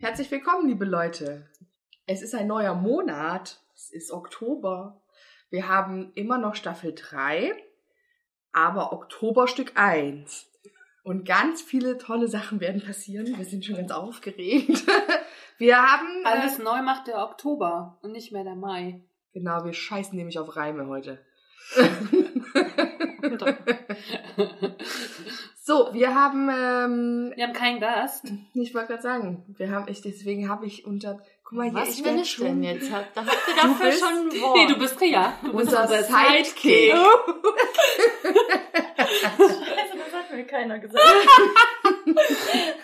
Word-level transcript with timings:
Herzlich 0.00 0.28
willkommen, 0.32 0.66
liebe 0.66 0.84
Leute. 0.84 1.48
Es 2.06 2.20
ist 2.20 2.34
ein 2.34 2.48
neuer 2.48 2.74
Monat. 2.74 3.60
Es 3.76 3.92
ist 3.92 4.10
Oktober. 4.10 5.00
Wir 5.50 5.68
haben 5.68 6.10
immer 6.14 6.36
noch 6.36 6.56
Staffel 6.56 6.92
3, 6.96 7.54
aber 8.52 8.92
Oktoberstück 8.92 9.70
1. 9.76 10.50
Und 11.04 11.24
ganz 11.24 11.62
viele 11.62 11.96
tolle 11.96 12.26
Sachen 12.26 12.58
werden 12.58 12.82
passieren. 12.82 13.38
Wir 13.38 13.44
sind 13.44 13.64
schon 13.64 13.76
ganz 13.76 13.92
aufgeregt. 13.92 14.84
Wir 15.58 15.80
haben. 15.80 16.24
äh, 16.24 16.28
Alles 16.28 16.58
neu 16.58 16.82
macht 16.82 17.06
der 17.06 17.22
Oktober 17.22 18.00
und 18.02 18.10
nicht 18.10 18.32
mehr 18.32 18.42
der 18.42 18.56
Mai. 18.56 19.04
Genau, 19.32 19.64
wir 19.64 19.72
scheißen 19.72 20.16
nämlich 20.16 20.40
auf 20.40 20.56
Reime 20.56 20.88
heute. 20.88 21.24
so, 25.68 25.90
wir 25.92 26.14
haben. 26.14 26.48
Ähm, 26.48 27.32
Wir 27.36 27.46
haben 27.46 27.52
keinen 27.52 27.78
Gast. 27.78 28.24
ich 28.54 28.74
wollte 28.74 28.88
gerade 28.88 29.02
sagen, 29.02 29.44
wir 29.58 29.70
haben 29.70 29.86
ich 29.88 30.00
deswegen 30.00 30.48
habe 30.48 30.64
ich 30.66 30.86
unter. 30.86 31.20
Guck 31.44 31.58
mal 31.58 31.64
hier, 31.70 31.74
Was 31.74 31.90
ich 31.98 32.02
bin 32.02 32.18
ich 32.18 32.30
schon- 32.30 32.46
denn 32.46 32.62
jetzt? 32.62 32.90
Hat- 32.90 33.06
Da 33.14 33.20
habt 33.26 33.36
ihr 33.48 33.54
Du 33.54 33.60
dafür 33.68 33.86
bist- 33.86 34.00
schon 34.00 34.08
ein 34.08 34.40
Wort. 34.42 34.56
Nee, 34.56 34.66
du 34.66 34.78
bist 34.78 35.00
ja. 35.02 35.32
Du 35.42 35.52
bist 35.52 35.68
Unser 35.68 35.82
unser 35.82 36.02
Sidekick. 36.02 36.54
Sidekick. 36.54 36.94
Scheiße, 38.96 39.96
das 39.98 40.12
hat 40.14 40.30
mir 40.32 40.44
keiner 40.46 40.78
gesagt. 40.78 41.04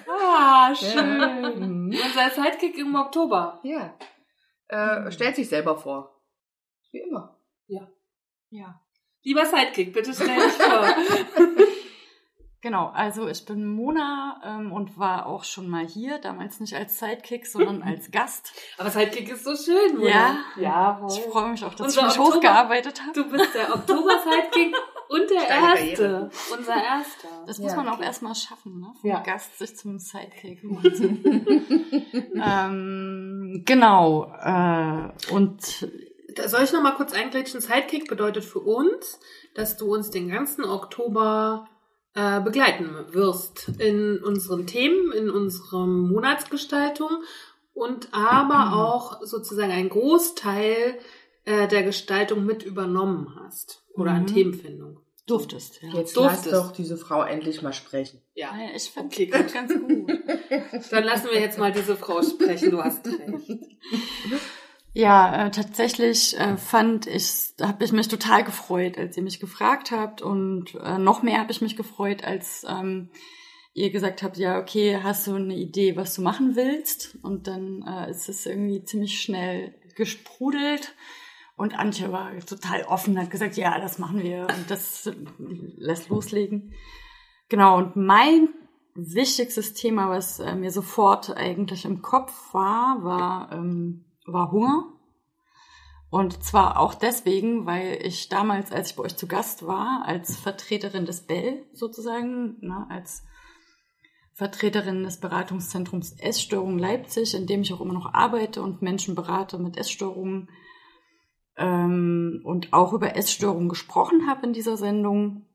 Ah, 0.07 0.75
schön. 0.75 1.19
Mhm. 1.59 1.91
Unser 2.05 2.31
Sidekick 2.31 2.79
im 2.79 2.95
Oktober. 2.95 3.61
Ja. 3.65 3.95
Äh, 4.69 5.11
stellt 5.11 5.37
sich 5.37 5.48
selber 5.48 5.77
vor. 5.77 6.21
Wie 6.93 7.01
immer. 7.01 7.39
Ja. 7.67 7.89
Ja. 8.51 8.81
Lieber 9.23 9.45
Sidekick, 9.47 9.93
bitte 9.93 10.13
stell 10.13 10.37
dich 10.37 10.53
vor. 10.53 10.87
Genau, 12.65 12.91
also 12.95 13.29
ich 13.29 13.45
bin 13.45 13.67
Mona 13.67 14.41
ähm, 14.43 14.73
und 14.73 14.98
war 14.98 15.27
auch 15.27 15.45
schon 15.45 15.69
mal 15.69 15.87
hier, 15.87 16.19
damals 16.19 16.61
nicht 16.61 16.73
als 16.75 16.98
Sidekick, 16.98 17.47
sondern 17.47 17.83
als 17.87 18.11
Gast. 18.11 18.53
Aber 18.79 18.89
Sidekick 18.89 19.29
ist 19.31 19.45
so 19.45 19.55
schön, 19.55 19.98
Mona. 19.98 20.09
Ja. 20.57 20.97
Jawohl. 20.98 21.11
Ich 21.12 21.20
freue 21.25 21.51
mich 21.51 21.62
auch, 21.62 21.75
dass 21.75 21.89
Unser 21.89 22.01
ich 22.01 22.07
mich 22.07 22.19
Oktober- 22.19 22.37
hochgearbeitet 22.37 23.03
habe. 23.03 23.12
Du 23.12 23.31
bist 23.31 23.55
der 23.55 23.75
Oktober-Sidekick 23.75 24.75
und 25.11 25.31
der 25.31 25.41
Steile 25.42 25.79
Erste. 25.91 26.31
Unser 26.57 26.75
Erster. 26.75 27.29
Das 27.47 27.59
muss 27.59 27.73
Ja, 27.73 27.77
man 27.77 27.89
auch 27.89 27.97
okay. 27.98 28.05
erstmal 28.07 28.35
schaffen, 28.35 28.81
ne? 28.81 28.95
Vom 28.98 29.11
Ja. 29.11 29.20
Gast 29.20 29.59
sich 29.59 29.77
zum 29.77 29.98
Sidekick 29.98 30.62
ähm, 32.35 33.62
genau. 33.67 34.33
Äh, 34.42 35.11
und 35.33 35.87
Da 36.35 36.48
soll 36.48 36.62
ich 36.65 36.73
noch 36.73 36.83
mal 36.83 36.92
kurz 36.95 37.12
eingrätschen? 37.12 37.61
Sidekick 37.61 38.09
bedeutet 38.09 38.45
für 38.45 38.61
uns, 38.61 39.20
dass 39.55 39.77
du 39.77 39.92
uns 39.92 40.11
den 40.11 40.29
ganzen 40.31 40.65
Oktober 40.65 41.69
äh, 42.15 42.41
begleiten 42.41 42.91
wirst 43.11 43.69
in 43.79 44.19
unseren 44.23 44.67
Themen, 44.67 45.12
in 45.12 45.31
unserer 45.31 45.87
Monatsgestaltung 45.87 47.11
und 47.73 48.09
aber 48.12 48.77
auch 48.77 49.23
sozusagen 49.25 49.73
einen 49.73 49.89
Großteil 49.89 50.98
äh, 51.45 51.69
der 51.69 51.83
Gestaltung 51.83 52.45
mit 52.47 52.62
übernommen 52.62 53.35
hast 53.45 53.83
oder 53.95 54.12
an 54.12 54.23
Mhm. 54.23 54.27
Themenfindung. 54.29 55.01
durftest, 55.27 55.80
ja. 55.83 55.89
Jetzt 55.95 56.17
Durftest. 56.17 56.47
lass 56.52 56.63
doch 56.67 56.73
diese 56.73 56.97
Frau 56.98 57.23
endlich 57.23 57.63
mal 57.63 57.73
sprechen. 57.73 58.20
Ja, 58.35 58.48
Ja, 58.57 58.75
ich 58.77 58.91
finde 58.91 59.08
Okay, 59.08 59.27
das 59.33 59.52
ganz 59.52 59.73
gut. 59.73 60.11
dann 60.91 61.05
lassen 61.05 61.29
wir 61.33 61.41
jetzt 61.41 61.58
mal 61.58 61.73
diese 61.73 61.96
Frau 61.96 62.23
sprechen. 62.23 62.70
Du 62.70 62.83
hast 62.83 63.07
recht. 63.07 63.51
Ja, 64.97 65.47
äh, 65.47 65.51
tatsächlich 65.51 66.39
äh, 66.39 66.57
fand 66.57 67.09
ich, 67.09 67.55
habe 67.61 67.85
ich 67.85 67.91
mich 67.91 68.07
total 68.07 68.45
gefreut, 68.45 68.97
als 68.97 69.17
ihr 69.17 69.25
mich 69.25 69.41
gefragt 69.41 69.91
habt 69.91 70.23
und 70.23 70.77
äh, 70.77 70.99
noch 70.99 71.25
mehr 71.25 71.41
habe 71.41 71.51
ich 71.51 71.61
mich 71.61 71.77
gefreut, 71.77 72.23
als 72.23 72.65
ähm, 72.69 73.11
ihr 73.73 73.91
gesagt 73.91 74.23
habt, 74.23 74.37
ja, 74.37 74.57
okay, 74.61 75.01
hast 75.03 75.27
du 75.27 75.35
eine 75.35 75.57
Idee, 75.57 75.97
was 75.97 76.15
du 76.15 76.23
machen 76.23 76.55
willst? 76.55 77.19
Und 77.23 77.49
dann 77.49 77.83
äh, 77.83 78.09
ist 78.09 78.29
es 78.29 78.47
irgendwie 78.47 78.85
ziemlich 78.85 79.21
schnell 79.21 79.75
gesprudelt 79.97 80.95
und 81.57 81.77
Antje 81.77 82.13
war 82.13 82.31
total 82.47 82.85
offen, 82.85 83.19
hat 83.19 83.31
gesagt, 83.31 83.57
ja, 83.57 83.81
das 83.81 83.99
machen 83.99 84.23
wir 84.23 84.43
und 84.43 84.71
das 84.71 85.07
äh, 85.07 85.15
lässt 85.77 86.09
loslegen. 86.09 86.73
Genau, 87.49 87.79
und 87.79 87.97
mein 87.97 88.49
wichtigstes 88.95 89.75
Thema, 89.75 90.09
was 90.09 90.39
äh, 90.39 90.55
mir 90.55 90.71
sofort 90.71 91.37
eigentlich 91.37 91.85
im 91.85 92.01
Kopf 92.01 92.55
war, 92.55 93.03
war, 93.03 93.51
ähm, 93.51 94.04
war 94.24 94.51
Hunger. 94.51 94.90
Und 96.11 96.45
zwar 96.45 96.79
auch 96.79 96.95
deswegen, 96.95 97.67
weil 97.67 97.98
ich 98.02 98.29
damals, 98.29 98.70
als 98.70 98.90
ich 98.90 98.96
bei 98.96 99.02
euch 99.02 99.17
zu 99.17 99.27
Gast 99.27 99.67
war, 99.67 100.05
als 100.07 100.36
Vertreterin 100.36 101.07
des 101.07 101.27
Bell 101.27 101.64
sozusagen, 101.73 102.57
ne, 102.61 102.86
als 102.89 103.24
Vertreterin 104.33 105.02
des 105.05 105.18
Beratungszentrums 105.18 106.13
Essstörungen 106.18 106.79
Leipzig, 106.79 107.34
in 107.34 107.46
dem 107.46 107.63
ich 107.63 107.73
auch 107.73 107.80
immer 107.80 107.95
noch 107.95 108.14
arbeite 108.14 108.63
und 108.63 108.83
Menschen 108.83 109.14
berate 109.14 109.58
mit 109.58 109.77
Essstörungen 109.77 110.51
ähm, 111.57 112.42
und 112.45 112.73
auch 112.73 112.92
über 112.92 113.17
Essstörungen 113.17 113.68
gesprochen 113.68 114.29
habe 114.29 114.46
in 114.46 114.52
dieser 114.52 114.77
Sendung. 114.77 115.46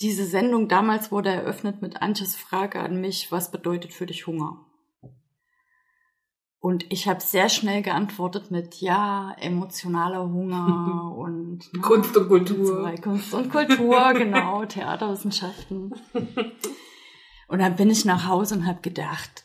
Diese 0.00 0.24
Sendung 0.24 0.68
damals 0.68 1.10
wurde 1.10 1.30
eröffnet 1.30 1.80
mit 1.80 2.02
Antjes 2.02 2.36
Frage 2.36 2.80
an 2.80 3.00
mich, 3.00 3.32
was 3.32 3.50
bedeutet 3.50 3.92
für 3.92 4.06
dich 4.06 4.26
Hunger? 4.26 4.64
Und 6.58 6.90
ich 6.90 7.06
habe 7.06 7.20
sehr 7.20 7.48
schnell 7.48 7.82
geantwortet 7.82 8.50
mit 8.50 8.80
ja, 8.80 9.34
emotionaler 9.38 10.22
Hunger 10.28 11.14
und 11.16 11.72
ne, 11.72 11.80
Kunst 11.80 12.16
und 12.16 12.28
Kultur. 12.28 12.94
Kunst 13.02 13.34
und 13.34 13.50
Kultur, 13.50 14.12
genau, 14.14 14.64
Theaterwissenschaften. 14.64 15.92
Und 17.48 17.58
dann 17.60 17.76
bin 17.76 17.90
ich 17.90 18.04
nach 18.04 18.26
Hause 18.26 18.56
und 18.56 18.66
habe 18.66 18.80
gedacht, 18.80 19.44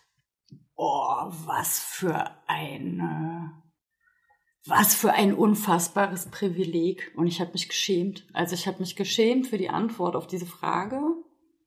oh, 0.75 1.31
was 1.45 1.79
für 1.79 2.31
ein, 2.47 2.99
äh, 2.99 4.67
was 4.67 4.95
für 4.95 5.13
ein 5.13 5.33
unfassbares 5.33 6.31
Privileg. 6.31 7.11
Und 7.15 7.27
ich 7.27 7.39
habe 7.39 7.51
mich 7.51 7.69
geschämt. 7.69 8.25
Also 8.33 8.55
ich 8.55 8.67
habe 8.67 8.79
mich 8.79 8.95
geschämt 8.95 9.47
für 9.47 9.57
die 9.57 9.69
Antwort 9.69 10.15
auf 10.15 10.27
diese 10.27 10.47
Frage, 10.47 11.01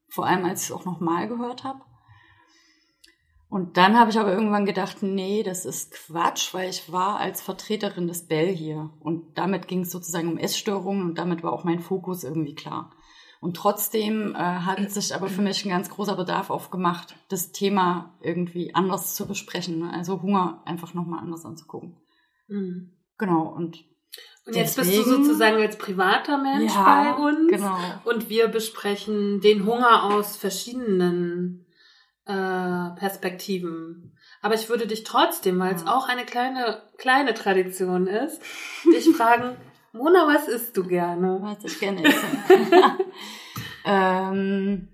vor 0.09 0.27
allem 0.27 0.45
als 0.45 0.63
ich 0.63 0.71
es 0.71 0.73
auch 0.73 0.85
nochmal 0.85 1.29
gehört 1.29 1.63
habe. 1.65 1.81
Und 3.49 3.77
dann 3.77 3.97
habe 3.99 4.11
ich 4.11 4.19
aber 4.19 4.33
irgendwann 4.33 4.67
gedacht, 4.67 5.03
nee, 5.03 5.43
das 5.45 5.65
ist 5.65 5.93
Quatsch, 5.93 6.53
weil 6.55 6.71
ich 6.71 6.91
war 6.91 7.19
als 7.21 7.41
Vertreterin 7.41 8.09
des 8.09 8.27
Bell 8.27 8.49
hier. 8.49 8.91
Und 9.01 9.39
damit 9.39 9.69
ging 9.69 9.81
es 9.83 9.93
sozusagen 9.93 10.29
um 10.29 10.39
Essstörungen 10.39 11.05
und 11.05 11.19
damit 11.19 11.43
war 11.45 11.53
auch 11.53 11.63
mein 11.65 11.79
Fokus 11.81 12.25
irgendwie 12.25 12.55
klar. 12.55 12.91
Und 13.41 13.57
trotzdem 13.57 14.35
äh, 14.35 14.39
hat 14.39 14.91
sich 14.91 15.15
aber 15.15 15.29
für 15.29 15.43
mich 15.43 15.65
ein 15.65 15.69
ganz 15.69 15.91
großer 15.91 16.17
Bedarf 16.17 16.51
aufgemacht, 16.51 17.15
das 17.29 17.53
Thema 17.53 18.17
irgendwie 18.23 18.75
anders 18.75 19.15
zu 19.15 19.27
besprechen. 19.29 19.79
Ne? 19.81 19.93
Also 19.93 20.23
Hunger 20.23 20.63
einfach 20.65 20.95
nochmal 20.95 21.21
anders 21.21 21.45
anzugucken. 21.45 21.97
Mhm. 22.49 22.93
Genau, 23.19 23.47
und 23.55 23.85
Und 24.47 24.57
jetzt 24.57 24.77
bist 24.77 24.93
du 24.93 24.97
Deswegen- 24.99 25.25
sozusagen 25.25 25.57
als 25.61 25.79
privater 25.79 26.39
Mensch 26.39 26.75
Ja, 26.75 26.85
bei 27.15 27.23
uns. 27.23 27.51
genau. 27.51 27.77
Und 28.05 28.29
wir 28.31 28.49
besprechen 28.49 29.41
den 29.41 29.65
Hunger 29.67 30.05
aus 30.05 30.37
verschiedenen 30.37 31.64
äh, 32.27 32.91
Perspektiven. 32.97 34.17
Aber 34.43 34.55
ich 34.55 34.69
würde 34.69 34.87
dich 34.87 35.05
trotzdem, 35.05 35.59
weil 35.59 35.75
es 35.75 35.87
auch 35.87 36.09
eine 36.09 36.25
kleine, 36.25 36.83
kleine 36.99 37.35
Tradition 37.35 38.07
ist, 38.07 38.41
dich 38.85 39.09
fragen, 39.17 39.57
Mona, 39.93 40.27
was 40.27 40.49
isst 40.49 40.77
du 40.77 40.85
gerne? 40.85 41.39
was 41.41 41.65
ich 41.65 41.79
gerne 41.79 42.05
esse. 42.05 42.27
ähm, 43.85 44.89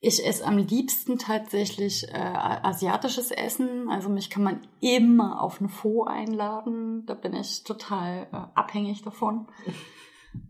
ich 0.00 0.26
esse 0.26 0.44
am 0.46 0.56
liebsten 0.56 1.18
tatsächlich 1.18 2.08
äh, 2.08 2.16
asiatisches 2.16 3.30
Essen. 3.30 3.88
Also 3.90 4.08
mich 4.08 4.30
kann 4.30 4.42
man 4.42 4.60
immer 4.80 5.42
auf 5.42 5.60
eine 5.60 5.68
Pho 5.68 6.04
einladen. 6.04 7.04
Da 7.06 7.14
bin 7.14 7.34
ich 7.34 7.64
total 7.64 8.26
äh, 8.32 8.36
abhängig 8.54 9.02
davon. 9.02 9.46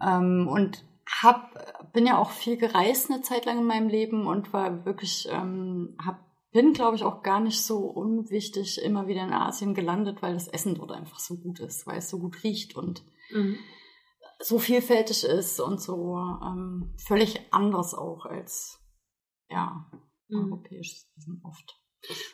ähm, 0.00 0.48
und 0.48 0.84
hab, 1.22 1.92
bin 1.92 2.06
ja 2.06 2.18
auch 2.18 2.30
viel 2.30 2.56
gereist 2.56 3.10
eine 3.10 3.22
Zeit 3.22 3.44
lang 3.44 3.58
in 3.58 3.66
meinem 3.66 3.88
Leben 3.88 4.26
und 4.26 4.52
war 4.52 4.84
wirklich, 4.84 5.28
ähm, 5.30 5.96
hab, 6.04 6.24
bin 6.52 6.72
glaube 6.72 6.96
ich 6.96 7.04
auch 7.04 7.22
gar 7.22 7.40
nicht 7.40 7.62
so 7.64 7.78
unwichtig 7.86 8.80
immer 8.82 9.06
wieder 9.06 9.22
in 9.24 9.32
Asien 9.32 9.74
gelandet, 9.74 10.22
weil 10.22 10.34
das 10.34 10.48
Essen 10.48 10.74
dort 10.74 10.92
einfach 10.92 11.18
so 11.18 11.36
gut 11.36 11.60
ist, 11.60 11.86
weil 11.86 11.98
es 11.98 12.08
so 12.10 12.18
gut 12.18 12.42
riecht 12.42 12.76
und 12.76 13.04
Mhm. 13.32 13.58
so 14.40 14.58
vielfältig 14.58 15.22
ist 15.24 15.60
und 15.60 15.80
so 15.80 16.16
ähm, 16.16 16.94
völlig 17.06 17.52
anders 17.52 17.94
auch 17.94 18.26
als 18.26 18.80
ja 19.48 19.90
Mhm. 20.28 20.52
europäisches 20.52 21.08
Essen 21.16 21.42
oft. 21.44 21.79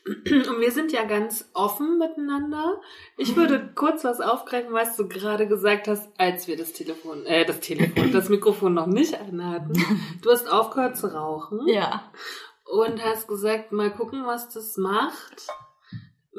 Und 0.06 0.60
wir 0.60 0.70
sind 0.70 0.92
ja 0.92 1.04
ganz 1.04 1.50
offen 1.52 1.98
miteinander. 1.98 2.80
Ich 3.16 3.36
würde 3.36 3.72
kurz 3.74 4.04
was 4.04 4.20
aufgreifen, 4.20 4.72
was 4.72 4.96
du 4.96 5.08
gerade 5.08 5.48
gesagt 5.48 5.88
hast, 5.88 6.08
als 6.18 6.46
wir 6.46 6.56
das 6.56 6.72
Telefon, 6.72 7.26
äh, 7.26 7.44
das 7.44 7.60
Telefon, 7.60 8.12
das 8.12 8.28
Mikrofon 8.28 8.74
noch 8.74 8.86
nicht 8.86 9.18
anhatten. 9.18 9.72
Du 10.22 10.30
hast 10.30 10.50
aufgehört 10.50 10.96
zu 10.96 11.08
rauchen. 11.08 11.66
Ja. 11.68 12.10
Und 12.64 13.04
hast 13.04 13.28
gesagt, 13.28 13.72
mal 13.72 13.92
gucken, 13.92 14.26
was 14.26 14.48
das 14.48 14.76
macht. 14.76 15.46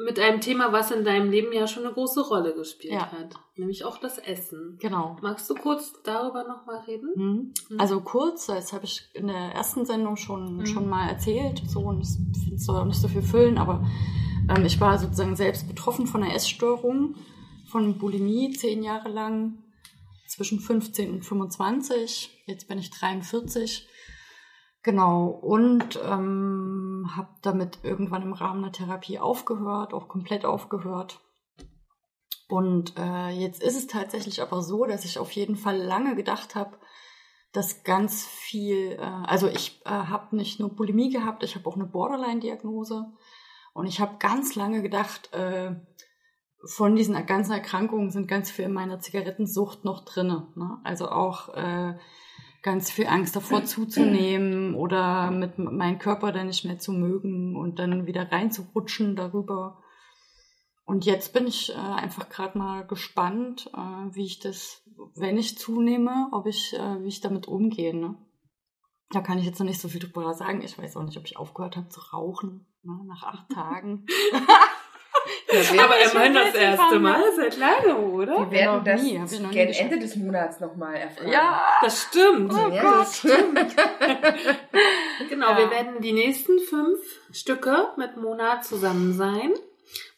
Mit 0.04 0.18
einem 0.20 0.40
Thema, 0.40 0.72
was 0.72 0.90
in 0.92 1.04
deinem 1.04 1.30
Leben 1.30 1.52
ja 1.52 1.66
schon 1.66 1.84
eine 1.84 1.92
große 1.92 2.20
Rolle 2.28 2.54
gespielt 2.54 2.94
Ja. 2.94 3.10
hat. 3.10 3.34
Nämlich 3.56 3.84
auch 3.84 3.98
das 3.98 4.18
Essen. 4.18 4.78
Genau. 4.80 5.16
Magst 5.22 5.50
du 5.50 5.54
kurz 5.54 5.92
darüber 6.04 6.44
nochmal 6.44 6.78
reden? 6.86 7.10
Mhm. 7.16 7.54
Mhm. 7.70 7.80
Also 7.80 8.00
kurz, 8.00 8.46
das 8.46 8.72
habe 8.72 8.84
ich 8.84 9.08
in 9.14 9.26
der 9.26 9.36
ersten 9.54 9.84
Sendung 9.84 10.16
schon, 10.16 10.58
Mhm. 10.58 10.66
schon 10.66 10.88
mal 10.88 11.08
erzählt. 11.08 11.62
So, 11.66 11.80
und 11.80 12.02
es 12.02 12.16
soll 12.64 12.76
auch 12.76 12.84
nicht 12.84 13.00
so 13.00 13.08
viel 13.08 13.22
füllen, 13.22 13.58
aber 13.58 13.84
ähm, 14.48 14.64
ich 14.64 14.80
war 14.80 14.98
sozusagen 14.98 15.34
selbst 15.36 15.66
betroffen 15.66 16.06
von 16.06 16.22
einer 16.22 16.34
Essstörung, 16.34 17.16
von 17.66 17.98
Bulimie 17.98 18.52
zehn 18.52 18.82
Jahre 18.84 19.08
lang, 19.08 19.58
zwischen 20.28 20.60
15 20.60 21.10
und 21.10 21.22
25. 21.24 22.30
Jetzt 22.46 22.68
bin 22.68 22.78
ich 22.78 22.90
43. 22.90 23.88
Genau, 24.82 25.26
und 25.26 26.00
ähm, 26.04 27.10
habe 27.16 27.28
damit 27.42 27.80
irgendwann 27.82 28.22
im 28.22 28.32
Rahmen 28.32 28.62
der 28.62 28.72
Therapie 28.72 29.18
aufgehört, 29.18 29.92
auch 29.92 30.08
komplett 30.08 30.44
aufgehört. 30.44 31.20
Und 32.48 32.94
äh, 32.96 33.28
jetzt 33.28 33.62
ist 33.62 33.76
es 33.76 33.86
tatsächlich 33.86 34.40
aber 34.40 34.62
so, 34.62 34.86
dass 34.86 35.04
ich 35.04 35.18
auf 35.18 35.32
jeden 35.32 35.56
Fall 35.56 35.76
lange 35.76 36.14
gedacht 36.14 36.54
habe, 36.54 36.78
dass 37.52 37.82
ganz 37.82 38.24
viel, 38.24 38.92
äh, 38.92 39.02
also 39.26 39.48
ich 39.48 39.82
äh, 39.84 39.90
habe 39.90 40.36
nicht 40.36 40.60
nur 40.60 40.74
Bulimie 40.74 41.10
gehabt, 41.10 41.42
ich 41.42 41.56
habe 41.56 41.68
auch 41.68 41.76
eine 41.76 41.86
Borderline-Diagnose. 41.86 43.06
Und 43.74 43.86
ich 43.86 44.00
habe 44.00 44.16
ganz 44.18 44.54
lange 44.54 44.82
gedacht, 44.82 45.32
äh, 45.32 45.74
von 46.64 46.96
diesen 46.96 47.14
ganzen 47.26 47.52
Erkrankungen 47.52 48.10
sind 48.10 48.26
ganz 48.26 48.50
viel 48.50 48.64
in 48.64 48.72
meiner 48.72 49.00
Zigarettensucht 49.00 49.84
noch 49.84 50.04
drinne. 50.04 50.48
Ne? 50.56 50.78
Also 50.84 51.08
auch 51.08 51.50
äh, 51.54 51.96
ganz 52.68 52.90
viel 52.90 53.06
Angst 53.06 53.34
davor 53.34 53.64
zuzunehmen 53.64 54.74
oder 54.74 55.30
mit 55.30 55.58
meinem 55.58 55.98
Körper 55.98 56.32
dann 56.32 56.48
nicht 56.48 56.66
mehr 56.66 56.78
zu 56.78 56.92
mögen 56.92 57.56
und 57.56 57.78
dann 57.78 58.06
wieder 58.06 58.30
reinzurutschen 58.30 59.16
darüber. 59.16 59.82
Und 60.84 61.06
jetzt 61.06 61.32
bin 61.32 61.46
ich 61.46 61.70
äh, 61.70 61.78
einfach 61.78 62.28
gerade 62.28 62.58
mal 62.58 62.86
gespannt, 62.86 63.70
äh, 63.74 64.14
wie 64.14 64.26
ich 64.26 64.38
das, 64.38 64.82
wenn 65.14 65.38
ich 65.38 65.58
zunehme, 65.58 66.28
ob 66.32 66.46
ich, 66.46 66.74
äh, 66.74 67.02
wie 67.02 67.08
ich 67.08 67.22
damit 67.22 67.48
umgehe. 67.48 67.94
Ne? 67.94 68.16
Da 69.10 69.22
kann 69.22 69.38
ich 69.38 69.46
jetzt 69.46 69.58
noch 69.60 69.66
nicht 69.66 69.80
so 69.80 69.88
viel 69.88 70.00
drüber 70.00 70.34
sagen. 70.34 70.60
Ich 70.60 70.78
weiß 70.78 70.96
auch 70.98 71.04
nicht, 71.04 71.16
ob 71.16 71.24
ich 71.24 71.38
aufgehört 71.38 71.76
habe 71.76 71.88
zu 71.88 72.00
rauchen 72.12 72.66
ne? 72.82 73.00
nach 73.06 73.22
acht 73.22 73.48
Tagen. 73.50 74.04
wir, 75.50 75.82
Aber 75.84 75.94
immerhin 75.98 76.32
bin 76.32 76.42
das 76.42 76.54
erste 76.54 76.98
Mal 76.98 77.22
seit 77.36 77.56
langem, 77.56 77.96
oder? 78.14 78.38
wir 78.38 78.50
werden 78.50 78.76
noch 78.76 78.84
das 78.84 79.02
nie, 79.02 79.18
nie 79.18 79.26
gegen 79.50 79.68
geschafft. 79.68 79.80
Ende 79.80 79.98
des 79.98 80.16
Monats 80.16 80.60
nochmal 80.60 80.94
erfahren. 80.96 81.28
ja, 81.30 81.62
Das 81.82 82.02
stimmt. 82.02 82.52
Oh 82.52 82.68
Ja, 82.70 82.82
Gott. 82.82 83.00
das 83.00 83.18
stimmt. 83.18 83.58
Genau, 85.28 85.50
Ja. 85.50 85.58
wir 85.58 85.70
werden 85.70 86.00
die 86.00 86.12
nächsten 86.12 86.58
fünf 86.60 86.98
Stücke 87.32 87.88
mit 87.96 88.16
Mona 88.16 88.60
zusammen 88.62 89.12
sein, 89.12 89.52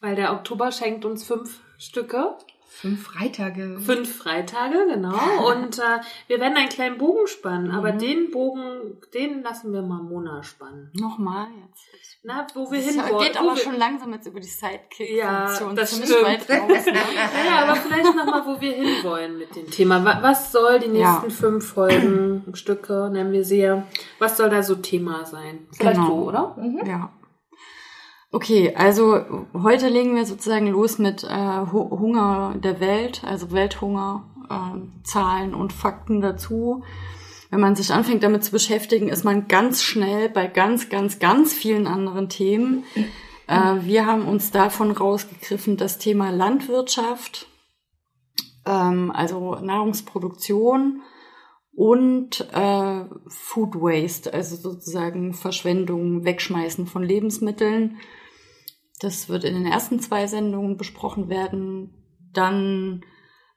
weil 0.00 0.14
der 0.14 0.32
Oktober 0.32 0.70
schenkt 0.72 1.04
uns 1.04 1.24
fünf 1.24 1.60
Stücke, 1.78 2.36
Fünf 2.72 3.02
Freitage. 3.02 3.78
fünf 3.80 4.16
Freitage, 4.16 4.86
genau. 4.88 5.48
Und 5.52 5.78
äh, 5.78 5.98
wir 6.28 6.38
werden 6.40 6.56
einen 6.56 6.68
kleinen 6.68 6.98
Bogen 6.98 7.26
spannen, 7.26 7.72
aber 7.72 7.92
Mhm. 7.92 7.98
den 7.98 8.30
Bogen, 8.30 8.96
den 9.12 9.42
lassen 9.42 9.72
wir 9.72 9.82
mal 9.82 10.00
Mona 10.02 10.42
spannen. 10.44 10.90
nochmal 10.94 11.48
jetzt. 11.66 11.84
Na, 12.22 12.46
wo 12.54 12.70
wir 12.70 12.78
hin 12.80 12.96
wollen. 12.98 13.22
geht 13.24 13.38
aber 13.40 13.56
schon 13.56 13.76
langsam 13.76 14.12
jetzt 14.12 14.26
über 14.26 14.40
die 14.40 14.46
Sidekick-Funktion. 14.46 15.70
Ja, 15.70 15.74
das 15.74 15.96
stimmt. 15.96 16.08
ne? 16.10 16.38
Ja, 17.48 17.64
aber 17.64 17.76
vielleicht 17.76 18.14
nochmal, 18.14 18.42
wo 18.46 18.60
wir 18.60 18.72
hinwollen 18.72 19.38
mit 19.38 19.56
dem 19.56 19.70
Thema. 19.70 20.04
Wa- 20.04 20.18
Was 20.22 20.52
soll 20.52 20.78
die 20.80 20.88
nächsten 20.88 21.28
Ja. 21.28 21.30
fünf 21.30 21.72
Folgen, 21.72 22.44
Stücke, 22.54 23.08
nennen 23.12 23.32
wir 23.32 23.44
sie 23.44 23.60
ja, 23.60 23.84
was 24.18 24.36
soll 24.36 24.50
da 24.50 24.62
so 24.62 24.76
Thema 24.76 25.24
sein? 25.24 25.66
Vielleicht 25.72 25.96
Genau. 25.96 26.06
so, 26.08 26.14
oder? 26.28 26.56
Mhm. 26.58 26.82
Ja. 26.86 27.10
Okay, 28.32 28.74
also 28.76 29.46
heute 29.54 29.88
legen 29.88 30.14
wir 30.14 30.24
sozusagen 30.24 30.68
los 30.68 30.98
mit 30.98 31.24
äh, 31.24 31.66
Hu- 31.72 31.90
Hunger 31.98 32.54
der 32.62 32.78
Welt, 32.78 33.22
also 33.24 33.50
Welthunger, 33.50 34.24
äh, 34.48 35.02
Zahlen 35.02 35.52
und 35.52 35.72
Fakten 35.72 36.20
dazu. 36.20 36.84
Wenn 37.50 37.58
man 37.58 37.74
sich 37.74 37.92
anfängt 37.92 38.22
damit 38.22 38.44
zu 38.44 38.52
beschäftigen, 38.52 39.08
ist 39.08 39.24
man 39.24 39.48
ganz 39.48 39.82
schnell 39.82 40.28
bei 40.28 40.46
ganz, 40.46 40.88
ganz, 40.88 41.18
ganz 41.18 41.52
vielen 41.52 41.88
anderen 41.88 42.28
Themen. 42.28 42.84
Äh, 43.48 43.78
wir 43.82 44.06
haben 44.06 44.28
uns 44.28 44.52
davon 44.52 44.92
rausgegriffen, 44.92 45.76
das 45.76 45.98
Thema 45.98 46.30
Landwirtschaft, 46.30 47.48
ähm, 48.64 49.10
also 49.10 49.56
Nahrungsproduktion 49.56 51.02
und 51.74 52.48
äh, 52.52 53.04
Food 53.26 53.74
Waste, 53.74 54.32
also 54.32 54.54
sozusagen 54.54 55.34
Verschwendung, 55.34 56.24
Wegschmeißen 56.24 56.86
von 56.86 57.02
Lebensmitteln. 57.02 57.96
Das 59.00 59.28
wird 59.28 59.44
in 59.44 59.54
den 59.54 59.66
ersten 59.66 60.00
zwei 60.00 60.26
Sendungen 60.26 60.76
besprochen 60.76 61.28
werden. 61.28 61.90
Dann 62.32 63.02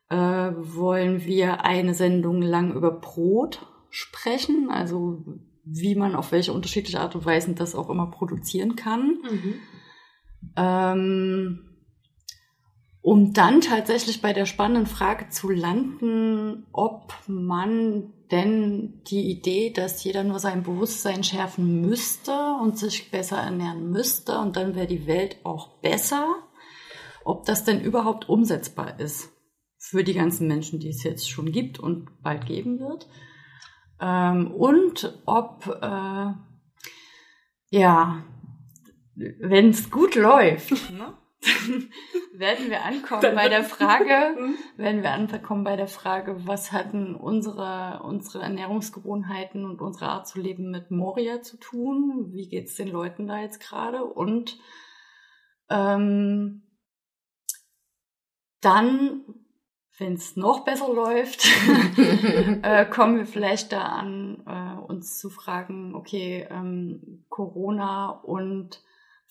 äh, 0.10 0.16
wollen 0.16 1.26
wir 1.26 1.66
eine 1.66 1.94
Sendung 1.94 2.42
lang 2.42 2.74
über 2.74 2.92
Brot 2.92 3.68
sprechen, 3.90 4.70
also 4.72 5.24
wie 5.66 5.96
man 5.96 6.16
auf 6.16 6.32
welche 6.32 6.54
unterschiedliche 6.54 7.00
Art 7.00 7.16
und 7.16 7.26
Weise 7.26 7.54
das 7.54 7.76
auch 7.76 7.90
immer 7.90 8.08
produzieren 8.08 8.76
kann. 8.76 9.20
Mhm. 9.30 9.54
Ähm, 10.56 11.73
um 13.04 13.34
dann 13.34 13.60
tatsächlich 13.60 14.22
bei 14.22 14.32
der 14.32 14.46
spannenden 14.46 14.88
Frage 14.88 15.28
zu 15.28 15.50
landen, 15.50 16.66
ob 16.72 17.14
man 17.28 18.14
denn 18.32 19.04
die 19.08 19.30
Idee, 19.30 19.72
dass 19.72 20.02
jeder 20.06 20.24
nur 20.24 20.40
sein 20.40 20.64
Bewusstsein 20.64 21.22
schärfen 21.22 21.82
müsste 21.82 22.32
und 22.62 22.80
sich 22.80 23.12
besser 23.12 23.38
ernähren 23.38 23.92
müsste 23.92 24.40
und 24.40 24.56
dann 24.56 24.74
wäre 24.74 24.88
die 24.88 25.06
Welt 25.06 25.36
auch 25.44 25.82
besser, 25.82 26.34
ob 27.26 27.46
das 27.46 27.66
denn 27.66 27.82
überhaupt 27.82 28.30
umsetzbar 28.30 28.98
ist 29.02 29.30
für 29.78 30.06
die 30.06 30.14
ganzen 30.14 30.48
Menschen, 30.48 30.80
die 30.80 30.90
es 30.90 31.04
jetzt 31.04 31.30
schon 31.30 31.52
gibt 31.52 31.80
und 31.80 32.24
bald 32.24 32.46
geben 32.46 32.80
wird. 32.80 33.10
Ähm, 34.00 34.50
und 34.52 35.22
ob, 35.26 35.68
äh, 35.82 36.34
ja, 37.70 38.24
wenn 39.16 39.70
es 39.72 39.92
gut 39.92 40.16
läuft, 40.16 40.72
ne? 40.98 41.18
Werden 42.34 42.70
wir 42.70 42.84
ankommen 42.84 43.22
Dann 43.22 43.36
bei 43.36 43.50
der 43.50 43.64
Frage, 43.64 44.36
Mhm. 44.40 44.56
werden 44.78 45.04
wir 45.04 45.12
ankommen 45.12 45.64
bei 45.64 45.76
der 45.76 45.88
Frage, 45.88 46.46
was 46.48 46.72
hatten 46.72 47.16
unsere, 47.16 48.02
unsere 48.04 48.44
Ernährungsgewohnheiten 48.44 49.66
und 49.66 49.82
unsere 49.82 50.08
Art 50.08 50.28
zu 50.28 50.40
leben 50.40 50.72
mit 50.72 50.92
Moria 50.92 51.42
zu 51.42 51.58
tun? 51.58 52.28
Wie 52.32 52.48
geht's 52.50 52.76
den 52.76 52.88
Leuten 52.90 53.28
da 53.28 53.40
jetzt 53.40 53.60
gerade? 53.60 54.04
Und 54.04 54.58
ähm, 55.70 56.64
dann, 58.62 59.22
wenn 59.98 60.14
es 60.14 60.36
noch 60.36 60.66
besser 60.66 60.92
läuft, 60.94 61.46
äh, 62.64 62.86
kommen 62.86 63.18
wir 63.18 63.26
vielleicht 63.26 63.72
da 63.72 63.84
an, 63.84 64.44
äh, 64.48 64.82
uns 64.92 65.20
zu 65.20 65.30
fragen, 65.30 65.96
okay, 65.96 66.48
ähm, 66.50 67.26
Corona 67.30 68.10
und 68.10 68.82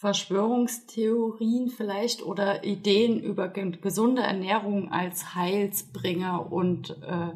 Verschwörungstheorien 0.03 1.69
vielleicht 1.69 2.25
oder 2.25 2.65
Ideen 2.65 3.21
über 3.21 3.47
ge 3.49 3.71
gesunde 3.81 4.23
Ernährung 4.23 4.91
als 4.91 5.37
Heilsbringer 5.37 6.51
und 6.51 6.91
äh, 7.07 7.31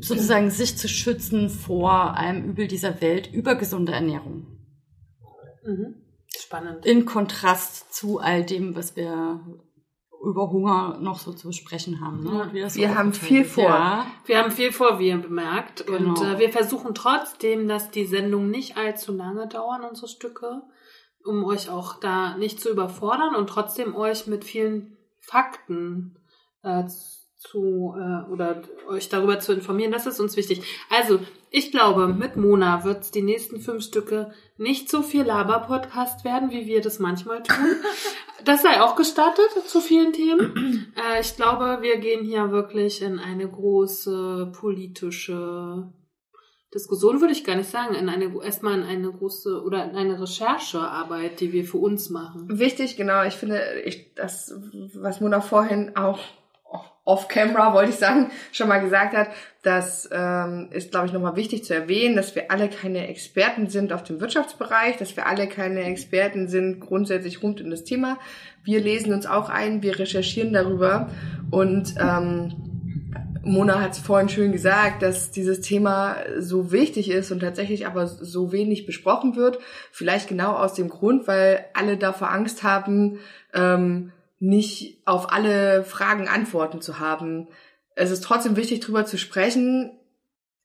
sozusagen 0.00 0.50
sich 0.50 0.78
zu 0.78 0.88
schützen 0.88 1.50
vor 1.50 2.14
einem 2.14 2.44
Übel 2.44 2.68
dieser 2.68 3.00
Welt 3.00 3.32
über 3.32 3.56
gesunde 3.56 3.90
Ernährung. 3.90 4.46
Mhm. 5.64 5.96
Spannend. 6.38 6.86
In 6.86 7.04
Kontrast 7.04 7.92
zu 7.92 8.20
all 8.20 8.44
dem, 8.44 8.76
was 8.76 8.94
wir 8.94 9.40
über 10.22 10.50
Hunger 10.50 10.98
noch 11.00 11.18
so 11.18 11.32
zu 11.32 11.48
besprechen 11.48 12.00
haben. 12.00 12.22
Ne? 12.22 12.42
Und 12.42 12.70
so 12.70 12.78
Wir 12.78 12.94
haben 12.94 13.12
viel 13.12 13.44
vor. 13.44 13.64
Ja. 13.64 14.06
Wir 14.24 14.38
haben 14.38 14.50
viel 14.52 14.72
vor, 14.72 14.98
wie 14.98 15.08
ihr 15.08 15.18
bemerkt. 15.18 15.82
Und 15.82 16.14
Genau. 16.14 16.24
äh, 16.24 16.38
wir 16.38 16.50
versuchen 16.50 16.94
trotzdem, 16.94 17.66
dass 17.68 17.90
die 17.90 18.06
Sendungen 18.06 18.50
nicht 18.50 18.76
allzu 18.76 19.12
lange 19.12 19.48
dauern, 19.48 19.82
unsere 19.84 20.08
Stücke, 20.08 20.62
um 21.24 21.44
euch 21.44 21.70
auch 21.70 21.98
da 21.98 22.36
nicht 22.36 22.60
zu 22.60 22.70
überfordern 22.70 23.34
und 23.34 23.48
trotzdem 23.48 23.96
euch 23.96 24.26
mit 24.26 24.44
vielen 24.44 24.96
Fakten 25.20 26.16
äh, 26.62 26.84
zu 27.36 27.94
äh, 27.98 28.30
oder 28.30 28.62
euch 28.88 29.08
darüber 29.08 29.40
zu 29.40 29.52
informieren. 29.52 29.90
Das 29.92 30.06
ist 30.06 30.20
uns 30.20 30.36
wichtig. 30.36 30.62
Also, 30.88 31.18
ich 31.54 31.70
glaube, 31.70 32.08
mit 32.08 32.36
Mona 32.36 32.82
wird 32.82 33.02
es 33.02 33.10
die 33.10 33.22
nächsten 33.22 33.60
fünf 33.60 33.84
Stücke 33.84 34.32
nicht 34.56 34.90
so 34.90 35.02
viel 35.02 35.22
Laber-Podcast 35.22 36.24
werden, 36.24 36.50
wie 36.50 36.66
wir 36.66 36.80
das 36.80 36.98
manchmal 36.98 37.42
tun. 37.42 37.56
Das 38.44 38.62
sei 38.62 38.80
auch 38.80 38.96
gestattet 38.96 39.52
zu 39.68 39.80
vielen 39.80 40.12
Themen. 40.12 40.92
Äh, 40.96 41.20
ich 41.20 41.36
glaube, 41.36 41.78
wir 41.80 41.98
gehen 41.98 42.24
hier 42.24 42.50
wirklich 42.50 43.00
in 43.00 43.20
eine 43.20 43.48
große 43.48 44.50
politische 44.58 45.92
Diskussion 46.74 47.20
würde 47.20 47.34
ich 47.34 47.44
gar 47.44 47.54
nicht 47.54 47.70
sagen, 47.70 47.94
in 47.94 48.08
eine, 48.08 48.32
erstmal 48.42 48.78
in 48.78 48.84
eine 48.84 49.12
große 49.12 49.62
oder 49.62 49.84
in 49.84 49.94
eine 49.94 50.20
Recherchearbeit, 50.20 51.38
die 51.38 51.52
wir 51.52 51.64
für 51.64 51.76
uns 51.76 52.10
machen. 52.10 52.58
Wichtig, 52.58 52.96
genau. 52.96 53.22
Ich 53.24 53.34
finde, 53.34 53.60
ich, 53.84 54.14
das, 54.14 54.54
was 54.94 55.20
Mona 55.20 55.40
vorhin 55.40 55.96
auch 55.96 56.18
off-camera, 57.04 57.74
wollte 57.74 57.90
ich 57.90 57.96
sagen, 57.96 58.30
schon 58.52 58.68
mal 58.68 58.78
gesagt 58.78 59.14
hat, 59.14 59.28
das 59.62 60.08
ähm, 60.12 60.68
ist, 60.72 60.90
glaube 60.90 61.06
ich, 61.06 61.12
nochmal 61.12 61.36
wichtig 61.36 61.64
zu 61.64 61.74
erwähnen, 61.74 62.16
dass 62.16 62.34
wir 62.34 62.50
alle 62.50 62.68
keine 62.68 63.08
Experten 63.08 63.68
sind 63.68 63.92
auf 63.92 64.02
dem 64.02 64.20
Wirtschaftsbereich, 64.20 64.96
dass 64.96 65.16
wir 65.16 65.26
alle 65.26 65.46
keine 65.46 65.84
Experten 65.84 66.48
sind 66.48 66.80
grundsätzlich 66.80 67.42
rund 67.42 67.60
um 67.60 67.70
das 67.70 67.84
Thema. 67.84 68.18
Wir 68.64 68.80
lesen 68.80 69.12
uns 69.12 69.26
auch 69.26 69.48
ein, 69.48 69.82
wir 69.82 69.98
recherchieren 69.98 70.52
darüber 70.52 71.10
und 71.50 71.94
ähm, 71.98 72.72
Mona 73.44 73.80
hat 73.80 73.92
es 73.92 73.98
vorhin 73.98 74.28
schön 74.28 74.52
gesagt, 74.52 75.02
dass 75.02 75.32
dieses 75.32 75.60
Thema 75.60 76.16
so 76.38 76.70
wichtig 76.70 77.10
ist 77.10 77.32
und 77.32 77.40
tatsächlich 77.40 77.86
aber 77.86 78.06
so 78.06 78.52
wenig 78.52 78.86
besprochen 78.86 79.34
wird. 79.34 79.58
Vielleicht 79.90 80.28
genau 80.28 80.52
aus 80.52 80.74
dem 80.74 80.88
Grund, 80.88 81.26
weil 81.26 81.64
alle 81.74 81.96
davor 81.96 82.30
Angst 82.30 82.62
haben, 82.62 83.18
ähm, 83.52 84.12
nicht 84.42 85.00
auf 85.06 85.32
alle 85.32 85.84
Fragen 85.84 86.26
Antworten 86.26 86.80
zu 86.80 86.98
haben. 86.98 87.46
Es 87.94 88.10
ist 88.10 88.24
trotzdem 88.24 88.56
wichtig, 88.56 88.80
drüber 88.80 89.06
zu 89.06 89.16
sprechen. 89.16 89.92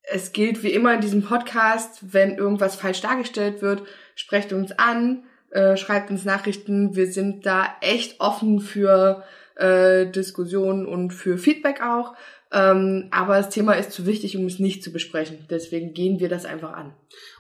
Es 0.01 0.33
gilt 0.33 0.63
wie 0.63 0.71
immer 0.71 0.95
in 0.95 1.01
diesem 1.01 1.21
Podcast, 1.21 1.99
wenn 2.11 2.37
irgendwas 2.37 2.75
falsch 2.75 3.01
dargestellt 3.01 3.61
wird, 3.61 3.83
sprecht 4.15 4.51
uns 4.51 4.71
an, 4.71 5.25
äh, 5.51 5.77
schreibt 5.77 6.09
uns 6.09 6.25
Nachrichten. 6.25 6.95
Wir 6.95 7.11
sind 7.11 7.45
da 7.45 7.67
echt 7.81 8.19
offen 8.19 8.61
für 8.61 9.23
äh, 9.55 10.07
Diskussionen 10.07 10.87
und 10.87 11.11
für 11.11 11.37
Feedback 11.37 11.83
auch. 11.83 12.15
Ähm, 12.51 13.09
aber 13.11 13.37
das 13.37 13.49
Thema 13.49 13.73
ist 13.73 13.91
zu 13.91 14.07
wichtig, 14.07 14.37
um 14.37 14.47
es 14.47 14.57
nicht 14.57 14.83
zu 14.83 14.91
besprechen. 14.91 15.45
Deswegen 15.51 15.93
gehen 15.93 16.19
wir 16.19 16.29
das 16.29 16.45
einfach 16.45 16.73
an. 16.73 16.93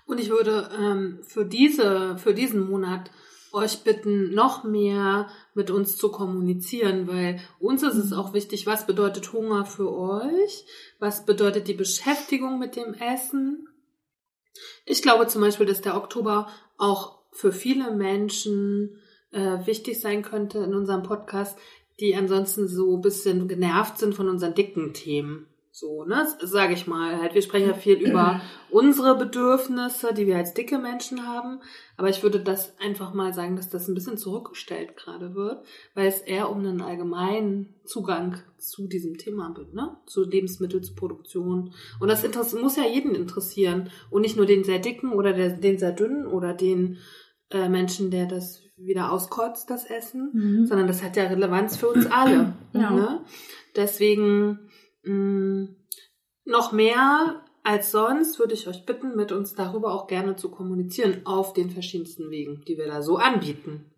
Und 0.05 0.19
ich 0.19 0.29
würde 0.29 0.69
ähm, 0.77 1.19
für 1.27 1.45
diese, 1.45 2.17
für 2.19 2.35
diesen 2.35 2.69
Monat 2.69 3.09
euch 3.53 3.83
bitten, 3.83 4.33
noch 4.33 4.63
mehr 4.63 5.27
mit 5.57 5.71
uns 5.71 5.97
zu 5.97 6.09
kommunizieren, 6.09 7.07
weil 7.07 7.41
uns 7.59 7.83
ist 7.83 7.95
es 7.95 8.13
auch 8.13 8.33
wichtig, 8.33 8.65
was 8.65 8.87
bedeutet 8.87 9.33
Hunger 9.33 9.65
für 9.65 9.91
euch? 9.91 10.65
Was 10.99 11.25
bedeutet 11.25 11.67
die 11.67 11.73
Beschäftigung 11.73 12.59
mit 12.59 12.75
dem 12.77 12.93
Essen? 12.93 13.67
Ich 14.85 15.01
glaube 15.01 15.27
zum 15.27 15.41
Beispiel, 15.41 15.65
dass 15.65 15.81
der 15.81 15.97
Oktober 15.97 16.47
auch 16.77 17.19
für 17.31 17.51
viele 17.51 17.93
Menschen 17.93 19.01
äh, 19.31 19.65
wichtig 19.65 19.99
sein 19.99 20.21
könnte 20.21 20.59
in 20.59 20.73
unserem 20.73 21.03
Podcast, 21.03 21.57
die 21.99 22.15
ansonsten 22.15 22.67
so 22.67 22.95
ein 22.95 23.01
bisschen 23.01 23.47
genervt 23.47 23.97
sind 23.97 24.15
von 24.15 24.29
unseren 24.29 24.53
dicken 24.53 24.93
Themen. 24.93 25.47
So, 25.79 26.05
ne, 26.05 26.25
sage 26.41 26.73
ich 26.73 26.87
mal. 26.87 27.21
Halt, 27.21 27.35
wir 27.35 27.43
sprechen 27.43 27.67
ja 27.67 27.75
viel 27.75 27.97
über 27.97 28.41
unsere 28.71 29.15
Bedürfnisse, 29.15 30.11
die 30.11 30.25
wir 30.25 30.37
als 30.37 30.55
dicke 30.55 30.79
Menschen 30.79 31.27
haben. 31.27 31.59
Aber 31.97 32.09
ich 32.09 32.23
würde 32.23 32.39
das 32.39 32.75
einfach 32.79 33.13
mal 33.13 33.31
sagen, 33.31 33.55
dass 33.55 33.69
das 33.69 33.87
ein 33.87 33.93
bisschen 33.93 34.17
zurückgestellt 34.17 34.97
gerade 34.97 35.35
wird, 35.35 35.63
weil 35.93 36.07
es 36.07 36.21
eher 36.21 36.49
um 36.49 36.65
einen 36.65 36.81
allgemeinen 36.81 37.75
Zugang 37.85 38.41
zu 38.57 38.87
diesem 38.87 39.19
Thema 39.19 39.55
wird, 39.55 39.75
ne? 39.75 39.95
Zu 40.07 40.23
Lebensmittelproduktion. 40.23 41.75
Und 41.99 42.07
das 42.09 42.53
muss 42.55 42.75
ja 42.75 42.87
jeden 42.87 43.13
interessieren. 43.13 43.91
Und 44.09 44.23
nicht 44.23 44.35
nur 44.35 44.47
den 44.47 44.63
sehr 44.63 44.79
dicken 44.79 45.13
oder 45.13 45.31
den 45.31 45.77
sehr 45.77 45.91
dünnen 45.91 46.25
oder 46.25 46.55
den 46.55 46.97
äh, 47.51 47.69
Menschen, 47.69 48.09
der 48.09 48.25
das 48.25 48.63
wieder 48.77 49.11
auskotzt, 49.11 49.69
das 49.69 49.85
Essen, 49.85 50.31
mhm. 50.33 50.65
sondern 50.65 50.87
das 50.87 51.03
hat 51.03 51.17
ja 51.17 51.25
Relevanz 51.25 51.77
für 51.77 51.89
uns 51.89 52.07
alle. 52.07 52.55
ja. 52.73 52.89
ne? 52.89 53.21
Deswegen 53.75 54.66
Mm, 55.03 55.65
noch 56.45 56.71
mehr 56.71 57.43
als 57.67 57.91
sonst 57.91 58.39
würde 58.39 58.53
ich 58.53 58.67
euch 58.69 58.85
bitten, 58.85 59.17
mit 59.17 59.33
uns 59.33 59.53
darüber 59.53 59.93
auch 59.93 60.07
gerne 60.07 60.37
zu 60.37 60.49
kommunizieren 60.49 61.25
auf 61.25 61.51
den 61.51 61.69
verschiedensten 61.69 62.29
Wegen, 62.29 62.63
die 62.65 62.77
wir 62.77 62.87
da 62.87 63.01
so 63.01 63.17
anbieten. 63.17 63.91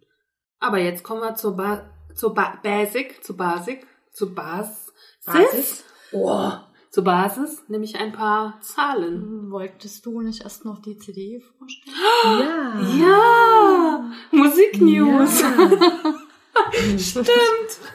Aber 0.59 0.79
jetzt 0.79 1.03
kommen 1.03 1.21
wir 1.21 1.35
zur, 1.35 1.55
ba 1.55 1.87
zur 2.15 2.33
ba 2.33 2.57
Basic, 2.63 3.23
zu 3.23 3.37
Basic, 3.37 3.85
zu 4.11 4.33
Bas 4.33 4.91
Basis. 5.23 5.83
Oh. 6.11 6.51
Zur 6.89 7.03
Basis, 7.03 7.63
nämlich 7.67 7.97
ein 7.97 8.11
paar 8.11 8.59
Zahlen. 8.61 9.51
Wolltest 9.51 10.03
du 10.07 10.21
nicht 10.21 10.41
erst 10.41 10.65
noch 10.65 10.81
die 10.81 10.97
CD 10.97 11.39
vorstellen? 11.39 11.95
Ja. 12.25 12.79
Ja. 12.97 14.11
Musiknews. 14.31 15.41
Ja. 15.41 16.15
Stimmt, 16.97 17.27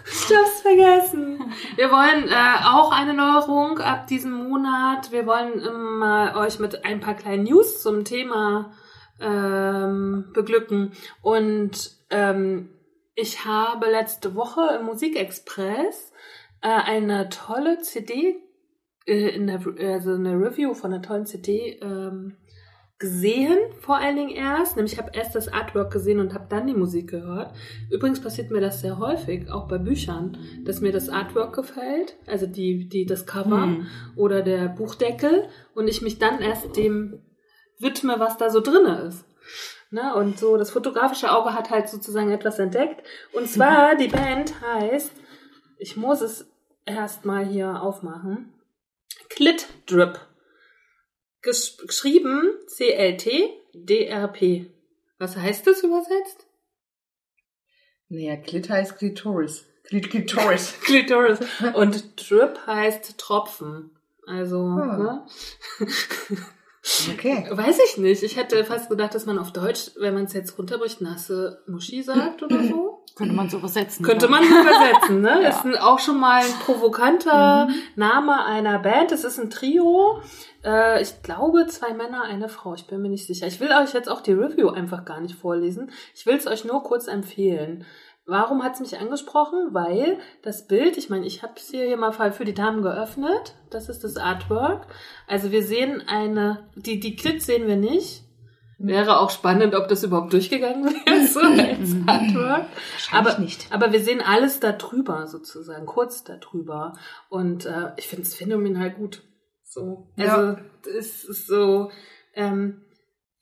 ich 0.07 0.37
hab's 0.37 0.61
vergessen. 0.63 1.53
Wir 1.77 1.91
wollen 1.91 2.29
äh, 2.29 2.67
auch 2.67 2.93
eine 2.93 3.15
Neuerung 3.15 3.79
ab 3.79 4.07
diesem 4.07 4.33
Monat. 4.33 5.13
Wir 5.13 5.27
wollen 5.27 5.63
ähm, 5.65 6.37
euch 6.37 6.59
mit 6.59 6.85
ein 6.85 7.01
paar 7.01 7.15
kleinen 7.15 7.45
News 7.45 7.83
zum 7.83 8.05
Thema 8.05 8.73
ähm, 9.21 10.31
beglücken. 10.33 10.93
Und 11.23 11.93
ähm, 12.11 12.71
ich 13.15 13.45
habe 13.45 13.91
letzte 13.91 14.35
Woche 14.35 14.79
im 14.79 14.87
Musikexpress 14.87 16.13
äh, 16.63 16.69
eine 16.69 17.29
tolle 17.29 17.79
CD 17.81 18.37
äh, 19.07 19.29
in 19.29 19.47
der, 19.47 19.61
also 19.95 20.15
eine 20.15 20.35
Review 20.35 20.75
von 20.75 20.93
einer 20.93 21.03
tollen 21.03 21.27
CD 21.27 21.79
ähm, 21.81 22.37
gesehen, 22.99 23.59
vor 23.81 23.97
allen 23.97 24.17
Dingen 24.17 24.31
erst. 24.31 24.77
Nämlich 24.77 24.95
ich 24.95 24.99
habe 24.99 25.11
erst 25.15 25.35
das 25.35 25.53
Artwork 25.53 25.93
gesehen 25.93 26.21
und 26.21 26.35
habe 26.35 26.47
dann 26.49 26.67
die 26.67 26.75
Musik 26.75 27.11
gehört. 27.11 27.55
Übrigens 27.91 28.21
passiert 28.21 28.51
mir 28.51 28.61
das 28.61 28.81
sehr 28.81 28.99
häufig, 28.99 29.51
auch 29.51 29.69
bei 29.69 29.79
Büchern, 29.79 30.39
dass 30.65 30.81
mir 30.81 30.93
das 30.93 31.09
Artwork 31.09 31.55
gefällt, 31.55 32.17
also 32.27 32.47
die, 32.47 32.89
die, 32.89 33.07
das 33.07 33.27
Cover 33.27 33.67
mhm. 33.67 33.87
oder 34.17 34.43
der 34.43 34.69
Buchdeckel 34.69 35.49
und 35.75 35.89
ich 35.89 36.03
mich 36.03 36.19
dann 36.19 36.41
erst 36.41 36.77
dem 36.77 37.21
widme, 37.79 38.19
was 38.19 38.37
da 38.37 38.51
so 38.51 38.61
drinne 38.61 39.03
ist. 39.09 39.25
Ne? 39.91 40.15
Und 40.15 40.39
so 40.39 40.57
das 40.57 40.71
fotografische 40.71 41.31
Auge 41.31 41.55
hat 41.55 41.71
halt 41.71 41.89
sozusagen 41.89 42.31
etwas 42.31 42.59
entdeckt. 42.59 43.03
Und 43.33 43.49
zwar, 43.49 43.97
die 43.97 44.09
Band 44.09 44.55
heißt, 44.61 45.13
ich 45.79 45.97
muss 45.97 46.21
es 46.21 46.51
erstmal 46.87 47.45
hier 47.45 47.83
aufmachen, 47.83 48.53
Clit 49.29 49.67
Drip. 49.87 50.19
Gesch 51.45 51.77
geschrieben 51.77 52.55
C-L-T-D-R-P. 52.69 54.67
Was 55.19 55.37
heißt 55.37 55.67
das 55.67 55.83
übersetzt? 55.83 56.47
Naja, 58.09 58.37
Clit 58.37 58.71
heißt 58.71 58.97
Klitoris. 58.97 59.67
Klitoris. 59.85 60.75
Klitoris. 60.85 61.39
Und 61.75 62.31
Drip 62.31 62.67
heißt 62.67 63.19
Tropfen. 63.19 63.91
Also, 64.27 64.59
ah. 64.59 64.97
ne? 64.97 65.87
Okay. 67.13 67.47
Weiß 67.51 67.79
ich 67.87 67.97
nicht. 67.97 68.23
Ich 68.23 68.37
hätte 68.37 68.63
fast 68.65 68.91
gedacht, 68.91 69.15
dass 69.15 69.25
man 69.25 69.39
auf 69.39 69.53
Deutsch, 69.53 69.93
wenn 69.99 70.13
man 70.13 70.25
es 70.25 70.35
jetzt 70.35 70.59
runterbricht, 70.59 71.01
nasse 71.01 71.63
Muschi 71.67 72.03
sagt 72.03 72.43
oder 72.43 72.63
so. 72.63 73.03
Könnte 73.17 73.35
man 73.35 73.49
so 73.49 73.59
übersetzen. 73.59 74.05
Könnte 74.05 74.29
man 74.29 74.43
so 74.43 74.61
übersetzen, 74.61 75.21
ne? 75.23 75.41
ja. 75.43 75.49
Ist 75.49 75.65
ein, 75.65 75.77
auch 75.77 75.99
schon 75.99 76.21
mal 76.21 76.43
ein 76.43 76.53
provokanter 76.65 77.69
mhm. 77.69 77.75
Name 77.97 78.45
einer 78.45 78.81
Band. 78.81 79.13
Es 79.13 79.25
ist 79.25 79.39
ein 79.39 79.51
Trio. 79.51 80.21
Äh, 80.63 81.01
ich 81.01 81.23
glaube, 81.23 81.67
zwei 81.69 81.95
Männer, 81.95 82.23
eine 82.25 82.49
Frau. 82.51 82.75
Ich 82.75 82.87
bin 82.87 83.01
mir 83.01 83.09
nicht 83.09 83.27
sicher. 83.27 83.47
Ich 83.47 83.61
will 83.61 83.71
euch 83.71 83.95
jetzt 83.95 84.11
auch 84.11 84.21
die 84.21 84.33
Review 84.33 84.69
einfach 84.69 85.05
gar 85.05 85.21
nicht 85.21 85.37
vorlesen. 85.37 85.91
Ich 86.15 86.27
will 86.27 86.37
es 86.37 86.47
euch 86.47 86.65
nur 86.65 86.83
kurz 86.83 87.07
empfehlen. 87.07 87.87
Warum 88.27 88.63
hat 88.63 88.75
es 88.75 88.81
mich 88.81 88.99
angesprochen? 88.99 89.69
Weil 89.73 90.19
das 90.43 90.67
Bild, 90.67 90.97
ich 90.97 91.11
meine, 91.11 91.27
ich 91.27 91.43
habe 91.43 91.55
es 91.57 91.69
hier 91.69 91.97
mal 91.97 92.13
für 92.33 92.45
die 92.45 92.55
Damen 92.55 92.83
geöffnet. 92.83 93.55
Das 93.71 93.89
ist 93.89 94.03
das 94.03 94.17
Artwork. 94.17 94.87
Also 95.27 95.53
wir 95.53 95.63
sehen 95.63 96.03
eine, 96.07 96.71
die, 96.75 97.01
die 97.01 97.17
Klit 97.17 97.43
sehen 97.43 97.67
wir 97.67 97.77
nicht. 97.77 98.25
Wäre 98.79 99.21
auch 99.21 99.31
spannend, 99.31 99.75
ob 99.75 99.89
das 99.89 100.03
überhaupt 100.03 100.33
durchgegangen 100.33 100.85
wäre, 100.85 101.27
so 101.27 101.41
als 101.41 101.95
Artwork. 102.07 102.67
Aber, 103.13 103.39
nicht. 103.39 103.67
aber 103.71 103.93
wir 103.93 104.01
sehen 104.01 104.21
alles 104.21 104.59
da 104.59 104.73
drüber 104.73 105.27
sozusagen, 105.27 105.87
kurz 105.87 106.25
da 106.25 106.37
drüber. 106.37 106.95
Und 107.29 107.67
äh, 107.67 107.93
ich 107.97 108.09
finde 108.09 108.23
es 108.23 108.35
phänomenal 108.35 108.91
gut. 108.91 109.23
So. 109.63 110.09
Also 110.17 110.43
ja. 110.43 110.57
es 110.99 111.25
ist 111.25 111.47
so, 111.47 111.91
ähm, 112.35 112.85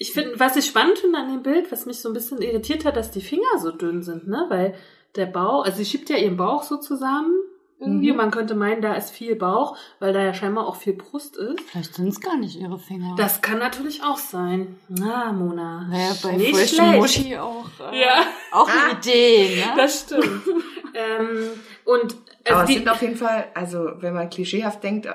ich 0.02 0.12
finde, 0.12 0.40
was 0.40 0.56
ich 0.56 0.66
spannend 0.66 0.98
finde 0.98 1.18
an 1.18 1.30
dem 1.30 1.42
Bild, 1.44 1.70
was 1.70 1.86
mich 1.86 2.00
so 2.00 2.08
ein 2.08 2.12
bisschen 2.12 2.42
irritiert 2.42 2.84
hat, 2.84 2.96
dass 2.96 3.12
die 3.12 3.20
Finger 3.20 3.58
so 3.58 3.70
dünn 3.70 4.02
sind, 4.02 4.26
ne? 4.26 4.46
Weil 4.48 4.74
der 5.14 5.26
Bauch, 5.26 5.64
also 5.64 5.78
sie 5.78 5.84
schiebt 5.84 6.10
ja 6.10 6.16
ihren 6.16 6.36
Bauch 6.36 6.64
so 6.64 6.76
zusammen. 6.76 7.32
Irgendwie, 7.78 8.10
mhm. 8.10 8.16
man 8.16 8.30
könnte 8.32 8.54
meinen, 8.54 8.80
da 8.80 8.94
ist 8.94 9.10
viel 9.10 9.36
Bauch, 9.36 9.76
weil 9.98 10.12
da 10.12 10.22
ja 10.22 10.34
scheinbar 10.34 10.66
auch 10.66 10.76
viel 10.76 10.94
Brust 10.94 11.36
ist. 11.36 11.60
Vielleicht 11.62 11.94
sind 11.94 12.08
es 12.08 12.20
gar 12.20 12.36
nicht 12.36 12.56
ihre 12.56 12.78
Finger. 12.78 13.14
Das 13.16 13.42
kann 13.42 13.58
natürlich 13.58 14.02
auch 14.02 14.18
sein. 14.18 14.78
Na, 14.88 15.32
Mona. 15.32 15.88
Naja, 15.88 16.14
bei 16.22 16.36
nicht 16.36 16.80
Muschi 16.80 17.36
auch, 17.36 17.66
äh, 17.92 18.00
ja. 18.00 18.24
auch 18.52 18.68
eine 18.68 18.94
ah, 18.94 18.98
Idee, 18.98 19.56
ne? 19.56 19.72
Das 19.76 20.00
stimmt. 20.00 20.24
ähm, 20.94 21.50
und 21.84 22.16
also 22.44 22.60
Aber 22.60 22.68
es 22.68 22.74
sind 22.74 22.88
auf 22.88 23.02
jeden 23.02 23.16
Fall, 23.16 23.46
also 23.54 23.90
wenn 23.98 24.14
man 24.14 24.30
klischeehaft 24.30 24.82
denkt, 24.82 25.08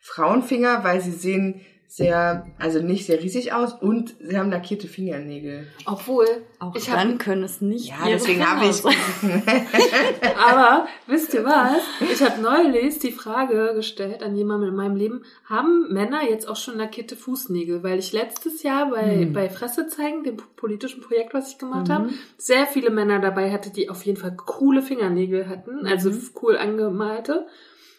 Frauenfinger, 0.00 0.84
weil 0.84 1.00
sie 1.00 1.12
sehen 1.12 1.60
sehr, 1.88 2.46
also 2.58 2.80
nicht 2.80 3.06
sehr 3.06 3.22
riesig 3.22 3.52
aus 3.52 3.72
und 3.72 4.14
sie 4.20 4.36
haben 4.38 4.50
lackierte 4.50 4.88
Fingernägel. 4.88 5.66
Obwohl, 5.86 6.26
Auch 6.58 6.74
ich 6.74 6.86
dann 6.86 7.12
hab, 7.12 7.18
können 7.20 7.44
es 7.44 7.60
nicht. 7.60 7.88
Ja, 7.88 7.96
deswegen 8.08 8.44
habe 8.44 8.66
ich. 8.66 8.82
aber 10.36 10.86
wisst 11.06 11.34
ihr 11.34 11.44
was? 11.44 11.82
Ich 12.12 12.22
habe 12.22 12.40
neulich 12.40 12.98
die 12.98 13.12
Frage 13.12 13.72
gestellt 13.74 14.22
an 14.22 14.36
jemanden 14.36 14.68
in 14.68 14.74
meinem 14.76 14.96
Leben, 14.96 15.24
haben 15.44 15.92
Männer 15.92 16.22
jetzt 16.28 16.48
auch 16.48 16.56
schon 16.56 16.76
lackierte 16.76 17.16
Fußnägel? 17.16 17.82
Weil 17.82 17.98
ich 17.98 18.12
letztes 18.12 18.62
Jahr 18.62 18.90
bei, 18.90 19.20
Hm. 19.22 19.32
bei 19.32 19.48
Fresse 19.48 19.86
zeigen, 19.88 20.24
dem 20.24 20.36
politischen 20.56 21.00
Projekt, 21.02 21.34
was 21.34 21.50
ich 21.52 21.58
gemacht 21.58 21.88
Mhm. 21.88 21.92
habe, 21.92 22.08
sehr 22.36 22.66
viele 22.66 22.90
Männer 22.90 23.20
dabei 23.20 23.50
hatte, 23.52 23.70
die 23.70 23.88
auf 23.90 24.02
jeden 24.04 24.18
Fall 24.18 24.36
coole 24.36 24.82
Fingernägel 24.82 25.48
hatten, 25.48 25.86
also 25.86 26.10
Mhm. 26.10 26.30
cool 26.42 26.56
angemalte. 26.58 27.46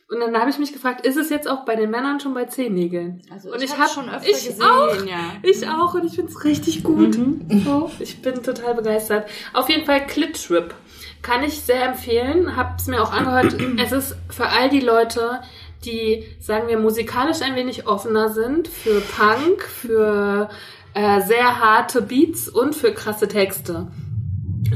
Und 0.09 0.21
dann 0.21 0.37
habe 0.39 0.49
ich 0.49 0.57
mich 0.57 0.71
gefragt, 0.71 1.05
ist 1.05 1.17
es 1.17 1.29
jetzt 1.29 1.49
auch 1.49 1.65
bei 1.65 1.75
den 1.75 1.91
Männern 1.91 2.21
schon 2.21 2.33
bei 2.33 2.45
Zehennägeln? 2.45 3.21
Also 3.29 3.49
Und 3.51 3.57
ich, 3.57 3.65
ich 3.65 3.71
habe 3.73 3.83
hab- 3.83 3.89
schon 3.91 4.09
öfter 4.09 4.29
ich 4.29 4.45
gesehen, 4.47 4.61
auch. 4.61 5.05
ja. 5.05 5.33
Ich 5.43 5.67
auch 5.67 5.93
und 5.95 6.05
ich 6.05 6.13
find's 6.13 6.45
richtig 6.45 6.81
gut. 6.83 7.17
Mhm. 7.17 7.63
So, 7.65 7.91
ich 7.99 8.21
bin 8.21 8.41
total 8.41 8.75
begeistert. 8.75 9.27
Auf 9.53 9.67
jeden 9.69 9.85
Fall 9.85 10.05
Clit-Trip. 10.07 10.73
Kann 11.21 11.43
ich 11.43 11.59
sehr 11.59 11.83
empfehlen. 11.89 12.55
Hab's 12.55 12.87
mir 12.87 13.01
auch 13.03 13.11
angehört. 13.11 13.57
Es 13.83 13.91
ist 13.91 14.15
für 14.29 14.47
all 14.47 14.69
die 14.69 14.79
Leute, 14.79 15.41
die, 15.83 16.23
sagen 16.39 16.69
wir, 16.69 16.79
musikalisch 16.79 17.41
ein 17.41 17.55
wenig 17.57 17.85
offener 17.85 18.29
sind, 18.29 18.69
für 18.69 19.01
Punk, 19.01 19.61
für 19.63 20.47
äh, 20.93 21.19
sehr 21.21 21.59
harte 21.59 22.01
Beats 22.01 22.47
und 22.47 22.75
für 22.75 22.93
krasse 22.93 23.27
Texte. 23.27 23.87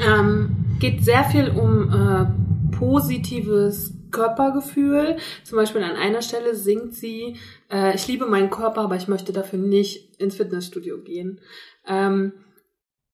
Ähm, 0.06 0.56
geht 0.80 1.06
sehr 1.06 1.24
viel 1.24 1.50
um 1.52 1.90
äh, 1.90 2.76
positives 2.78 3.94
Körpergefühl. 4.12 5.18
Zum 5.44 5.56
Beispiel 5.58 5.84
an 5.84 5.96
einer 5.96 6.22
Stelle 6.22 6.56
singt 6.56 6.94
sie, 6.96 7.38
äh, 7.72 7.96
ich 7.96 8.08
liebe 8.08 8.26
meinen 8.26 8.50
Körper, 8.50 8.82
aber 8.82 8.96
ich 8.96 9.08
möchte 9.08 9.34
dafür 9.34 9.60
nicht 9.60 10.20
ins 10.20 10.36
Fitnessstudio 10.36 11.00
gehen. 11.00 11.40
Ähm, 11.88 12.34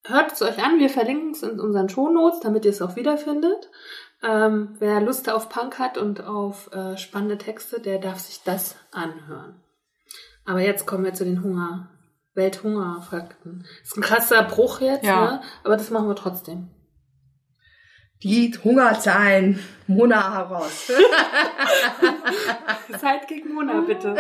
hört 0.06 0.32
es 0.34 0.42
euch 0.42 0.64
an, 0.64 0.80
wir 0.80 0.90
verlinken 0.90 1.32
es 1.32 1.44
in 1.44 1.60
unseren 1.60 1.90
Shownotes, 1.90 2.40
damit 2.42 2.66
ihr 2.66 2.72
es 2.72 2.82
auch 2.82 2.96
wiederfindet. 2.96 3.70
Ähm, 4.24 4.76
wer 4.80 5.00
Lust 5.02 5.30
auf 5.30 5.48
Punk 5.50 5.78
hat 5.78 5.98
und 5.98 6.24
auf 6.24 6.72
äh, 6.74 6.98
spannende 6.98 7.38
Texte, 7.38 7.80
der 7.80 8.00
darf 8.00 8.20
sich 8.20 8.42
das 8.44 8.76
anhören. 8.92 9.62
Aber 10.46 10.62
jetzt 10.62 10.88
kommen 10.88 11.04
wir 11.04 11.14
zu 11.14 11.24
den 11.26 11.44
Hunger, 11.44 11.90
Welthungerfakten. 12.34 13.66
Ist 13.84 13.98
ein 13.98 14.02
krasser 14.02 14.44
Bruch 14.44 14.82
jetzt, 14.82 15.04
Ja. 15.06 15.22
ne? 15.34 15.42
aber 15.64 15.76
das 15.78 15.92
machen 15.92 16.08
wir 16.08 16.16
trotzdem. 16.16 16.70
Die 18.24 18.52
Hungerzahlen 18.64 19.60
Mona 19.88 20.34
heraus. 20.34 20.92
Sidekick 22.88 23.46
Mona, 23.54 23.82
bitte. 23.82 24.10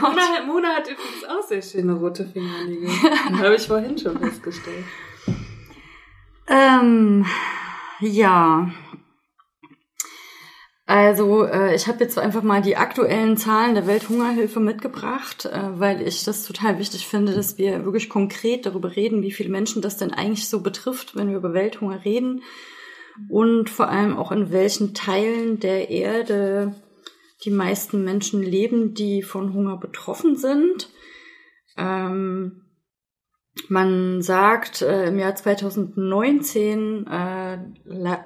Mona, 0.00 0.42
Mona 0.46 0.68
hat 0.76 0.88
übrigens 0.88 1.24
auch 1.28 1.42
sehr 1.46 1.62
schöne 1.62 1.94
rote 1.94 2.26
Fingernägel. 2.26 2.90
Habe 3.38 3.54
ich 3.54 3.66
vorhin 3.66 3.96
schon 3.96 4.18
festgestellt. 4.18 4.84
Ähm, 6.48 7.24
ja. 8.00 8.70
Also 10.88 11.44
äh, 11.44 11.74
ich 11.74 11.86
habe 11.86 12.02
jetzt 12.02 12.18
einfach 12.18 12.42
mal 12.42 12.62
die 12.62 12.78
aktuellen 12.78 13.36
Zahlen 13.36 13.74
der 13.74 13.86
Welthungerhilfe 13.86 14.58
mitgebracht, 14.58 15.44
äh, 15.44 15.78
weil 15.78 16.00
ich 16.00 16.24
das 16.24 16.46
total 16.46 16.78
wichtig 16.78 17.06
finde, 17.06 17.34
dass 17.34 17.58
wir 17.58 17.84
wirklich 17.84 18.08
konkret 18.08 18.64
darüber 18.64 18.96
reden, 18.96 19.20
wie 19.20 19.30
viele 19.30 19.50
Menschen 19.50 19.82
das 19.82 19.98
denn 19.98 20.14
eigentlich 20.14 20.48
so 20.48 20.62
betrifft, 20.62 21.14
wenn 21.14 21.28
wir 21.28 21.36
über 21.36 21.52
Welthunger 21.52 22.06
reden 22.06 22.42
und 23.28 23.68
vor 23.68 23.90
allem 23.90 24.16
auch 24.16 24.32
in 24.32 24.50
welchen 24.50 24.94
Teilen 24.94 25.60
der 25.60 25.90
Erde 25.90 26.74
die 27.44 27.50
meisten 27.50 28.02
Menschen 28.02 28.42
leben, 28.42 28.94
die 28.94 29.20
von 29.22 29.52
Hunger 29.52 29.76
betroffen 29.76 30.36
sind. 30.36 30.88
Ähm, 31.76 32.62
man 33.68 34.22
sagt, 34.22 34.82
äh, 34.82 35.08
im 35.08 35.18
Jahr 35.18 35.34
2019 35.34 37.06
äh, 37.06 37.58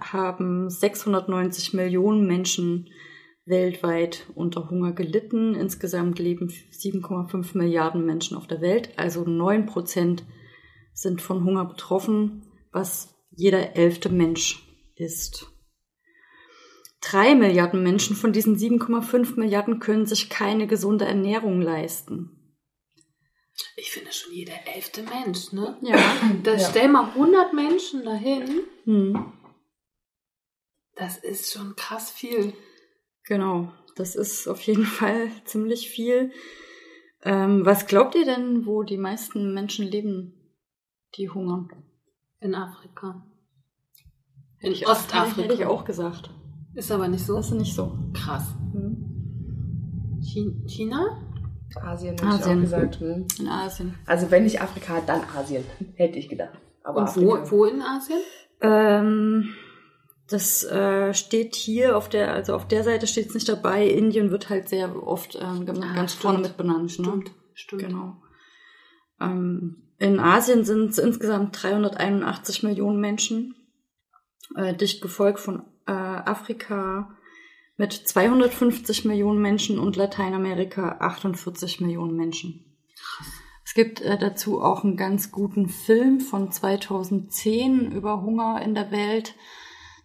haben 0.01 0.71
690 0.71 1.75
Millionen 1.75 2.27
Menschen 2.27 2.89
weltweit 3.45 4.27
unter 4.35 4.71
Hunger 4.71 4.93
gelitten. 4.93 5.55
Insgesamt 5.55 6.19
leben 6.19 6.49
7,5 6.49 7.57
Milliarden 7.57 8.05
Menschen 8.05 8.37
auf 8.37 8.47
der 8.47 8.61
Welt, 8.61 8.91
also 8.97 9.25
9 9.25 9.67
Prozent 9.67 10.25
sind 10.93 11.23
von 11.23 11.45
Hunger 11.45 11.65
betroffen, 11.65 12.43
was 12.71 13.15
jeder 13.31 13.77
elfte 13.77 14.11
Mensch 14.11 14.63
ist. 14.95 15.51
Drei 17.01 17.35
Milliarden 17.35 17.83
Menschen 17.83 18.15
von 18.15 18.33
diesen 18.33 18.57
7,5 18.57 19.39
Milliarden 19.39 19.81
können 19.81 20.07
sich 20.07 20.31
keine 20.31 20.67
gesunde 20.69 21.05
Ernährung 21.05 21.61
leisten. 21.61 22.42
Ich 23.77 23.91
finde 23.91 24.13
schon 24.13 24.33
jeder 24.33 24.55
elfte 24.75 25.03
Mensch, 25.03 25.53
ne? 25.53 25.77
Ja. 25.83 25.97
Da 26.43 26.53
Ja. 26.55 26.59
stell 26.71 26.89
mal 26.89 27.11
100 27.11 27.53
Menschen 27.53 28.05
dahin. 28.05 28.61
Hm. 28.85 29.33
Das 30.97 31.19
ist 31.19 31.53
schon 31.53 31.75
krass 31.77 32.11
viel. 32.11 32.53
Genau, 33.25 33.73
das 33.97 34.15
ist 34.15 34.47
auf 34.49 34.61
jeden 34.63 34.85
Fall 34.99 35.31
ziemlich 35.45 35.89
viel. 35.91 36.33
Ähm, 37.25 37.65
was 37.65 37.87
glaubt 37.87 38.15
ihr 38.15 38.25
denn, 38.25 38.67
wo 38.67 38.83
die 38.83 38.99
meisten 38.99 39.55
Menschen 39.55 39.87
leben, 39.87 40.35
die 41.17 41.29
hungern? 41.31 41.69
In 42.41 42.55
Afrika. 42.55 43.27
In 44.59 44.73
Ich- 44.73 44.87
Ostafrika. 44.89 45.43
Hätte 45.43 45.55
ich 45.55 45.67
auch 45.67 45.85
gesagt. 45.85 46.31
Ist 46.75 46.91
aber 46.91 47.07
nicht 47.09 47.25
so. 47.25 47.37
Das 47.37 47.47
ist 47.47 47.53
nicht 47.59 47.75
so. 47.75 47.97
krass. 48.15 48.55
Hm. 48.73 50.19
Chi- 50.23 50.57
China? 50.67 51.32
Asien 51.77 52.13
hätte 52.13 52.25
ich 52.25 52.31
auch 52.31 52.35
Asien. 52.41 52.61
gesagt. 52.63 53.01
hm. 53.01 53.27
In 53.41 53.49
Asien. 53.49 53.95
Also 54.07 54.31
wenn 54.31 54.45
nicht 54.45 54.61
Afrika, 54.61 55.01
dann 55.07 55.23
Asien. 55.37 55.65
Hätte 55.95 56.19
ich 56.19 56.29
gedacht. 56.29 56.59
Aber 56.85 57.03
Und 57.03 57.17
wo, 57.17 57.35
Afrika. 57.35 57.51
wo 57.51 57.65
in 57.65 57.83
Asien? 57.83 58.19
Ähm, 58.61 59.55
das 60.29 60.65
äh, 60.65 61.13
steht 61.15 61.55
hier 61.55 61.97
auf 61.97 62.09
der, 62.09 62.33
also 62.33 62.55
auf 62.55 62.67
der 62.69 62.85
Seite 62.85 63.07
steht 63.07 63.29
es 63.29 63.35
nicht 63.35 63.49
dabei. 63.49 63.87
Indien 63.87 64.31
wird 64.31 64.49
halt 64.49 64.69
sehr 64.69 65.07
oft 65.07 65.37
ähm, 65.41 65.67
ganz 65.67 65.79
Ah, 65.81 65.95
ganz 65.95 66.13
stimmt. 66.13 66.23
vorne 66.23 66.39
mit 66.39 66.57
benannt. 66.57 66.83
Ne? 66.85 66.89
Stimmt, 67.05 67.31
stimmt. 67.55 67.83
Genau. 67.83 68.17
Ähm, 69.21 69.89
in 69.99 70.19
Asien 70.21 70.65
sind 70.65 70.91
es 70.91 70.99
insgesamt 70.99 71.63
381 71.63 72.63
Millionen 72.63 73.01
Menschen, 73.01 73.55
äh, 74.57 74.75
dicht 74.75 75.01
gefolgt 75.03 75.39
von 75.39 75.63
äh, 75.87 75.93
Afrika 75.93 77.11
mit 77.77 77.93
250 77.93 79.05
Millionen 79.05 79.41
Menschen 79.41 79.79
und 79.79 79.97
Lateinamerika 79.97 80.99
48 81.01 81.81
Millionen 81.81 82.17
Menschen. 82.17 82.77
Es 83.65 83.75
gibt 83.75 84.01
äh, 84.03 84.19
dazu 84.19 84.61
auch 84.61 84.85
einen 84.85 84.97
ganz 84.97 85.33
guten 85.33 85.69
Film 85.69 86.21
von 86.21 86.51
2010 86.51 87.91
über 87.93 88.23
Hunger 88.23 88.61
in 88.63 88.75
der 88.75 88.91
Welt. 88.91 89.35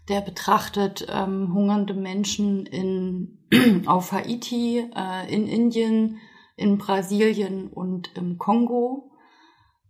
Der 0.08 0.22
betrachtet 0.22 1.06
ähm, 1.10 1.54
hungernde 1.54 1.94
Menschen 1.94 2.66
in, 2.66 3.40
auf 3.88 4.14
Haiti, 4.14 4.90
äh, 4.96 5.34
in 5.34 5.48
Indien, 5.48 6.20
in 6.56 6.78
Brasilien 6.78 7.68
und 7.68 8.16
im 8.16 8.38
Kongo. 8.38 9.12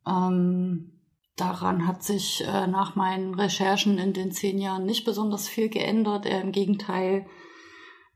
Ähm, 0.08 1.04
daran 1.36 1.86
hat 1.86 2.02
sich 2.02 2.44
äh, 2.48 2.66
nach 2.66 2.96
meinen 2.96 3.36
Recherchen 3.36 4.00
in 4.00 4.14
den 4.14 4.32
zehn 4.32 4.58
Jahren 4.58 4.86
nicht 4.86 5.06
besonders 5.06 5.48
viel 5.48 5.70
geändert. 5.70 6.26
Eher 6.26 6.42
Im 6.42 6.52
Gegenteil. 6.52 7.28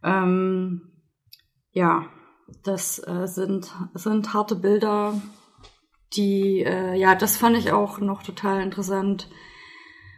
Ähm, 0.04 0.92
ja, 1.72 2.10
das 2.64 3.00
äh, 3.08 3.28
sind, 3.28 3.72
sind 3.94 4.34
harte 4.34 4.56
Bilder, 4.56 5.22
die, 6.14 6.64
äh, 6.64 6.96
ja, 6.96 7.16
das 7.16 7.38
fand 7.38 7.58
ich 7.58 7.72
auch 7.72 8.00
noch 8.00 8.24
total 8.24 8.62
interessant 8.62 9.30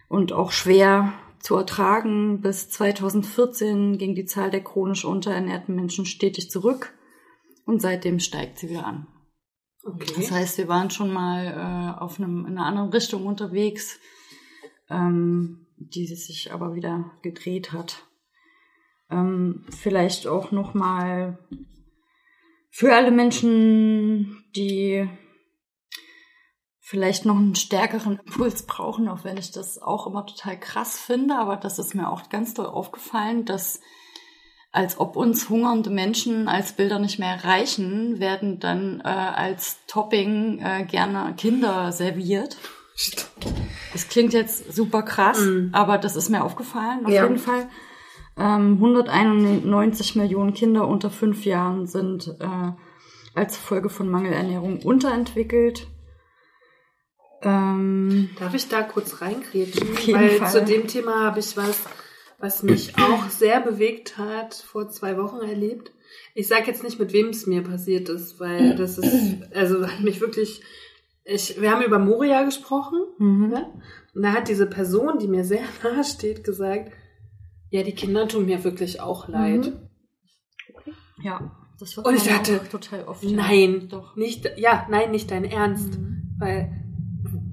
und 0.10 0.34
auch 0.34 0.52
schwer 0.52 1.14
zu 1.40 1.56
ertragen. 1.56 2.42
Bis 2.42 2.70
2014 2.70 3.98
ging 3.98 4.16
die 4.16 4.26
Zahl 4.26 4.50
der 4.50 4.64
chronisch 4.64 5.06
unterernährten 5.06 5.76
Menschen 5.76 6.06
stetig 6.06 6.50
zurück 6.50 6.94
und 7.66 7.82
seitdem 7.82 8.20
steigt 8.20 8.58
sie 8.58 8.70
wieder 8.70 8.88
an. 8.88 9.08
Okay. 9.84 10.14
Das 10.16 10.32
heißt, 10.32 10.58
wir 10.58 10.68
waren 10.68 10.90
schon 10.90 11.12
mal 11.12 11.46
äh, 11.46 12.00
auf 12.02 12.18
einem, 12.18 12.46
in 12.46 12.58
einer 12.58 12.66
anderen 12.66 12.90
Richtung 12.90 13.26
unterwegs, 13.26 14.00
ähm, 14.90 15.68
die 15.78 16.08
sich 16.08 16.54
aber 16.54 16.74
wieder 16.74 17.12
gedreht 17.22 17.74
hat. 17.74 18.06
Ähm, 19.14 19.66
vielleicht 19.70 20.28
auch 20.28 20.52
noch 20.52 20.74
mal 20.74 21.38
für 22.72 22.96
alle 22.96 23.12
Menschen, 23.12 24.44
die 24.56 25.08
vielleicht 26.80 27.26
noch 27.26 27.38
einen 27.38 27.56
stärkeren 27.56 28.20
Impuls 28.26 28.64
brauchen, 28.66 29.08
auch 29.08 29.24
wenn 29.24 29.38
ich 29.38 29.52
das 29.52 29.82
auch 29.82 30.08
immer 30.08 30.26
total 30.26 30.60
krass 30.60 31.00
finde, 31.00 31.36
aber 31.36 31.56
das 31.58 31.80
ist 31.80 31.96
mir 31.96 32.10
auch 32.10 32.30
ganz 32.30 32.54
doll 32.54 32.66
aufgefallen, 32.66 33.46
dass 33.46 33.80
als 34.72 35.00
ob 35.00 35.16
uns 35.16 35.50
hungernde 35.50 35.92
Menschen 35.92 36.48
als 36.48 36.74
Bilder 36.74 36.98
nicht 36.98 37.20
mehr 37.20 37.44
reichen, 37.44 38.20
werden 38.20 38.60
dann 38.60 39.02
äh, 39.02 39.08
als 39.08 39.78
Topping 39.88 40.60
äh, 40.60 40.84
gerne 40.86 41.36
Kinder 41.36 41.92
serviert. 41.92 42.58
Das 43.92 44.10
klingt 44.10 44.34
jetzt 44.34 44.74
super 44.74 45.04
krass, 45.04 45.40
Mhm. 45.40 45.70
aber 45.74 46.00
das 46.00 46.16
ist 46.16 46.30
mir 46.30 46.44
aufgefallen, 46.44 47.06
auf 47.06 47.12
Ja. 47.12 47.24
jeden 47.24 47.38
Fall. 47.38 47.70
Ähm, 48.38 48.74
191 48.76 50.16
Millionen 50.16 50.54
Kinder 50.54 50.88
unter 50.88 51.10
fünf 51.10 51.46
Jahren 51.46 51.86
sind 51.86 52.36
äh, 52.40 52.72
als 53.36 53.58
Folge 53.58 53.90
von 53.90 54.10
Mangelernährung 54.10 54.80
unterentwickelt. 54.82 55.88
Ähm, 57.44 58.30
Darf 58.40 58.54
ich 58.54 58.70
da 58.70 58.82
kurz 58.84 59.22
reingrätschen? 59.22 59.90
Weil 60.14 60.30
Fall. 60.30 60.52
zu 60.52 60.64
dem 60.64 60.88
Thema 60.88 61.26
habe 61.26 61.40
ich 61.40 61.58
was, 61.58 61.82
was 62.40 62.64
mich 62.64 62.98
auch 62.98 63.30
sehr 63.30 63.60
bewegt 63.62 64.18
hat, 64.18 64.56
vor 64.56 64.90
zwei 64.90 65.18
Wochen 65.18 65.42
erlebt. 65.42 65.92
Ich 66.34 66.48
sage 66.48 66.68
jetzt 66.68 66.84
nicht, 66.84 67.00
mit 67.00 67.14
wem 67.14 67.30
es 67.30 67.46
mir 67.46 67.64
passiert 67.64 68.10
ist, 68.10 68.40
weil 68.40 68.76
das 68.76 68.98
ist, 68.98 69.44
also 69.54 69.86
hat 69.86 70.02
mich 70.02 70.22
wirklich, 70.22 70.62
ich, 71.24 71.62
wir 71.62 71.72
haben 71.72 71.84
über 71.84 72.00
Moria 72.00 72.44
gesprochen, 72.44 73.00
mhm. 73.20 73.50
ne? 73.50 73.74
Und 74.16 74.22
da 74.22 74.34
hat 74.34 74.48
diese 74.48 74.68
Person, 74.68 75.18
die 75.20 75.28
mir 75.28 75.44
sehr 75.44 75.64
nahe 75.84 76.04
steht, 76.04 76.44
gesagt, 76.44 76.92
ja, 77.74 77.84
die 77.84 77.92
Kinder 77.94 78.28
tun 78.28 78.46
mir 78.46 78.64
wirklich 78.64 79.02
auch 79.02 79.28
leid. 79.28 79.74
Ja, 81.24 81.52
das 81.80 81.96
wird 81.98 82.06
Und 82.08 82.16
ich 82.16 82.24
dachte, 82.28 82.62
auch 82.62 82.68
total 82.68 83.04
oft. 83.06 83.24
ja. 83.24 83.32
Nein, 83.36 83.88
Doch. 83.90 84.16
nicht, 84.16 84.50
ja, 84.58 84.86
nein, 84.90 85.12
nicht 85.12 85.32
dein 85.32 85.44
Ernst. 85.46 85.98
Mhm. 86.00 86.36
Weil, 86.38 86.72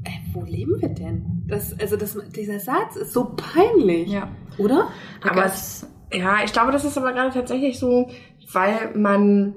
ey, 0.04 0.12
wo 0.32 0.42
leben 0.44 0.80
wir 0.80 0.88
denn? 0.90 1.44
Das, 1.46 1.78
also 1.78 1.96
das, 1.96 2.16
dieser 2.34 2.60
Satz 2.60 2.96
ist 2.96 3.12
so 3.12 3.34
peinlich, 3.36 4.08
Ja. 4.10 4.28
oder? 4.58 4.88
Da 5.22 5.30
Aber 5.30 5.42
gab's- 5.42 5.86
Ja, 6.12 6.42
ich 6.44 6.52
glaube, 6.52 6.72
das 6.72 6.84
ist 6.84 6.98
aber 6.98 7.12
gerade 7.12 7.32
tatsächlich 7.32 7.78
so, 7.78 8.10
weil 8.52 8.96
man, 8.96 9.54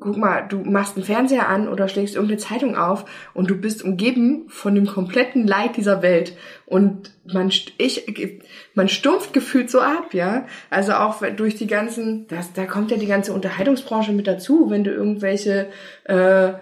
guck 0.00 0.16
mal, 0.16 0.42
du 0.42 0.58
machst 0.58 0.96
einen 0.96 1.04
Fernseher 1.04 1.48
an 1.48 1.68
oder 1.68 1.88
schlägst 1.88 2.14
irgendeine 2.14 2.40
Zeitung 2.40 2.76
auf 2.76 3.04
und 3.34 3.50
du 3.50 3.56
bist 3.56 3.82
umgeben 3.82 4.44
von 4.48 4.74
dem 4.74 4.86
kompletten 4.86 5.46
Leid 5.46 5.76
dieser 5.76 6.02
Welt 6.02 6.36
und 6.66 7.12
man, 7.24 7.50
ich, 7.78 8.42
man 8.74 8.88
stumpft 8.88 9.32
gefühlt 9.32 9.70
so 9.70 9.80
ab, 9.80 10.14
ja. 10.14 10.46
Also 10.70 10.92
auch 10.92 11.22
durch 11.36 11.56
die 11.56 11.66
ganzen, 11.66 12.26
das, 12.28 12.52
da 12.52 12.66
kommt 12.66 12.90
ja 12.90 12.96
die 12.96 13.06
ganze 13.06 13.32
Unterhaltungsbranche 13.32 14.12
mit 14.12 14.26
dazu, 14.26 14.70
wenn 14.70 14.84
du 14.84 14.90
irgendwelche, 14.90 15.68
äh, 16.04 16.52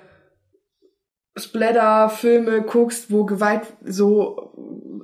Splatter-Filme 1.39 2.63
guckst, 2.63 3.11
wo 3.11 3.25
Gewalt 3.25 3.63
so 3.85 4.53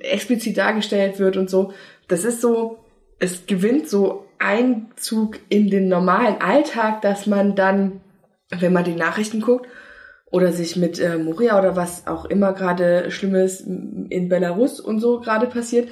explizit 0.01 0.57
dargestellt 0.57 1.18
wird 1.18 1.37
und 1.37 1.51
so. 1.51 1.73
Das 2.09 2.25
ist 2.25 2.40
so, 2.40 2.79
es 3.18 3.47
gewinnt 3.47 3.88
so 3.88 4.27
Einzug 4.38 5.38
in 5.49 5.71
den 5.71 5.88
normalen 5.88 6.40
Alltag, 6.40 7.03
dass 7.03 7.27
man 7.27 7.55
dann, 7.55 8.01
wenn 8.58 8.72
man 8.72 8.84
die 8.84 8.94
Nachrichten 8.94 9.40
guckt 9.40 9.66
oder 10.30 10.52
sich 10.52 10.76
mit 10.76 10.98
äh, 10.98 11.18
Moria 11.18 11.58
oder 11.58 11.76
was 11.76 12.06
auch 12.06 12.24
immer 12.24 12.52
gerade 12.52 13.10
Schlimmes 13.10 13.60
in 13.60 14.28
Belarus 14.28 14.80
und 14.80 15.00
so 15.00 15.20
gerade 15.20 15.46
passiert, 15.46 15.88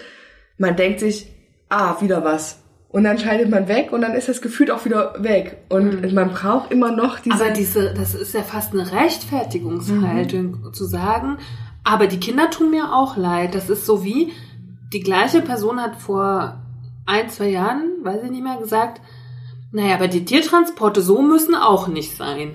man 0.58 0.76
denkt 0.76 1.00
sich, 1.00 1.32
ah, 1.68 2.00
wieder 2.00 2.24
was. 2.24 2.62
Und 2.88 3.04
dann 3.04 3.18
schaltet 3.18 3.50
man 3.50 3.68
weg 3.68 3.92
und 3.92 4.00
dann 4.00 4.14
ist 4.14 4.28
das 4.28 4.42
gefühlt 4.42 4.70
auch 4.70 4.84
wieder 4.84 5.14
weg. 5.22 5.58
Und 5.68 6.12
man 6.12 6.30
braucht 6.30 6.72
immer 6.72 6.90
noch 6.90 7.20
diese... 7.20 7.36
Aber 7.36 7.50
diese, 7.50 7.94
das 7.94 8.14
ist 8.14 8.34
ja 8.34 8.42
fast 8.42 8.72
eine 8.72 8.90
Rechtfertigungshaltung 8.90 10.72
zu 10.72 10.84
sagen, 10.86 11.38
aber 11.84 12.08
die 12.08 12.18
Kinder 12.18 12.50
tun 12.50 12.70
mir 12.70 12.92
auch 12.92 13.16
leid. 13.16 13.54
Das 13.54 13.70
ist 13.70 13.86
so 13.86 14.02
wie, 14.04 14.32
die 14.92 15.00
gleiche 15.00 15.40
Person 15.40 15.80
hat 15.80 15.96
vor 15.96 16.60
ein, 17.06 17.28
zwei 17.28 17.48
Jahren, 17.48 17.84
weiß 18.02 18.24
ich 18.24 18.30
nicht 18.30 18.42
mehr, 18.42 18.58
gesagt, 18.58 19.00
naja, 19.72 19.94
aber 19.94 20.08
die 20.08 20.24
Tiertransporte 20.24 21.02
so 21.02 21.22
müssen 21.22 21.54
auch 21.54 21.88
nicht 21.88 22.16
sein. 22.16 22.54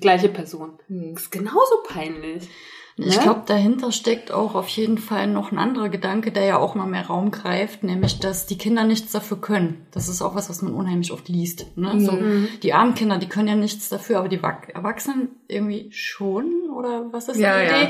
Gleiche 0.00 0.28
Person. 0.28 0.78
Hm. 0.88 1.14
Ist 1.14 1.30
genauso 1.30 1.82
peinlich. 1.86 2.48
Ich 2.98 3.16
Ne? 3.16 3.22
glaube, 3.22 3.42
dahinter 3.46 3.90
steckt 3.90 4.32
auch 4.32 4.54
auf 4.54 4.68
jeden 4.68 4.98
Fall 4.98 5.26
noch 5.26 5.50
ein 5.50 5.58
anderer 5.58 5.88
Gedanke, 5.88 6.30
der 6.30 6.44
ja 6.44 6.58
auch 6.58 6.74
mal 6.74 6.86
mehr 6.86 7.06
Raum 7.06 7.30
greift, 7.30 7.82
nämlich, 7.82 8.18
dass 8.20 8.46
die 8.46 8.58
Kinder 8.58 8.84
nichts 8.84 9.12
dafür 9.12 9.40
können. 9.40 9.86
Das 9.92 10.08
ist 10.08 10.20
auch 10.20 10.34
was, 10.34 10.50
was 10.50 10.60
man 10.60 10.74
unheimlich 10.74 11.10
oft 11.10 11.28
liest. 11.30 11.66
Ne? 11.78 11.98
So, 12.00 12.12
Mhm. 12.12 12.48
die 12.62 12.74
armen 12.74 12.94
Kinder, 12.94 13.16
die 13.16 13.28
können 13.28 13.48
ja 13.48 13.54
nichts 13.54 13.88
dafür, 13.88 14.18
aber 14.18 14.28
die 14.28 14.42
Wach- 14.42 14.68
Erwachsenen 14.74 15.30
irgendwie 15.48 15.88
schon? 15.90 16.68
Oder 16.76 17.06
was 17.12 17.28
ist 17.28 17.38
Ja, 17.38 17.58
die 17.60 17.66
ja. 17.66 17.82
Idee? 17.82 17.88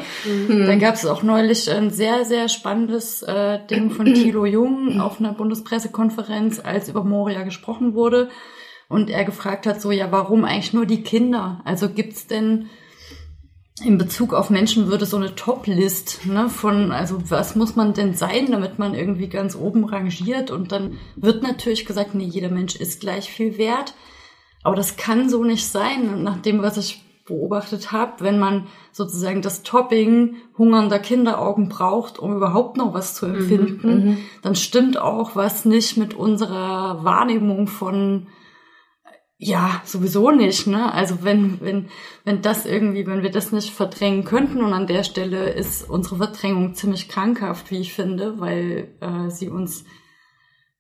Hm. 0.53 0.67
Dann 0.67 0.79
gab 0.79 0.95
es 0.95 1.05
auch 1.05 1.23
neulich 1.25 1.69
ein 1.71 1.91
sehr, 1.91 2.25
sehr 2.25 2.49
spannendes 2.49 3.23
äh, 3.23 3.59
Ding 3.69 3.91
von 3.91 4.07
Thilo 4.15 4.45
Jung 4.47 5.01
auf 5.01 5.19
einer 5.19 5.33
Bundespressekonferenz, 5.33 6.61
als 6.65 6.89
über 6.89 7.03
Moria 7.05 7.43
gesprochen 7.43 7.95
wurde. 7.95 8.29
Und 8.89 9.11
er 9.11 9.25
gefragt 9.25 9.67
hat 9.67 9.81
so, 9.81 9.91
ja, 9.91 10.13
warum 10.13 10.45
eigentlich 10.45 10.75
nur 10.75 10.87
die 10.87 11.03
Kinder? 11.03 11.61
Also 11.65 11.89
gibt's 11.89 12.27
denn 12.27 12.69
in 13.85 13.99
Bezug 13.99 14.35
auf 14.35 14.51
Menschenwürde 14.51 15.07
so 15.07 15.17
eine 15.17 15.35
Top-List 15.35 16.27
ne, 16.27 16.49
von, 16.49 16.93
also 16.93 17.19
was 17.31 17.57
muss 17.57 17.77
man 17.77 17.95
denn 17.95 18.15
sein, 18.15 18.51
damit 18.51 18.79
man 18.79 18.95
irgendwie 18.95 19.29
ganz 19.29 19.57
oben 19.57 19.85
rangiert? 19.85 20.51
Und 20.51 20.73
dann 20.73 20.99
wird 21.17 21.43
natürlich 21.43 21.85
gesagt, 21.85 22.15
nee, 22.15 22.25
jeder 22.25 22.51
Mensch 22.51 22.77
ist 22.77 23.01
gleich 23.01 23.31
viel 23.31 23.59
wert. 23.59 23.95
Aber 24.63 24.77
das 24.77 24.97
kann 24.97 25.29
so 25.29 25.45
nicht 25.45 25.67
sein. 25.67 26.09
Und 26.09 26.23
nach 26.23 26.39
dem, 26.39 26.63
was 26.63 26.77
ich 26.77 27.05
beobachtet 27.25 27.93
habe, 27.93 28.25
wenn 28.25 28.39
man 28.39 28.67
sozusagen 28.91 29.43
das 29.43 29.63
Topping 29.63 30.37
hungernder 30.59 30.99
Kinderaugen 30.99 31.69
braucht, 31.69 32.19
um 32.19 32.37
überhaupt 32.37 32.77
noch 32.77 32.95
was 32.95 33.15
zu 33.15 33.27
empfinden, 33.27 34.19
dann 34.43 34.57
stimmt 34.57 34.99
auch 34.99 35.37
was 35.37 35.65
nicht 35.65 35.97
mit 35.97 36.15
unserer 36.15 37.05
Wahrnehmung 37.05 37.69
von 37.69 38.27
ja, 39.45 39.83
sowieso 39.85 40.31
nicht, 40.31 40.69
ne? 40.69 40.93
Also 40.95 41.25
wenn, 41.25 41.61
wenn, 41.61 41.89
wenn 42.25 42.43
das 42.43 42.65
irgendwie, 42.65 43.07
wenn 43.07 43.25
wir 43.25 43.31
das 43.31 43.51
nicht 43.51 43.71
verdrängen 43.71 44.25
könnten 44.25 44.63
und 44.63 44.73
an 44.73 44.87
der 44.87 45.03
Stelle 45.03 45.51
ist 45.51 45.89
unsere 45.91 46.17
Verdrängung 46.17 46.75
ziemlich 46.75 47.09
krankhaft, 47.09 47.71
wie 47.73 47.79
ich 47.79 47.93
finde, 47.93 48.39
weil 48.39 48.95
äh, 49.01 49.31
sie 49.31 49.49
uns 49.49 49.85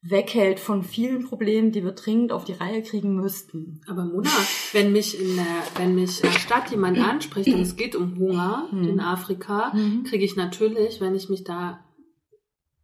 weghält 0.04 0.58
von 0.60 0.82
vielen 0.82 1.24
Problemen, 1.24 1.70
die 1.72 1.84
wir 1.84 1.92
dringend 1.92 2.32
auf 2.32 2.44
die 2.44 2.52
Reihe 2.54 2.82
kriegen 2.82 3.14
müssten. 3.14 3.80
Aber 3.88 4.04
Mona, 4.04 4.30
wenn 4.72 4.92
mich 4.92 5.20
in 5.20 5.36
der, 5.36 5.46
wenn 5.76 5.94
mich 5.94 6.22
in 6.22 6.30
der 6.30 6.38
Stadt 6.38 6.70
jemand 6.70 6.98
anspricht 6.98 7.52
und 7.54 7.60
es 7.60 7.76
geht 7.76 7.94
um 7.96 8.16
Hunger 8.18 8.66
Hm. 8.70 8.88
in 8.88 9.00
Afrika, 9.00 9.72
Mhm. 9.74 10.04
kriege 10.04 10.24
ich 10.24 10.34
natürlich, 10.36 11.00
wenn 11.00 11.14
ich 11.14 11.28
mich 11.28 11.44
da 11.44 11.80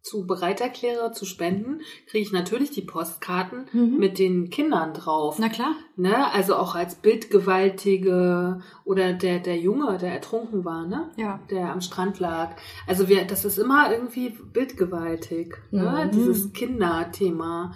zu 0.09 0.25
bereit 0.25 0.59
erkläre 0.59 1.11
zu 1.11 1.25
spenden, 1.25 1.81
kriege 2.07 2.23
ich 2.23 2.31
natürlich 2.31 2.71
die 2.71 2.81
Postkarten 2.81 3.65
Mhm. 3.71 3.97
mit 3.99 4.17
den 4.17 4.49
Kindern 4.49 4.93
drauf. 4.93 5.37
Na 5.39 5.49
klar. 5.49 5.73
Ne? 5.95 6.31
Also 6.33 6.55
auch 6.55 6.73
als 6.75 6.95
Bildgewaltige 6.95 8.61
oder 8.85 9.13
der, 9.13 9.39
der 9.39 9.57
Junge, 9.57 9.97
der 9.97 10.13
ertrunken 10.13 10.65
war, 10.65 10.85
ne? 10.87 11.09
Ja. 11.17 11.39
Der 11.49 11.71
am 11.71 11.81
Strand 11.81 12.19
lag. 12.19 12.55
Also 12.87 13.07
wir, 13.07 13.25
das 13.25 13.45
ist 13.45 13.57
immer 13.59 13.91
irgendwie 13.91 14.29
bildgewaltig, 14.53 15.55
ne? 15.71 16.05
Mhm. 16.07 16.11
Dieses 16.11 16.53
Kinderthema. 16.53 17.73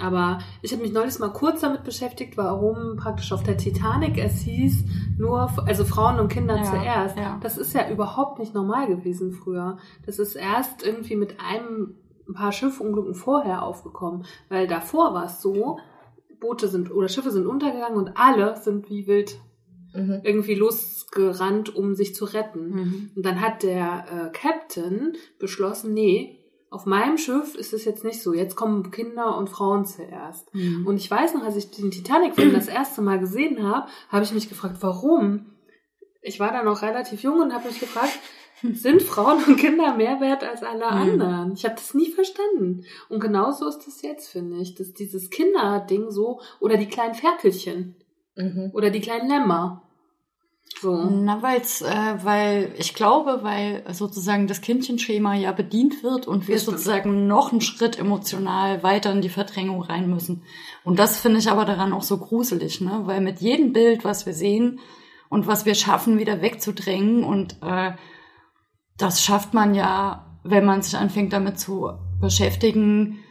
Aber 0.00 0.38
ich 0.62 0.72
habe 0.72 0.82
mich 0.82 0.92
neulich 0.92 1.18
mal 1.20 1.28
kurz 1.32 1.60
damit 1.60 1.84
beschäftigt, 1.84 2.36
warum 2.36 2.96
praktisch 2.96 3.32
auf 3.32 3.42
der 3.44 3.56
Titanic 3.56 4.18
es 4.18 4.40
hieß, 4.40 4.84
nur, 5.18 5.48
also 5.66 5.84
Frauen 5.84 6.18
und 6.18 6.28
Kinder 6.28 6.56
Ja, 6.56 6.64
zuerst. 6.64 7.16
ja. 7.16 7.38
Das 7.42 7.56
ist 7.58 7.72
ja 7.74 7.88
überhaupt 7.90 8.38
nicht 8.40 8.54
normal 8.54 8.88
gewesen 8.88 9.32
früher. 9.32 9.78
Das 10.04 10.18
ist 10.18 10.34
erst 10.34 10.84
irgendwie 10.84 11.16
mit 11.16 11.36
einem 11.40 11.94
ein 12.28 12.34
paar 12.34 12.52
Schiffunglücken 12.52 13.14
vorher 13.14 13.62
aufgekommen, 13.62 14.24
weil 14.48 14.66
davor 14.66 15.14
war 15.14 15.26
es 15.26 15.40
so, 15.42 15.78
Boote 16.40 16.68
sind 16.68 16.90
oder 16.90 17.08
Schiffe 17.08 17.30
sind 17.30 17.46
untergegangen 17.46 17.96
und 17.96 18.12
alle 18.16 18.56
sind 18.60 18.90
wie 18.90 19.06
wild 19.06 19.38
Mhm. 19.96 20.22
irgendwie 20.24 20.56
losgerannt, 20.56 21.76
um 21.76 21.94
sich 21.94 22.16
zu 22.16 22.24
retten. 22.24 22.68
Mhm. 22.70 23.10
Und 23.14 23.24
dann 23.24 23.40
hat 23.40 23.62
der 23.62 24.04
äh, 24.10 24.30
Captain 24.32 25.12
beschlossen, 25.38 25.94
nee, 25.94 26.40
auf 26.74 26.86
meinem 26.86 27.16
Schiff 27.18 27.54
ist 27.54 27.72
es 27.72 27.84
jetzt 27.84 28.04
nicht 28.04 28.20
so. 28.22 28.34
Jetzt 28.34 28.56
kommen 28.56 28.90
Kinder 28.90 29.36
und 29.38 29.48
Frauen 29.48 29.86
zuerst. 29.86 30.52
Mhm. 30.54 30.86
Und 30.86 30.96
ich 30.96 31.10
weiß 31.10 31.34
noch, 31.34 31.42
als 31.44 31.56
ich 31.56 31.70
den 31.70 31.90
Titanic-Film 31.90 32.52
das 32.52 32.68
erste 32.68 33.00
Mal 33.00 33.18
gesehen 33.18 33.62
habe, 33.62 33.86
habe 34.08 34.24
ich 34.24 34.32
mich 34.32 34.48
gefragt, 34.48 34.76
warum? 34.80 35.46
Ich 36.20 36.40
war 36.40 36.52
da 36.52 36.62
noch 36.62 36.82
relativ 36.82 37.22
jung 37.22 37.40
und 37.40 37.52
habe 37.54 37.68
mich 37.68 37.80
gefragt, 37.80 38.18
sind 38.72 39.02
Frauen 39.02 39.44
und 39.44 39.56
Kinder 39.56 39.94
mehr 39.94 40.20
wert 40.20 40.42
als 40.42 40.62
alle 40.62 40.86
Mhm. 40.86 41.10
anderen? 41.22 41.52
Ich 41.52 41.64
habe 41.64 41.74
das 41.76 41.94
nie 41.94 42.10
verstanden. 42.10 42.84
Und 43.08 43.20
genauso 43.20 43.68
ist 43.68 43.86
es 43.86 44.02
jetzt, 44.02 44.28
finde 44.28 44.56
ich. 44.58 44.74
Dass 44.74 44.92
dieses 44.94 45.30
Kinderding 45.30 46.10
so, 46.10 46.40
oder 46.60 46.76
die 46.76 46.88
kleinen 46.88 47.14
Ferkelchen, 47.14 47.96
Mhm. 48.36 48.70
oder 48.72 48.90
die 48.90 49.00
kleinen 49.00 49.28
Lämmer. 49.28 49.83
So. 50.80 51.08
Na, 51.10 51.40
weil's, 51.40 51.82
äh, 51.82 52.24
weil 52.24 52.74
ich 52.78 52.94
glaube, 52.94 53.40
weil 53.42 53.84
sozusagen 53.92 54.46
das 54.46 54.60
Kindchenschema 54.60 55.34
ja 55.34 55.52
bedient 55.52 56.02
wird 56.02 56.26
und 56.26 56.48
wir 56.48 56.58
sozusagen 56.58 57.26
noch 57.26 57.52
einen 57.52 57.60
Schritt 57.60 57.98
emotional 57.98 58.82
weiter 58.82 59.12
in 59.12 59.22
die 59.22 59.28
Verdrängung 59.28 59.82
rein 59.82 60.10
müssen. 60.10 60.42
Und 60.82 60.98
das 60.98 61.18
finde 61.18 61.38
ich 61.38 61.50
aber 61.50 61.64
daran 61.64 61.92
auch 61.92 62.02
so 62.02 62.18
gruselig, 62.18 62.80
ne? 62.80 63.02
Weil 63.04 63.20
mit 63.20 63.40
jedem 63.40 63.72
Bild, 63.72 64.04
was 64.04 64.26
wir 64.26 64.34
sehen 64.34 64.80
und 65.28 65.46
was 65.46 65.64
wir 65.64 65.74
schaffen, 65.74 66.18
wieder 66.18 66.42
wegzudrängen 66.42 67.24
und 67.24 67.56
äh, 67.62 67.92
das 68.98 69.22
schafft 69.22 69.54
man 69.54 69.74
ja, 69.74 70.38
wenn 70.44 70.64
man 70.64 70.82
sich 70.82 70.96
anfängt 70.96 71.32
damit 71.32 71.58
zu 71.58 71.92
beschäftigen, 72.20 73.23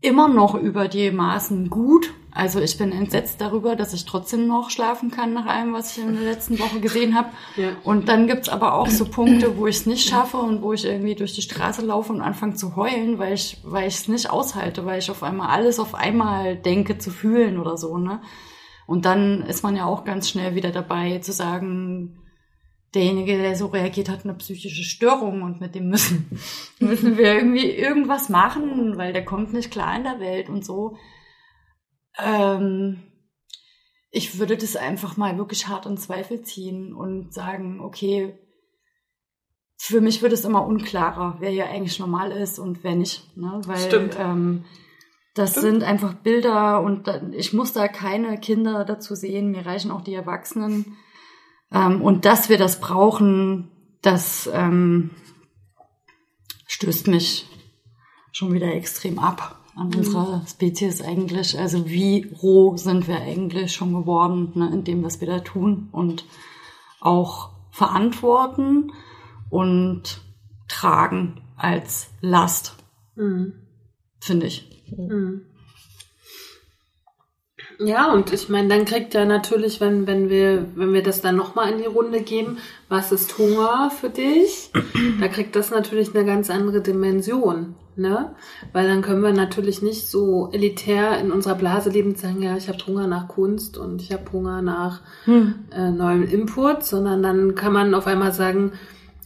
immer 0.00 0.28
noch 0.28 0.54
über 0.54 0.88
die 0.88 1.10
Maßen 1.10 1.70
gut. 1.70 2.12
Also 2.30 2.60
ich 2.60 2.78
bin 2.78 2.92
entsetzt 2.92 3.40
darüber, 3.40 3.74
dass 3.74 3.92
ich 3.92 4.04
trotzdem 4.04 4.46
noch 4.46 4.70
schlafen 4.70 5.10
kann 5.10 5.32
nach 5.32 5.46
allem, 5.46 5.72
was 5.72 5.96
ich 5.96 6.04
in 6.04 6.14
der 6.14 6.22
letzten 6.22 6.58
Woche 6.60 6.78
gesehen 6.78 7.16
habe. 7.16 7.30
Ja. 7.56 7.70
Und 7.82 8.08
dann 8.08 8.28
gibt's 8.28 8.48
aber 8.48 8.74
auch 8.74 8.88
so 8.88 9.06
Punkte, 9.06 9.56
wo 9.56 9.66
ich 9.66 9.76
es 9.76 9.86
nicht 9.86 10.08
schaffe 10.08 10.36
und 10.36 10.62
wo 10.62 10.72
ich 10.72 10.84
irgendwie 10.84 11.16
durch 11.16 11.34
die 11.34 11.42
Straße 11.42 11.84
laufe 11.84 12.12
und 12.12 12.20
anfange 12.20 12.54
zu 12.54 12.76
heulen, 12.76 13.18
weil 13.18 13.34
ich 13.34 13.58
weil 13.64 13.88
ich 13.88 13.96
es 13.96 14.08
nicht 14.08 14.30
aushalte, 14.30 14.86
weil 14.86 15.00
ich 15.00 15.10
auf 15.10 15.24
einmal 15.24 15.48
alles 15.48 15.80
auf 15.80 15.96
einmal 15.96 16.54
denke 16.54 16.98
zu 16.98 17.10
fühlen 17.10 17.58
oder 17.58 17.76
so. 17.76 17.98
Ne? 17.98 18.20
Und 18.86 19.04
dann 19.04 19.42
ist 19.42 19.64
man 19.64 19.74
ja 19.74 19.86
auch 19.86 20.04
ganz 20.04 20.28
schnell 20.28 20.54
wieder 20.54 20.70
dabei 20.70 21.18
zu 21.18 21.32
sagen, 21.32 22.18
derjenige, 22.94 23.36
der 23.36 23.56
so 23.56 23.66
reagiert, 23.66 24.08
hat 24.08 24.24
eine 24.24 24.34
psychische 24.34 24.82
Störung 24.82 25.42
und 25.42 25.60
mit 25.60 25.74
dem 25.74 25.88
müssen, 25.88 26.38
müssen 26.78 27.16
wir 27.16 27.34
irgendwie 27.34 27.70
irgendwas 27.70 28.28
machen, 28.28 28.96
weil 28.96 29.12
der 29.12 29.24
kommt 29.24 29.52
nicht 29.52 29.70
klar 29.70 29.96
in 29.96 30.04
der 30.04 30.20
Welt 30.20 30.48
und 30.48 30.64
so. 30.64 30.96
Ähm, 32.18 33.02
ich 34.10 34.38
würde 34.38 34.56
das 34.56 34.76
einfach 34.76 35.16
mal 35.16 35.36
wirklich 35.36 35.68
hart 35.68 35.86
in 35.86 35.98
Zweifel 35.98 36.42
ziehen 36.42 36.94
und 36.94 37.34
sagen, 37.34 37.80
okay, 37.80 38.38
für 39.76 40.00
mich 40.00 40.22
wird 40.22 40.32
es 40.32 40.44
immer 40.44 40.66
unklarer, 40.66 41.36
wer 41.38 41.50
hier 41.50 41.68
eigentlich 41.68 41.98
normal 41.98 42.32
ist 42.32 42.58
und 42.58 42.82
wer 42.82 42.96
nicht. 42.96 43.36
Ne? 43.36 43.60
Weil 43.64 43.78
Stimmt. 43.78 44.16
Ähm, 44.18 44.64
das 45.34 45.52
Stimmt. 45.52 45.64
sind 45.64 45.82
einfach 45.84 46.14
Bilder 46.14 46.82
und 46.82 47.08
ich 47.32 47.52
muss 47.52 47.72
da 47.72 47.86
keine 47.86 48.40
Kinder 48.40 48.84
dazu 48.84 49.14
sehen, 49.14 49.52
mir 49.52 49.64
reichen 49.64 49.92
auch 49.92 50.00
die 50.00 50.14
Erwachsenen. 50.14 50.96
Ähm, 51.72 52.02
und 52.02 52.24
dass 52.24 52.48
wir 52.48 52.58
das 52.58 52.80
brauchen, 52.80 53.70
das 54.02 54.48
ähm, 54.52 55.10
stößt 56.66 57.08
mich 57.08 57.46
schon 58.32 58.52
wieder 58.52 58.72
extrem 58.74 59.18
ab 59.18 59.56
an 59.74 59.94
unserer 59.94 60.44
Spezies 60.46 61.00
eigentlich. 61.02 61.58
Also 61.58 61.88
wie 61.88 62.30
roh 62.42 62.76
sind 62.76 63.06
wir 63.06 63.20
eigentlich 63.20 63.72
schon 63.72 63.92
geworden 63.92 64.52
ne, 64.54 64.70
in 64.72 64.84
dem, 64.84 65.04
was 65.04 65.20
wir 65.20 65.28
da 65.28 65.40
tun 65.40 65.88
und 65.92 66.24
auch 67.00 67.50
verantworten 67.70 68.92
und 69.50 70.20
tragen 70.68 71.40
als 71.56 72.10
Last, 72.20 72.76
Mhm. 73.16 73.54
finde 74.20 74.46
ich. 74.46 74.84
Mhm. 74.96 75.42
Ja, 77.80 78.12
und 78.12 78.32
ich 78.32 78.48
meine, 78.48 78.68
dann 78.68 78.84
kriegt 78.84 79.14
ja 79.14 79.24
natürlich, 79.24 79.80
wenn, 79.80 80.08
wenn 80.08 80.28
wir, 80.28 80.66
wenn 80.74 80.92
wir 80.92 81.02
das 81.02 81.20
dann 81.20 81.36
nochmal 81.36 81.72
in 81.72 81.78
die 81.78 81.86
Runde 81.86 82.22
geben, 82.22 82.58
was 82.88 83.12
ist 83.12 83.38
Hunger 83.38 83.90
für 83.90 84.10
dich? 84.10 84.72
Da 85.20 85.28
kriegt 85.28 85.54
das 85.54 85.70
natürlich 85.70 86.12
eine 86.12 86.24
ganz 86.24 86.50
andere 86.50 86.80
Dimension, 86.80 87.76
ne? 87.94 88.34
Weil 88.72 88.88
dann 88.88 89.02
können 89.02 89.22
wir 89.22 89.32
natürlich 89.32 89.80
nicht 89.80 90.08
so 90.08 90.50
elitär 90.52 91.20
in 91.20 91.30
unserer 91.30 91.54
Blase 91.54 91.90
leben 91.90 92.10
und 92.10 92.18
sagen, 92.18 92.42
ja, 92.42 92.56
ich 92.56 92.68
habe 92.68 92.84
Hunger 92.84 93.06
nach 93.06 93.28
Kunst 93.28 93.78
und 93.78 94.02
ich 94.02 94.12
habe 94.12 94.32
Hunger 94.32 94.60
nach 94.60 95.00
äh, 95.70 95.90
neuem 95.90 96.24
Input, 96.24 96.84
sondern 96.84 97.22
dann 97.22 97.54
kann 97.54 97.72
man 97.72 97.94
auf 97.94 98.08
einmal 98.08 98.32
sagen, 98.32 98.72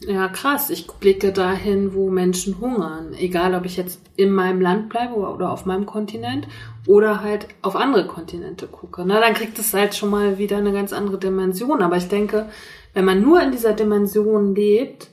ja, 0.07 0.27
krass, 0.27 0.69
ich 0.69 0.87
blicke 0.87 1.31
dahin, 1.31 1.93
wo 1.93 2.09
Menschen 2.09 2.59
hungern. 2.59 3.13
Egal, 3.13 3.55
ob 3.55 3.65
ich 3.65 3.77
jetzt 3.77 4.01
in 4.15 4.31
meinem 4.31 4.61
Land 4.61 4.89
bleibe 4.89 5.15
oder 5.15 5.51
auf 5.51 5.65
meinem 5.65 5.85
Kontinent 5.85 6.47
oder 6.87 7.21
halt 7.21 7.47
auf 7.61 7.75
andere 7.75 8.07
Kontinente 8.07 8.67
gucke. 8.67 9.03
Na, 9.05 9.19
dann 9.19 9.33
kriegt 9.33 9.57
es 9.59 9.73
halt 9.73 9.95
schon 9.95 10.09
mal 10.09 10.37
wieder 10.37 10.57
eine 10.57 10.73
ganz 10.73 10.93
andere 10.93 11.17
Dimension. 11.17 11.81
Aber 11.81 11.97
ich 11.97 12.07
denke, 12.07 12.49
wenn 12.93 13.05
man 13.05 13.21
nur 13.21 13.41
in 13.41 13.51
dieser 13.51 13.73
Dimension 13.73 14.55
lebt, 14.55 15.09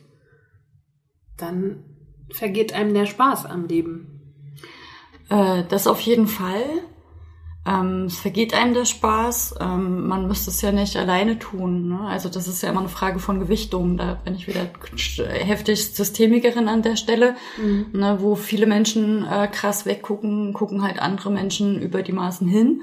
dann 1.37 1.85
vergeht 2.31 2.75
einem 2.75 2.95
der 2.95 3.07
Spaß 3.07 3.47
am 3.47 3.67
Leben. 3.67 4.21
Äh, 5.29 5.65
das 5.69 5.87
auf 5.87 6.01
jeden 6.01 6.27
Fall. 6.27 6.65
Ähm, 7.67 8.05
es 8.07 8.19
vergeht 8.19 8.55
einem 8.55 8.73
der 8.73 8.87
Spaß. 8.87 9.57
Ähm, 9.61 10.07
man 10.09 10.27
müsste 10.27 10.51
es 10.51 10.63
ja 10.63 10.73
nicht 10.73 10.97
alleine 10.97 11.39
tun. 11.39 11.91
Ne? 11.91 12.01
Also 12.09 12.31
das 12.31 12.49
ist 12.49 12.63
ja 12.63 12.71
immer 12.71 12.81
eine 12.81 12.89
Frage 12.89 13.19
von 13.19 13.39
Gewichtung. 13.39 13.99
Da 13.99 14.15
bin 14.25 14.35
ich 14.35 14.47
wieder 14.49 14.63
heftig 14.97 15.93
Systemikerin 15.95 16.69
an 16.69 16.81
der 16.81 16.97
Stelle, 16.97 17.37
ne, 17.93 18.17
wo 18.21 18.35
viele 18.35 18.65
Menschen 18.65 19.27
äh, 19.27 19.47
krass 19.47 19.85
weggucken, 19.85 20.55
gucken 20.55 20.83
halt 20.83 20.99
andere 21.01 21.31
Menschen 21.31 21.81
über 21.83 22.03
die 22.03 22.13
Maßen 22.13 22.49
hin. 22.49 22.81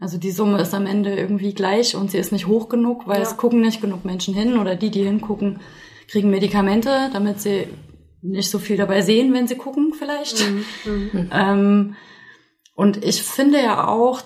Also 0.00 0.18
die 0.18 0.30
Summe 0.30 0.60
ist 0.60 0.74
am 0.74 0.84
Ende 0.86 1.14
irgendwie 1.16 1.54
gleich 1.54 1.96
und 1.96 2.10
sie 2.10 2.18
ist 2.18 2.30
nicht 2.30 2.46
hoch 2.46 2.68
genug, 2.68 3.06
weil 3.06 3.16
Ja. 3.16 3.22
es 3.22 3.38
gucken 3.38 3.62
nicht 3.62 3.80
genug 3.80 4.04
Menschen 4.04 4.34
hin 4.34 4.58
oder 4.58 4.76
die, 4.76 4.90
die 4.90 5.04
hingucken, 5.04 5.60
kriegen 6.06 6.28
Medikamente, 6.30 7.08
damit 7.14 7.40
sie 7.40 7.66
nicht 8.20 8.50
so 8.50 8.58
viel 8.58 8.76
dabei 8.76 9.00
sehen, 9.00 9.32
wenn 9.32 9.48
sie 9.48 9.54
gucken 9.56 9.94
vielleicht. 9.98 10.44
Ähm, 11.32 11.94
und 12.78 13.04
ich 13.04 13.24
finde 13.24 13.60
ja 13.60 13.88
auch, 13.88 14.22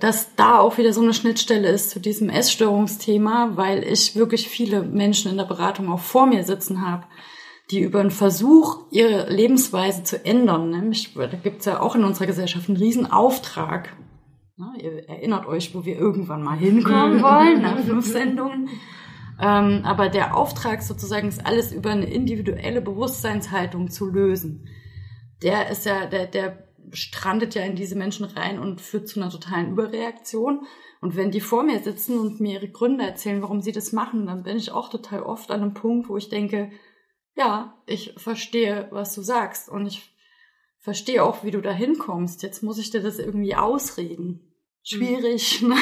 dass 0.00 0.34
da 0.34 0.60
auch 0.60 0.78
wieder 0.78 0.94
so 0.94 1.02
eine 1.02 1.12
Schnittstelle 1.12 1.68
ist 1.68 1.90
zu 1.90 2.00
diesem 2.00 2.30
Essstörungsthema, 2.30 3.50
weil 3.56 3.84
ich 3.84 4.16
wirklich 4.16 4.48
viele 4.48 4.82
Menschen 4.82 5.30
in 5.30 5.36
der 5.36 5.44
Beratung 5.44 5.92
auch 5.92 6.00
vor 6.00 6.24
mir 6.24 6.42
sitzen 6.42 6.80
habe, 6.80 7.04
die 7.70 7.80
über 7.80 8.00
einen 8.00 8.10
Versuch, 8.10 8.86
ihre 8.90 9.30
Lebensweise 9.30 10.04
zu 10.04 10.24
ändern, 10.24 10.70
nämlich, 10.70 11.12
da 11.12 11.26
gibt's 11.26 11.66
ja 11.66 11.80
auch 11.80 11.94
in 11.94 12.04
unserer 12.04 12.24
Gesellschaft 12.24 12.66
einen 12.70 12.78
Riesenauftrag. 12.78 13.94
Ne, 14.56 14.72
ihr 14.82 15.06
erinnert 15.10 15.44
euch, 15.44 15.74
wo 15.74 15.84
wir 15.84 15.98
irgendwann 15.98 16.42
mal 16.42 16.56
hinkommen 16.56 17.22
wollen, 17.22 17.60
nach 17.60 17.78
fünf 17.78 18.06
Sendungen. 18.06 18.70
Ähm, 19.38 19.82
aber 19.84 20.08
der 20.08 20.34
Auftrag 20.34 20.82
sozusagen 20.82 21.28
ist 21.28 21.44
alles 21.44 21.72
über 21.72 21.90
eine 21.90 22.10
individuelle 22.10 22.80
Bewusstseinshaltung 22.80 23.90
zu 23.90 24.06
lösen. 24.06 24.66
Der 25.42 25.68
ist 25.68 25.84
ja, 25.84 26.06
der, 26.06 26.26
der 26.26 26.71
strandet 26.92 27.54
ja 27.54 27.62
in 27.62 27.76
diese 27.76 27.96
Menschen 27.96 28.24
rein 28.24 28.58
und 28.58 28.80
führt 28.80 29.08
zu 29.08 29.20
einer 29.20 29.30
totalen 29.30 29.72
Überreaktion. 29.72 30.66
Und 31.00 31.16
wenn 31.16 31.30
die 31.30 31.40
vor 31.40 31.62
mir 31.62 31.80
sitzen 31.80 32.18
und 32.18 32.40
mir 32.40 32.54
ihre 32.54 32.68
Gründe 32.68 33.04
erzählen, 33.04 33.42
warum 33.42 33.60
sie 33.60 33.72
das 33.72 33.92
machen, 33.92 34.26
dann 34.26 34.42
bin 34.42 34.56
ich 34.56 34.72
auch 34.72 34.88
total 34.88 35.22
oft 35.22 35.50
an 35.50 35.62
einem 35.62 35.74
Punkt, 35.74 36.08
wo 36.08 36.16
ich 36.16 36.28
denke, 36.28 36.70
ja, 37.34 37.82
ich 37.86 38.14
verstehe, 38.16 38.88
was 38.90 39.14
du 39.14 39.22
sagst 39.22 39.68
und 39.68 39.86
ich 39.86 40.14
verstehe 40.78 41.24
auch, 41.24 41.44
wie 41.44 41.50
du 41.50 41.60
da 41.60 41.72
hinkommst. 41.72 42.42
Jetzt 42.42 42.62
muss 42.62 42.78
ich 42.78 42.90
dir 42.90 43.00
das 43.00 43.18
irgendwie 43.18 43.54
ausreden. 43.54 44.52
Schwierig. 44.82 45.62
Ne? 45.68 45.76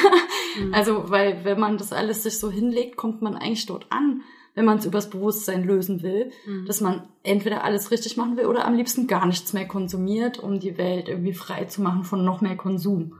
Mhm. 0.59 0.73
Also, 0.73 1.09
weil 1.09 1.45
wenn 1.45 1.59
man 1.59 1.77
das 1.77 1.93
alles 1.93 2.23
sich 2.23 2.37
so 2.37 2.51
hinlegt, 2.51 2.97
kommt 2.97 3.21
man 3.21 3.35
eigentlich 3.35 3.65
dort 3.65 3.87
an, 3.89 4.21
wenn 4.55 4.65
man 4.65 4.77
es 4.79 4.85
übers 4.85 5.09
Bewusstsein 5.09 5.63
lösen 5.63 6.03
will, 6.03 6.31
Mhm. 6.45 6.65
dass 6.65 6.81
man 6.81 7.07
entweder 7.23 7.63
alles 7.63 7.91
richtig 7.91 8.17
machen 8.17 8.35
will 8.37 8.45
oder 8.47 8.65
am 8.65 8.75
liebsten 8.75 9.07
gar 9.07 9.25
nichts 9.25 9.53
mehr 9.53 9.67
konsumiert, 9.67 10.39
um 10.39 10.59
die 10.59 10.77
Welt 10.77 11.07
irgendwie 11.09 11.33
frei 11.33 11.65
zu 11.65 11.81
machen 11.81 12.03
von 12.03 12.25
noch 12.25 12.41
mehr 12.41 12.57
Konsum. 12.57 13.13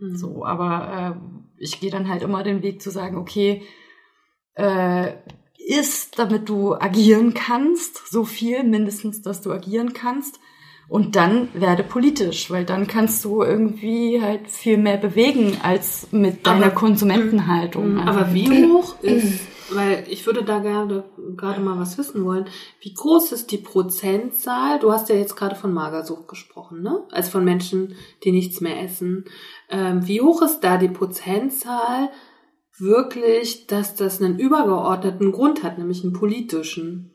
Mhm. 0.00 0.16
So, 0.16 0.44
aber 0.46 1.16
äh, 1.16 1.62
ich 1.62 1.78
gehe 1.80 1.90
dann 1.90 2.08
halt 2.08 2.22
immer 2.22 2.42
den 2.42 2.62
Weg 2.62 2.80
zu 2.82 2.90
sagen, 2.90 3.16
okay, 3.16 3.62
äh, 4.54 5.12
ist, 5.64 6.18
damit 6.18 6.48
du 6.48 6.74
agieren 6.74 7.34
kannst, 7.34 8.10
so 8.10 8.24
viel 8.24 8.64
mindestens, 8.64 9.22
dass 9.22 9.42
du 9.42 9.52
agieren 9.52 9.92
kannst. 9.92 10.40
Und 10.88 11.16
dann 11.16 11.48
werde 11.54 11.84
politisch, 11.84 12.50
weil 12.50 12.64
dann 12.66 12.86
kannst 12.86 13.24
du 13.24 13.42
irgendwie 13.42 14.20
halt 14.20 14.50
viel 14.50 14.76
mehr 14.76 14.96
bewegen 14.98 15.56
als 15.62 16.08
mit 16.12 16.46
deiner 16.46 16.66
Aber- 16.66 16.74
Konsumentenhaltung. 16.74 17.92
Mhm, 17.94 18.00
Aber 18.00 18.34
wie 18.34 18.66
hoch 18.68 19.00
ist, 19.00 19.40
weil 19.70 20.04
ich 20.08 20.26
würde 20.26 20.44
da 20.44 20.58
gerade, 20.58 21.04
gerade 21.36 21.60
mal 21.60 21.78
was 21.78 21.98
wissen 21.98 22.24
wollen, 22.24 22.46
wie 22.80 22.92
groß 22.92 23.32
ist 23.32 23.50
die 23.50 23.58
Prozentzahl? 23.58 24.78
Du 24.78 24.92
hast 24.92 25.08
ja 25.08 25.14
jetzt 25.14 25.36
gerade 25.36 25.54
von 25.54 25.72
Magersucht 25.72 26.28
gesprochen, 26.28 26.82
ne? 26.82 27.04
Also 27.10 27.30
von 27.30 27.44
Menschen, 27.44 27.94
die 28.24 28.32
nichts 28.32 28.60
mehr 28.60 28.82
essen. 28.82 29.24
Ähm, 29.68 30.06
wie 30.06 30.20
hoch 30.20 30.42
ist 30.42 30.60
da 30.60 30.76
die 30.76 30.88
Prozentzahl 30.88 32.10
wirklich, 32.78 33.66
dass 33.66 33.94
das 33.94 34.20
einen 34.20 34.38
übergeordneten 34.38 35.32
Grund 35.32 35.62
hat, 35.62 35.78
nämlich 35.78 36.02
einen 36.02 36.12
politischen? 36.12 37.11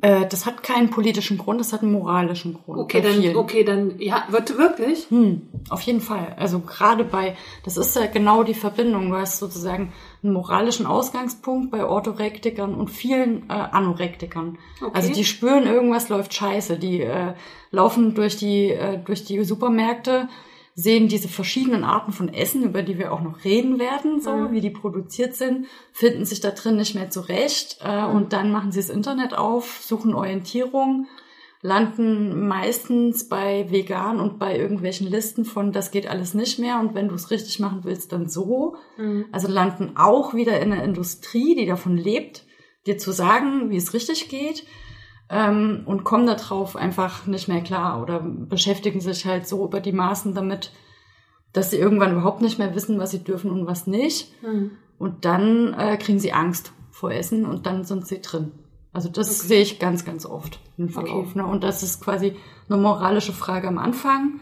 Äh, 0.00 0.26
das 0.26 0.44
hat 0.44 0.64
keinen 0.64 0.90
politischen 0.90 1.38
Grund, 1.38 1.60
das 1.60 1.72
hat 1.72 1.82
einen 1.82 1.92
moralischen 1.92 2.54
Grund. 2.54 2.80
Okay, 2.80 3.00
dann, 3.00 3.20
vielen. 3.20 3.36
okay, 3.36 3.62
dann, 3.62 4.00
ja, 4.00 4.24
wird 4.28 4.58
wirklich? 4.58 5.08
Hm, 5.08 5.42
auf 5.70 5.82
jeden 5.82 6.00
Fall. 6.00 6.34
Also 6.36 6.58
gerade 6.58 7.04
bei, 7.04 7.36
das 7.64 7.76
ist 7.76 7.94
ja 7.94 8.06
genau 8.06 8.42
die 8.42 8.54
Verbindung. 8.54 9.10
Du 9.10 9.16
hast 9.16 9.38
sozusagen 9.38 9.92
einen 10.22 10.32
moralischen 10.32 10.86
Ausgangspunkt 10.86 11.70
bei 11.70 11.84
Orthorektikern 11.84 12.74
und 12.74 12.90
vielen 12.90 13.48
äh, 13.48 13.52
Anorektikern. 13.52 14.58
Okay. 14.80 14.90
Also 14.92 15.12
die 15.12 15.24
spüren, 15.24 15.64
irgendwas 15.64 16.08
läuft 16.08 16.34
scheiße. 16.34 16.76
Die 16.76 17.02
äh, 17.02 17.34
laufen 17.70 18.14
durch 18.14 18.36
die, 18.36 18.70
äh, 18.70 18.98
durch 18.98 19.24
die 19.24 19.44
Supermärkte, 19.44 20.28
sehen 20.76 21.06
diese 21.08 21.28
verschiedenen 21.28 21.84
Arten 21.84 22.12
von 22.12 22.28
Essen, 22.28 22.64
über 22.64 22.82
die 22.82 22.98
wir 22.98 23.12
auch 23.12 23.20
noch 23.22 23.44
reden 23.44 23.78
werden, 23.78 24.20
so 24.20 24.32
Mhm. 24.32 24.52
wie 24.52 24.60
die 24.60 24.70
produziert 24.70 25.34
sind, 25.34 25.66
finden 25.92 26.24
sich 26.24 26.40
da 26.40 26.50
drin 26.50 26.76
nicht 26.76 26.94
mehr 26.96 27.10
zurecht 27.10 27.78
äh, 27.84 28.08
Mhm. 28.08 28.16
und 28.16 28.32
dann 28.32 28.50
machen 28.50 28.72
sie 28.72 28.80
das 28.80 28.90
Internet 28.90 29.34
auf, 29.34 29.80
suchen 29.82 30.14
Orientierung, 30.14 31.06
landen 31.62 32.46
meistens 32.46 33.28
bei 33.28 33.70
vegan 33.70 34.20
und 34.20 34.38
bei 34.38 34.58
irgendwelchen 34.58 35.06
Listen 35.08 35.44
von 35.44 35.72
das 35.72 35.90
geht 35.90 36.06
alles 36.06 36.34
nicht 36.34 36.58
mehr 36.58 36.78
und 36.78 36.94
wenn 36.94 37.08
du 37.08 37.14
es 37.14 37.30
richtig 37.30 37.58
machen 37.60 37.80
willst, 37.84 38.12
dann 38.12 38.28
so. 38.28 38.76
Mhm. 38.98 39.26
Also 39.32 39.48
landen 39.48 39.92
auch 39.96 40.34
wieder 40.34 40.60
in 40.60 40.72
einer 40.72 40.84
Industrie, 40.84 41.54
die 41.54 41.66
davon 41.66 41.96
lebt, 41.96 42.44
dir 42.86 42.98
zu 42.98 43.12
sagen, 43.12 43.70
wie 43.70 43.76
es 43.78 43.94
richtig 43.94 44.28
geht. 44.28 44.66
Ähm, 45.34 45.82
und 45.84 46.04
kommen 46.04 46.28
darauf 46.28 46.76
einfach 46.76 47.26
nicht 47.26 47.48
mehr 47.48 47.60
klar 47.60 48.00
oder 48.00 48.20
beschäftigen 48.20 49.00
sich 49.00 49.26
halt 49.26 49.48
so 49.48 49.64
über 49.64 49.80
die 49.80 49.92
Maßen 49.92 50.32
damit, 50.32 50.70
dass 51.52 51.70
sie 51.72 51.76
irgendwann 51.76 52.12
überhaupt 52.12 52.40
nicht 52.40 52.58
mehr 52.60 52.74
wissen, 52.76 53.00
was 53.00 53.10
sie 53.10 53.24
dürfen 53.24 53.50
und 53.50 53.66
was 53.66 53.88
nicht. 53.88 54.32
Mhm. 54.44 54.70
Und 54.96 55.24
dann 55.24 55.74
äh, 55.74 55.96
kriegen 55.96 56.20
sie 56.20 56.32
Angst 56.32 56.72
vor 56.92 57.10
Essen 57.10 57.46
und 57.46 57.66
dann 57.66 57.82
sind 57.82 58.06
sie 58.06 58.22
drin. 58.22 58.52
Also 58.92 59.08
das 59.08 59.28
Okay. 59.40 59.48
sehe 59.48 59.62
ich 59.62 59.80
ganz, 59.80 60.04
ganz 60.04 60.24
oft 60.24 60.60
im 60.78 60.88
Verlauf. 60.88 61.30
Okay. 61.30 61.38
Ne? 61.38 61.46
Und 61.46 61.64
das 61.64 61.82
ist 61.82 62.00
quasi 62.00 62.36
eine 62.68 62.80
moralische 62.80 63.32
Frage 63.32 63.66
am 63.66 63.78
Anfang, 63.78 64.38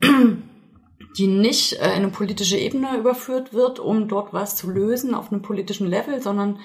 die 1.18 1.26
nicht 1.26 1.72
äh, 1.72 1.88
in 1.88 2.02
eine 2.04 2.08
politische 2.10 2.56
Ebene 2.56 2.96
überführt 2.96 3.52
wird, 3.52 3.80
um 3.80 4.06
dort 4.06 4.32
was 4.32 4.54
zu 4.54 4.70
lösen 4.70 5.12
auf 5.12 5.32
einem 5.32 5.42
politischen 5.42 5.88
Level, 5.88 6.22
sondern 6.22 6.60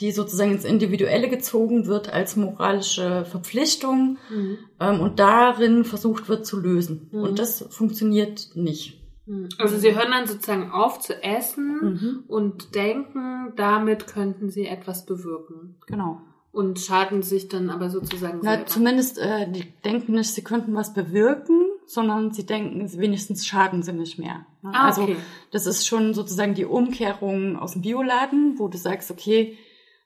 die 0.00 0.10
sozusagen 0.10 0.52
ins 0.52 0.64
Individuelle 0.64 1.28
gezogen 1.28 1.86
wird 1.86 2.12
als 2.12 2.36
moralische 2.36 3.24
Verpflichtung 3.24 4.18
Mhm. 4.30 4.58
ähm, 4.80 5.00
und 5.00 5.18
darin 5.20 5.84
versucht 5.84 6.28
wird 6.28 6.44
zu 6.46 6.58
lösen. 6.60 7.08
Mhm. 7.12 7.20
Und 7.22 7.38
das 7.38 7.64
funktioniert 7.70 8.50
nicht. 8.54 9.00
Mhm. 9.26 9.48
Also 9.58 9.78
sie 9.78 9.94
hören 9.94 10.10
dann 10.10 10.26
sozusagen 10.26 10.70
auf 10.72 10.98
zu 11.00 11.22
essen 11.22 11.78
Mhm. 11.82 12.24
und 12.26 12.74
denken, 12.74 13.52
damit 13.56 14.06
könnten 14.06 14.50
sie 14.50 14.66
etwas 14.66 15.06
bewirken. 15.06 15.76
Genau. 15.86 16.20
Und 16.50 16.78
schaden 16.78 17.22
sich 17.22 17.48
dann 17.48 17.68
aber 17.70 17.90
sozusagen 17.90 18.38
Na, 18.42 18.52
selber. 18.52 18.66
zumindest, 18.66 19.18
äh, 19.18 19.50
die 19.50 19.64
denken 19.84 20.12
nicht, 20.12 20.30
sie 20.34 20.44
könnten 20.44 20.72
was 20.74 20.94
bewirken, 20.94 21.62
sondern 21.86 22.32
sie 22.32 22.46
denken, 22.46 22.88
wenigstens 22.98 23.44
schaden 23.46 23.82
sie 23.82 23.92
nicht 23.92 24.18
mehr. 24.18 24.46
Ne? 24.62 24.70
Ah, 24.72 24.86
Also 24.86 25.02
okay. 25.02 25.16
das 25.50 25.66
ist 25.66 25.84
schon 25.86 26.14
sozusagen 26.14 26.54
die 26.54 26.64
Umkehrung 26.64 27.56
aus 27.58 27.72
dem 27.72 27.82
Bioladen, 27.82 28.58
wo 28.58 28.68
du 28.68 28.78
sagst, 28.78 29.10
okay, 29.10 29.56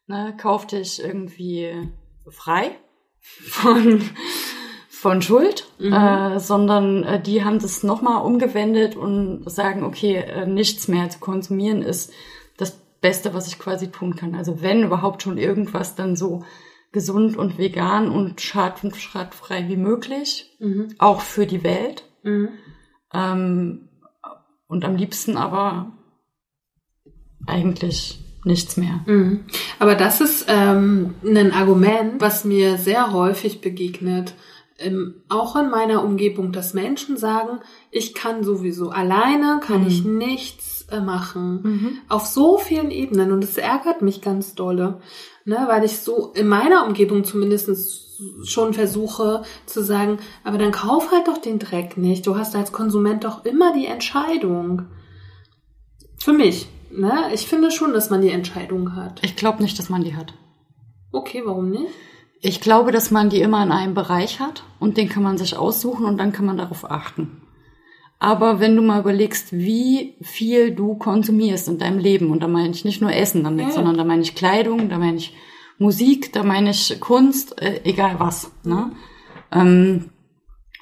ne, 0.08 0.34
kauf 0.40 0.66
dich 0.66 1.02
irgendwie 1.02 1.72
frei 2.28 2.72
von, 3.20 4.02
von 4.88 5.22
Schuld, 5.22 5.66
Mhm. 5.78 5.92
äh, 5.92 6.40
sondern 6.40 7.04
äh, 7.04 7.22
die 7.22 7.44
haben 7.44 7.60
das 7.60 7.82
nochmal 7.84 8.24
umgewendet 8.24 8.96
und 8.96 9.48
sagen, 9.48 9.84
okay, 9.84 10.16
äh, 10.16 10.44
nichts 10.46 10.88
mehr 10.88 11.08
zu 11.08 11.20
konsumieren 11.20 11.82
ist 11.82 12.12
das 12.56 12.72
Beste, 13.00 13.32
was 13.32 13.46
ich 13.46 13.60
quasi 13.60 13.92
tun 13.92 14.16
kann. 14.16 14.34
Also 14.34 14.60
wenn 14.60 14.82
überhaupt 14.82 15.22
schon 15.22 15.38
irgendwas, 15.38 15.94
dann 15.94 16.16
so 16.16 16.44
gesund 16.90 17.36
und 17.36 17.58
vegan 17.58 18.10
und 18.10 18.40
schad- 18.40 18.82
und 18.82 18.96
schadfrei 18.96 19.68
wie 19.68 19.76
möglich, 19.76 20.56
Mhm. 20.58 20.94
auch 20.98 21.20
für 21.20 21.46
die 21.46 21.62
Welt. 21.62 22.02
Mhm. 22.24 22.48
Ähm, 23.14 23.88
und 24.66 24.84
am 24.84 24.96
liebsten 24.96 25.36
aber 25.36 25.92
eigentlich 27.46 28.18
nichts 28.48 28.76
mehr. 28.76 29.00
Mhm. 29.06 29.44
Aber 29.78 29.94
das 29.94 30.20
ist 30.20 30.46
ähm, 30.48 31.14
ein 31.24 31.52
Argument, 31.52 32.20
was 32.20 32.44
mir 32.44 32.76
sehr 32.78 33.12
häufig 33.12 33.60
begegnet, 33.60 34.34
ähm, 34.80 35.22
auch 35.28 35.54
in 35.56 35.70
meiner 35.70 36.04
Umgebung, 36.04 36.50
dass 36.52 36.74
Menschen 36.74 37.16
sagen, 37.16 37.60
ich 37.92 38.14
kann 38.14 38.42
sowieso 38.42 38.90
alleine, 38.90 39.60
kann 39.64 39.82
Mhm. 39.82 39.86
ich 39.88 40.04
nichts 40.04 40.86
äh, 40.90 41.00
machen. 41.00 42.00
Auf 42.08 42.26
so 42.26 42.58
vielen 42.58 42.90
Ebenen. 42.90 43.30
Und 43.32 43.44
es 43.44 43.56
ärgert 43.58 44.02
mich 44.02 44.20
ganz 44.22 44.54
dolle, 44.54 45.00
ne, 45.44 45.64
weil 45.68 45.84
ich 45.84 45.98
so 45.98 46.32
in 46.34 46.48
meiner 46.48 46.86
Umgebung 46.86 47.24
zumindest 47.24 47.68
schon 48.44 48.72
versuche 48.72 49.42
zu 49.66 49.82
sagen, 49.82 50.18
aber 50.44 50.58
dann 50.58 50.72
kauf 50.72 51.12
halt 51.12 51.28
doch 51.28 51.38
den 51.38 51.58
Dreck 51.58 51.96
nicht. 51.96 52.26
Du 52.26 52.36
hast 52.36 52.56
als 52.56 52.72
Konsument 52.72 53.22
doch 53.24 53.44
immer 53.44 53.72
die 53.74 53.86
Entscheidung. 53.86 54.86
Für 56.18 56.32
mich. 56.32 56.68
Ne? 56.90 57.30
Ich 57.34 57.46
finde 57.46 57.70
schon, 57.70 57.92
dass 57.92 58.10
man 58.10 58.20
die 58.20 58.30
Entscheidung 58.30 58.96
hat. 58.96 59.20
Ich 59.24 59.36
glaube 59.36 59.62
nicht, 59.62 59.78
dass 59.78 59.88
man 59.88 60.02
die 60.04 60.16
hat. 60.16 60.34
Okay, 61.12 61.42
warum 61.44 61.70
nicht? 61.70 61.92
Ich 62.40 62.60
glaube, 62.60 62.92
dass 62.92 63.10
man 63.10 63.30
die 63.30 63.40
immer 63.40 63.62
in 63.62 63.72
einem 63.72 63.94
Bereich 63.94 64.40
hat 64.40 64.62
und 64.78 64.96
den 64.96 65.08
kann 65.08 65.22
man 65.22 65.38
sich 65.38 65.56
aussuchen 65.56 66.04
und 66.04 66.18
dann 66.18 66.32
kann 66.32 66.46
man 66.46 66.56
darauf 66.56 66.88
achten. 66.90 67.42
Aber 68.20 68.58
wenn 68.60 68.74
du 68.74 68.82
mal 68.82 69.00
überlegst, 69.00 69.52
wie 69.52 70.16
viel 70.20 70.72
du 70.72 70.96
konsumierst 70.96 71.68
in 71.68 71.78
deinem 71.78 71.98
Leben, 71.98 72.30
und 72.30 72.42
da 72.42 72.48
meine 72.48 72.70
ich 72.70 72.84
nicht 72.84 73.00
nur 73.00 73.12
Essen 73.12 73.44
damit, 73.44 73.66
Ja. 73.66 73.72
sondern 73.72 73.96
da 73.96 74.04
meine 74.04 74.22
ich 74.22 74.34
Kleidung, 74.34 74.88
da 74.88 74.98
meine 74.98 75.16
ich 75.18 75.34
Musik, 75.78 76.32
da 76.32 76.42
meine 76.42 76.70
ich 76.70 76.98
Kunst, 77.00 77.60
äh, 77.62 77.80
egal 77.84 78.16
was. 78.18 78.50
Ne? 78.64 78.90
Ähm, 79.52 80.10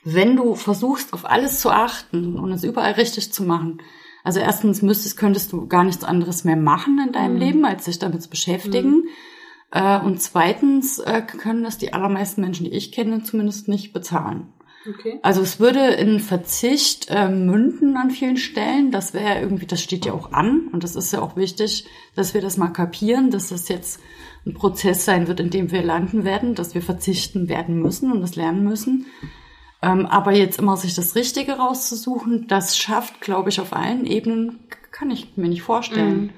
wenn 0.05 0.37
du 0.37 0.55
versuchst, 0.55 1.13
auf 1.13 1.29
alles 1.29 1.61
zu 1.61 1.71
achten 1.71 2.39
und 2.39 2.53
es 2.53 2.65
überall 2.65 2.93
richtig 2.93 3.33
zu 3.33 3.43
machen, 3.43 3.83
also 4.27 4.41
erstens 4.41 4.83
müsstest, 4.83 5.17
könntest 5.17 5.53
du 5.53 5.69
gar 5.69 5.85
nichts 5.85 6.03
anderes 6.03 6.43
mehr 6.43 6.57
machen 6.57 6.99
in 6.99 7.13
deinem 7.13 7.35
Mhm. 7.35 7.41
Leben, 7.41 7.65
als 7.65 7.85
sich 7.85 8.01
damit 8.01 8.23
zu 8.23 8.29
beschäftigen. 8.29 9.05
Äh, 9.71 10.01
und 10.01 10.21
zweitens 10.21 10.99
äh, 10.99 11.23
können 11.23 11.63
das 11.63 11.79
die 11.79 11.93
allermeisten 11.93 12.41
Menschen, 12.41 12.65
die 12.65 12.73
ich 12.73 12.91
kenne, 12.91 13.23
zumindest 13.23 13.69
nicht 13.69 13.93
bezahlen. 13.93 14.53
Okay. 14.89 15.21
Also 15.23 15.43
es 15.43 15.61
würde 15.61 15.79
in 15.79 16.19
Verzicht 16.19 17.07
äh, 17.09 17.29
münden 17.29 17.97
an 17.97 18.11
vielen 18.11 18.37
Stellen. 18.37 18.91
Das 18.91 19.15
wäre 19.15 19.41
irgendwie, 19.41 19.67
das 19.67 19.81
steht 19.81 20.07
ja 20.07 20.13
auch 20.13 20.33
an 20.33 20.71
und 20.73 20.83
das 20.83 20.97
ist 20.97 21.13
ja 21.13 21.23
auch 21.23 21.37
wichtig, 21.37 21.87
dass 22.17 22.35
wir 22.35 22.41
das 22.41 22.57
mal 22.57 22.71
kapieren, 22.71 23.31
dass 23.31 23.51
das 23.51 23.69
jetzt 23.69 24.01
ein 24.45 24.55
Prozess 24.55 25.05
sein 25.05 25.29
wird, 25.29 25.39
in 25.39 25.51
dem 25.51 25.71
wir 25.71 25.85
landen 25.85 26.25
werden, 26.25 26.57
dass 26.57 26.75
wir 26.75 26.83
verzichten 26.83 27.49
werden 27.49 27.81
müssen 27.81 28.11
und 28.11 28.23
das 28.23 28.35
lernen 28.35 28.65
müssen. 28.65 29.07
Ähm, 29.83 30.07
aber 30.07 30.33
jetzt 30.33 30.59
immer 30.59 30.77
sich 30.77 30.95
das 30.95 31.15
Richtige 31.15 31.55
rauszusuchen, 31.55 32.47
das 32.49 32.77
schafft, 32.77 33.21
glaube 33.21 33.51
ich, 33.51 33.61
auf 33.61 33.75
allen 33.75 34.07
Ebenen, 34.07 34.69
kann 34.91 35.11
ich 35.11 35.37
mir 35.37 35.49
nicht 35.49 35.63
vorstellen. 35.63 36.23
Mhm. 36.23 36.31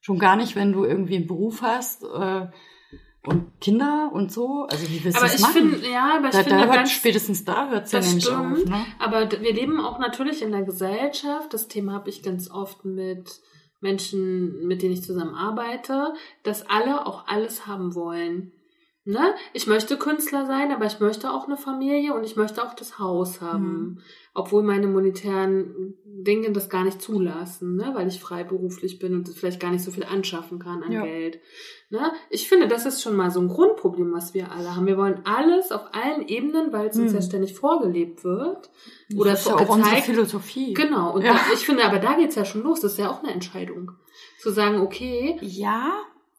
Schon 0.00 0.18
gar 0.18 0.36
nicht, 0.36 0.56
wenn 0.56 0.72
du 0.72 0.84
irgendwie 0.84 1.16
einen 1.16 1.26
Beruf 1.26 1.60
hast 1.60 2.04
äh, 2.04 2.46
und 3.22 3.60
Kinder 3.60 4.10
und 4.12 4.32
so. 4.32 4.66
Also 4.70 4.88
wie 4.88 5.04
willst 5.04 5.18
du 5.18 5.22
Aber 5.22 5.30
das 5.30 5.40
machen? 5.40 5.72
finde, 5.72 5.90
ja, 5.90 6.16
aber 6.16 6.28
ich 6.28 6.32
da, 6.32 6.42
finde 6.42 6.58
da 6.58 6.64
hört 6.64 6.74
ganz, 6.74 6.90
spätestens 6.92 7.44
da 7.44 7.68
hört 7.68 7.84
es 7.84 7.92
ja 7.92 8.00
nämlich 8.00 8.24
stimmt. 8.24 8.58
auf. 8.58 8.64
Ne? 8.64 8.86
Aber 8.98 9.30
wir 9.30 9.52
leben 9.52 9.78
auch 9.80 9.98
natürlich 9.98 10.40
in 10.40 10.52
der 10.52 10.62
Gesellschaft. 10.62 11.52
Das 11.52 11.68
Thema 11.68 11.92
habe 11.92 12.08
ich 12.08 12.22
ganz 12.22 12.50
oft 12.50 12.84
mit 12.86 13.28
Menschen, 13.80 14.66
mit 14.66 14.82
denen 14.82 14.94
ich 14.94 15.02
zusammen 15.02 15.34
arbeite, 15.34 16.14
dass 16.42 16.68
alle 16.68 17.06
auch 17.06 17.26
alles 17.26 17.66
haben 17.66 17.94
wollen. 17.94 18.52
Ne? 19.06 19.34
Ich 19.54 19.66
möchte 19.66 19.96
Künstler 19.96 20.44
sein, 20.46 20.72
aber 20.72 20.84
ich 20.84 21.00
möchte 21.00 21.30
auch 21.30 21.46
eine 21.46 21.56
Familie 21.56 22.12
und 22.14 22.22
ich 22.24 22.36
möchte 22.36 22.62
auch 22.62 22.74
das 22.74 22.98
Haus 22.98 23.40
haben. 23.40 23.64
Mhm. 23.64 23.98
Obwohl 24.34 24.62
meine 24.62 24.86
monetären 24.88 25.94
Dinge 26.04 26.52
das 26.52 26.68
gar 26.68 26.84
nicht 26.84 27.00
zulassen, 27.00 27.76
ne? 27.76 27.92
weil 27.94 28.08
ich 28.08 28.20
freiberuflich 28.20 28.98
bin 28.98 29.14
und 29.14 29.28
vielleicht 29.30 29.58
gar 29.58 29.70
nicht 29.70 29.82
so 29.82 29.90
viel 29.90 30.04
anschaffen 30.04 30.58
kann 30.58 30.82
an 30.82 30.92
Ja. 30.92 31.02
Geld. 31.02 31.40
Ne? 31.88 32.12
Ich 32.28 32.46
finde, 32.48 32.68
das 32.68 32.84
ist 32.84 33.00
schon 33.02 33.16
mal 33.16 33.30
so 33.30 33.40
ein 33.40 33.48
Grundproblem, 33.48 34.12
was 34.12 34.34
wir 34.34 34.52
alle 34.52 34.76
haben. 34.76 34.86
Wir 34.86 34.98
wollen 34.98 35.22
alles 35.24 35.72
auf 35.72 35.82
allen 35.92 36.28
Ebenen, 36.28 36.70
weil 36.72 36.88
es 36.88 36.96
uns 36.98 37.12
Mhm. 37.12 37.16
ja 37.18 37.22
ständig 37.22 37.54
vorgelebt 37.54 38.22
wird. 38.22 38.70
Oder 39.16 39.30
das 39.30 39.40
ist 39.40 39.48
ja 39.48 39.54
auch 39.56 39.60
unsere 39.68 39.80
gezeigt. 39.90 40.06
Philosophie. 40.06 40.74
Genau, 40.74 41.14
und 41.14 41.22
Ja. 41.22 41.40
ich 41.54 41.64
finde, 41.64 41.84
aber 41.84 41.98
da 42.00 42.16
geht's 42.16 42.34
ja 42.34 42.44
schon 42.44 42.62
los. 42.62 42.80
Das 42.80 42.92
ist 42.92 42.98
ja 42.98 43.10
auch 43.10 43.22
eine 43.22 43.32
Entscheidung. 43.32 43.92
Zu 44.40 44.50
sagen, 44.50 44.80
okay, 44.80 45.38
Ja, 45.40 45.90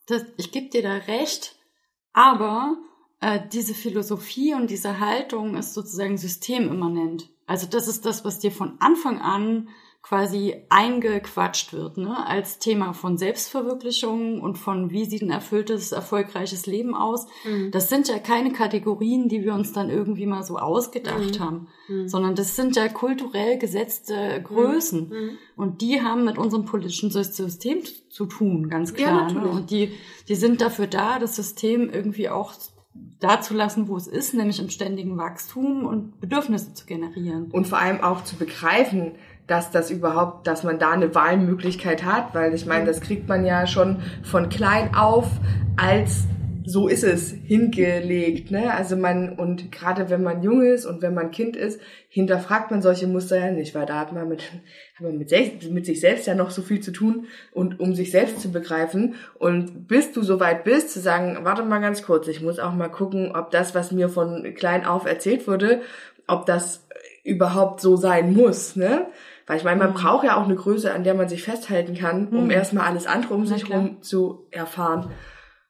das, 0.07 0.23
ich 0.37 0.51
gebe 0.51 0.69
dir 0.69 0.83
da 0.83 0.93
recht, 0.93 1.55
aber 2.13 2.77
äh, 3.19 3.39
diese 3.51 3.73
Philosophie 3.73 4.53
und 4.53 4.69
diese 4.69 4.99
Haltung 4.99 5.55
ist 5.55 5.73
sozusagen 5.73 6.17
systemimmanent. 6.17 7.29
Also 7.45 7.67
das 7.67 7.87
ist 7.87 8.05
das, 8.05 8.25
was 8.25 8.39
dir 8.39 8.51
von 8.51 8.77
Anfang 8.79 9.19
an 9.19 9.69
quasi 10.03 10.55
eingequatscht 10.69 11.73
wird, 11.73 11.97
ne? 11.97 12.25
als 12.25 12.57
Thema 12.59 12.93
von 12.93 13.17
Selbstverwirklichung 13.17 14.41
und 14.41 14.57
von 14.57 14.89
wie 14.91 15.05
sieht 15.05 15.21
ein 15.21 15.29
erfülltes, 15.29 15.91
erfolgreiches 15.91 16.65
Leben 16.65 16.95
aus. 16.95 17.27
Mhm. 17.45 17.71
Das 17.71 17.89
sind 17.89 18.07
ja 18.07 18.17
keine 18.19 18.51
Kategorien, 18.51 19.29
die 19.29 19.43
wir 19.43 19.53
uns 19.53 19.73
dann 19.73 19.89
irgendwie 19.89 20.25
mal 20.25 20.43
so 20.43 20.57
ausgedacht 20.57 21.39
Mhm. 21.39 21.43
haben, 21.43 21.67
Mhm. 21.87 22.07
sondern 22.07 22.35
das 22.35 22.55
sind 22.55 22.75
ja 22.75 22.87
kulturell 22.87 23.57
gesetzte 23.57 24.41
Größen. 24.43 25.09
Mhm. 25.09 25.37
Und 25.55 25.81
die 25.81 26.01
haben 26.01 26.25
mit 26.25 26.37
unserem 26.37 26.65
politischen 26.65 27.11
System 27.11 27.79
zu 28.09 28.25
tun, 28.25 28.69
ganz 28.69 28.91
Ja, 28.91 28.95
klar. 28.97 29.27
ne? 29.27 29.33
natürlich. 29.33 29.55
Und 29.55 29.71
die, 29.71 29.91
die 30.27 30.35
sind 30.35 30.61
dafür 30.61 30.87
da, 30.87 31.19
das 31.19 31.35
System 31.35 31.89
irgendwie 31.89 32.27
auch 32.29 32.53
da 33.19 33.39
zu 33.39 33.53
lassen, 33.53 33.87
wo 33.87 33.95
es 33.95 34.07
ist, 34.07 34.33
nämlich 34.33 34.59
im 34.59 34.69
ständigen 34.69 35.15
Wachstum 35.17 35.85
und 35.85 36.19
Bedürfnisse 36.19 36.73
zu 36.73 36.85
generieren. 36.85 37.49
Und 37.51 37.67
vor 37.67 37.77
allem 37.77 38.01
auch 38.01 38.23
zu 38.23 38.35
begreifen, 38.35 39.13
dass 39.51 39.69
das 39.69 39.91
überhaupt, 39.91 40.47
dass 40.47 40.63
man 40.63 40.79
da 40.79 40.91
eine 40.91 41.13
Wahlmöglichkeit 41.13 42.05
hat, 42.05 42.33
weil 42.33 42.53
ich 42.53 42.65
meine, 42.65 42.85
das 42.85 43.01
kriegt 43.01 43.27
man 43.27 43.45
ja 43.45 43.67
schon 43.67 43.97
von 44.23 44.49
klein 44.49 44.95
auf 44.95 45.27
als 45.77 46.23
so 46.63 46.87
ist 46.87 47.03
es 47.03 47.31
hingelegt, 47.31 48.51
ne? 48.51 48.71
Also 48.73 48.95
man 48.95 49.33
und 49.33 49.71
gerade 49.71 50.11
wenn 50.11 50.21
man 50.21 50.43
jung 50.43 50.61
ist 50.61 50.85
und 50.85 51.01
wenn 51.01 51.13
man 51.13 51.31
Kind 51.31 51.55
ist, 51.55 51.81
hinterfragt 52.07 52.69
man 52.69 52.83
solche 52.83 53.07
Muster 53.07 53.39
ja 53.39 53.51
nicht, 53.51 53.73
weil 53.73 53.87
da 53.87 53.99
hat 53.99 54.13
man 54.13 54.29
mit 54.29 54.43
hat 54.43 55.01
man 55.01 55.17
mit, 55.17 55.31
sech- 55.31 55.71
mit 55.71 55.87
sich 55.87 55.99
selbst 55.99 56.27
ja 56.27 56.35
noch 56.35 56.51
so 56.51 56.61
viel 56.61 56.79
zu 56.79 56.91
tun 56.91 57.25
und 57.51 57.79
um 57.79 57.95
sich 57.95 58.11
selbst 58.11 58.41
zu 58.41 58.51
begreifen 58.51 59.15
und 59.39 59.87
bis 59.87 60.11
du 60.11 60.21
so 60.21 60.39
weit 60.39 60.63
bist 60.63 60.91
zu 60.91 60.99
sagen, 60.99 61.39
warte 61.41 61.63
mal 61.63 61.81
ganz 61.81 62.03
kurz, 62.03 62.27
ich 62.27 62.41
muss 62.41 62.59
auch 62.59 62.73
mal 62.73 62.89
gucken, 62.89 63.31
ob 63.35 63.49
das, 63.49 63.73
was 63.73 63.91
mir 63.91 64.07
von 64.07 64.53
klein 64.55 64.85
auf 64.85 65.05
erzählt 65.07 65.47
wurde, 65.47 65.81
ob 66.27 66.45
das 66.45 66.85
überhaupt 67.23 67.81
so 67.81 67.95
sein 67.97 68.33
muss, 68.33 68.75
ne? 68.75 69.07
Weil 69.47 69.57
ich 69.57 69.63
meine, 69.63 69.79
man 69.79 69.91
Mhm. 69.91 69.95
braucht 69.95 70.25
ja 70.25 70.35
auch 70.37 70.45
eine 70.45 70.55
Größe, 70.55 70.93
an 70.93 71.03
der 71.03 71.13
man 71.13 71.29
sich 71.29 71.43
festhalten 71.43 71.95
kann, 71.95 72.27
um 72.29 72.45
Mhm. 72.45 72.51
erstmal 72.51 72.87
alles 72.87 73.07
andere 73.07 73.33
um 73.33 73.45
sich 73.45 73.67
herum 73.69 74.01
zu 74.01 74.45
erfahren. 74.51 75.11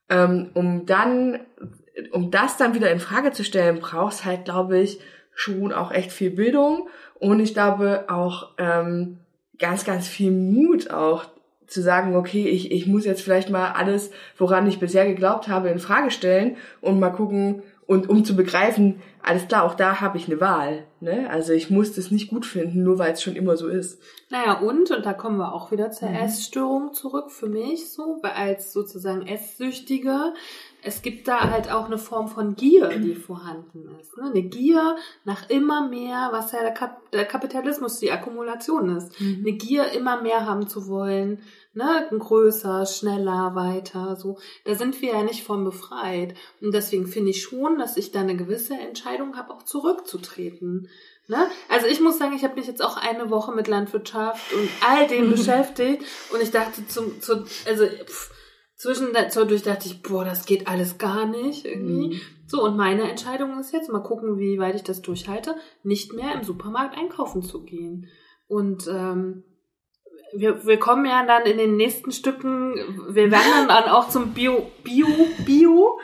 Ähm, 0.10 0.50
um 0.54 0.86
dann 0.86 1.40
um 2.14 2.32
das 2.32 2.58
dann 2.58 2.74
wieder 2.74 2.90
in 2.90 3.00
Frage 3.00 3.32
zu 3.32 3.44
stellen, 3.44 3.80
brauchst 3.80 4.24
halt, 4.26 4.46
glaube 4.46 4.80
ich, 4.80 5.00
schon 5.34 5.74
auch 5.74 5.92
echt 5.92 6.12
viel 6.12 6.32
Bildung 6.32 6.88
und 7.20 7.40
ich 7.40 7.54
glaube 7.54 8.06
auch 8.08 8.52
ähm, 8.58 9.20
ganz, 9.60 9.86
ganz 9.86 10.08
viel 10.08 10.32
Mut 10.32 10.90
auch 10.90 11.26
zu 11.68 11.82
sagen, 11.82 12.16
okay, 12.16 12.48
ich, 12.48 12.72
ich 12.72 12.88
muss 12.88 13.06
jetzt 13.06 13.22
vielleicht 13.22 13.50
mal 13.50 13.72
alles, 13.72 14.12
woran 14.38 14.68
ich 14.68 14.80
bisher 14.80 15.06
geglaubt 15.06 15.48
habe, 15.48 15.70
in 15.70 15.80
Frage 15.80 16.12
stellen 16.12 16.58
und 16.82 17.00
mal 17.00 17.12
gucken 17.12 17.62
und 17.92 18.08
um 18.08 18.24
zu 18.24 18.38
begreifen, 18.38 19.02
alles 19.22 19.50
klar, 19.50 19.66
auch 19.66 19.74
da 19.74 20.00
habe 20.00 20.18
ich 20.18 20.28
eine 20.28 20.40
Wahl. 20.40 20.86
Ne? 21.02 21.30
Also 21.30 21.52
ich 21.52 21.70
muss 21.70 21.92
das 21.92 22.10
nicht 22.10 22.30
gut 22.30 22.46
finden, 22.46 22.84
nur 22.84 23.00
weil 23.00 23.12
es 23.12 23.22
schon 23.22 23.36
immer 23.36 23.58
so 23.58 23.68
ist. 23.68 24.02
Naja, 24.30 24.60
und, 24.60 24.90
und 24.92 25.06
da 25.06 25.12
kommen 25.12 25.38
wir 25.38 25.54
auch 25.54 25.74
wieder 25.74 25.92
zur 25.92 26.08
mhm. 26.08 26.16
Essstörung 26.16 26.94
zurück 26.94 27.32
für 27.32 27.50
mich, 27.50 27.92
so, 27.92 28.22
als 28.22 28.72
sozusagen 28.72 29.28
Esssüchtige. 29.28 30.34
Es 30.82 31.02
gibt 31.02 31.28
da 31.28 31.52
halt 31.52 31.70
auch 31.70 31.88
eine 31.88 31.98
Form 31.98 32.30
von 32.30 32.56
Gier, 32.56 32.88
die 32.98 33.14
vorhanden 33.14 33.90
ist. 34.00 34.16
Ne? 34.18 34.30
Eine 34.30 34.44
Gier 34.44 34.96
nach 35.26 35.50
immer 35.50 35.90
mehr, 35.90 36.30
was 36.32 36.54
ja 36.54 36.62
der, 36.62 36.72
Kap 36.72 37.12
der 37.12 37.26
Kapitalismus, 37.26 38.00
die 38.00 38.14
Akkumulation 38.14 38.96
ist. 38.96 39.20
Mhm. 39.20 39.40
Eine 39.42 39.58
Gier, 39.58 39.92
immer 39.92 40.22
mehr 40.22 40.46
haben 40.46 40.70
zu 40.70 40.88
wollen, 40.88 41.42
ne, 41.74 42.08
größer, 42.18 42.86
schneller, 42.86 43.56
weiter, 43.56 44.16
so. 44.16 44.38
Da 44.66 44.76
sind 44.76 45.02
wir 45.02 45.14
ja 45.14 45.24
nicht 45.24 45.44
von 45.44 45.64
befreit. 45.64 46.36
Und 46.62 46.74
deswegen 46.74 47.08
finde 47.08 47.32
ich 47.32 47.42
schon, 47.42 47.80
dass 47.80 47.98
ich 47.98 48.12
da 48.12 48.22
eine 48.22 48.36
gewisse 48.36 48.76
Entscheidung 48.76 49.38
habe, 49.38 49.54
auch 49.54 49.64
zurückzutreten. 49.64 50.90
Ne? 51.28 51.48
Also 51.70 51.88
ich 51.88 52.02
muss 52.02 52.18
sagen, 52.18 52.36
ich 52.36 52.44
habe 52.44 52.56
mich 52.56 52.68
jetzt 52.68 52.84
auch 52.84 52.98
eine 52.98 53.30
Woche 53.30 53.54
mit 53.54 53.68
Landwirtschaft 53.68 54.54
und 54.54 54.70
all 54.86 55.08
dem 55.08 55.30
beschäftigt 55.32 56.04
und 56.34 56.42
ich 56.42 56.52
dachte 56.52 56.86
zum, 56.88 57.22
zu, 57.22 57.46
also 57.66 57.86
pff, 57.86 58.32
zwischendurch 58.76 59.64
dachte 59.64 59.88
ich, 59.88 60.02
boah, 60.02 60.26
das 60.26 60.46
geht 60.46 60.68
alles 60.68 60.98
gar 60.98 61.26
nicht 61.26 61.66
irgendwie. 61.66 62.16
Mhm. 62.16 62.22
So, 62.48 62.64
und 62.64 62.76
meine 62.76 63.10
Entscheidung 63.10 63.58
ist 63.60 63.72
jetzt, 63.72 63.90
mal 63.90 64.04
gucken, 64.04 64.40
wie 64.40 64.60
weit 64.60 64.76
ich 64.76 64.84
das 64.84 65.02
durchhalte, 65.02 65.56
nicht 65.84 66.14
mehr 66.14 66.34
im 66.34 66.44
Supermarkt 66.44 66.98
einkaufen 66.98 67.44
zu 67.44 67.64
gehen. 67.64 68.08
Und 68.48 68.88
ähm, 68.88 69.46
wir, 70.34 70.66
wir 70.66 70.78
kommen 70.78 71.06
ja 71.06 71.26
dann 71.26 71.44
in 71.44 71.58
den 71.58 71.76
nächsten 71.78 72.12
Stücken, 72.12 72.76
wir 73.10 73.32
werden 73.32 73.68
dann 73.68 73.86
auch 73.86 74.10
zum 74.10 74.34
Bio, 74.34 74.72
Bio, 74.84 75.08
Bio. 75.46 76.00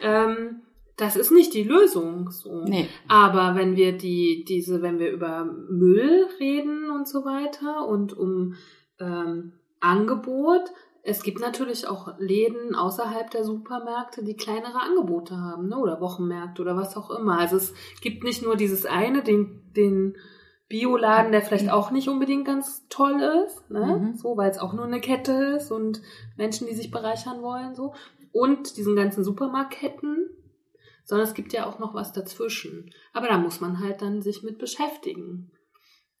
Ähm, 0.00 0.62
das 0.96 1.16
ist 1.16 1.30
nicht 1.30 1.54
die 1.54 1.64
Lösung. 1.64 2.30
So. 2.30 2.64
Nee. 2.64 2.88
Aber 3.08 3.54
wenn 3.54 3.76
wir 3.76 3.96
die, 3.96 4.44
diese, 4.46 4.82
wenn 4.82 4.98
wir 4.98 5.10
über 5.10 5.44
Müll 5.44 6.26
reden 6.38 6.90
und 6.90 7.08
so 7.08 7.24
weiter 7.24 7.86
und 7.88 8.16
um 8.16 8.54
ähm, 8.98 9.52
Angebot, 9.80 10.70
es 11.02 11.22
gibt 11.22 11.40
natürlich 11.40 11.88
auch 11.88 12.18
Läden 12.18 12.74
außerhalb 12.74 13.30
der 13.30 13.44
Supermärkte, 13.44 14.22
die 14.22 14.36
kleinere 14.36 14.80
Angebote 14.80 15.38
haben, 15.38 15.68
ne? 15.68 15.78
Oder 15.78 16.00
Wochenmärkte 16.02 16.60
oder 16.60 16.76
was 16.76 16.94
auch 16.96 17.10
immer. 17.10 17.38
Also 17.38 17.56
es 17.56 17.72
gibt 18.02 18.22
nicht 18.22 18.42
nur 18.42 18.56
dieses 18.56 18.84
eine, 18.84 19.22
den, 19.22 19.72
den 19.74 20.16
Bioladen, 20.70 21.32
der 21.32 21.42
vielleicht 21.42 21.68
auch 21.68 21.90
nicht 21.90 22.08
unbedingt 22.08 22.46
ganz 22.46 22.86
toll 22.88 23.20
ist, 23.44 23.68
ne? 23.70 23.98
Mhm. 23.98 24.16
So, 24.16 24.36
weil 24.36 24.50
es 24.50 24.58
auch 24.58 24.72
nur 24.72 24.84
eine 24.84 25.00
Kette 25.00 25.56
ist 25.58 25.72
und 25.72 26.00
Menschen, 26.36 26.68
die 26.68 26.74
sich 26.74 26.92
bereichern 26.92 27.42
wollen, 27.42 27.74
so. 27.74 27.92
Und 28.32 28.76
diesen 28.76 28.94
ganzen 28.94 29.24
Supermarktketten, 29.24 30.30
sondern 31.04 31.26
es 31.26 31.34
gibt 31.34 31.52
ja 31.52 31.66
auch 31.66 31.80
noch 31.80 31.92
was 31.92 32.12
dazwischen. 32.12 32.88
Aber 33.12 33.26
da 33.26 33.36
muss 33.36 33.60
man 33.60 33.80
halt 33.80 34.00
dann 34.00 34.22
sich 34.22 34.44
mit 34.44 34.58
beschäftigen. 34.58 35.50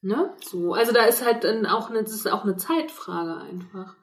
Ne? 0.02 0.34
So, 0.42 0.72
also 0.72 0.92
da 0.92 1.04
ist 1.04 1.24
halt 1.24 1.44
dann 1.44 1.64
auch 1.64 1.88
eine, 1.88 2.02
das 2.02 2.12
ist 2.12 2.26
auch 2.26 2.42
eine 2.42 2.56
Zeitfrage 2.56 3.36
einfach. 3.36 3.94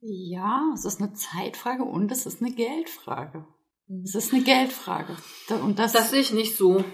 Ja, 0.00 0.70
es 0.72 0.84
ist 0.84 1.00
eine 1.00 1.14
Zeitfrage 1.14 1.82
und 1.82 2.12
es 2.12 2.26
ist 2.26 2.40
eine 2.40 2.52
Geldfrage. 2.52 3.44
Es 4.04 4.14
ist 4.14 4.32
eine 4.32 4.44
Geldfrage. 4.44 5.16
Und 5.64 5.80
das, 5.80 5.92
das 5.92 6.10
sehe 6.10 6.20
ich 6.20 6.32
nicht 6.32 6.56
so. 6.56 6.84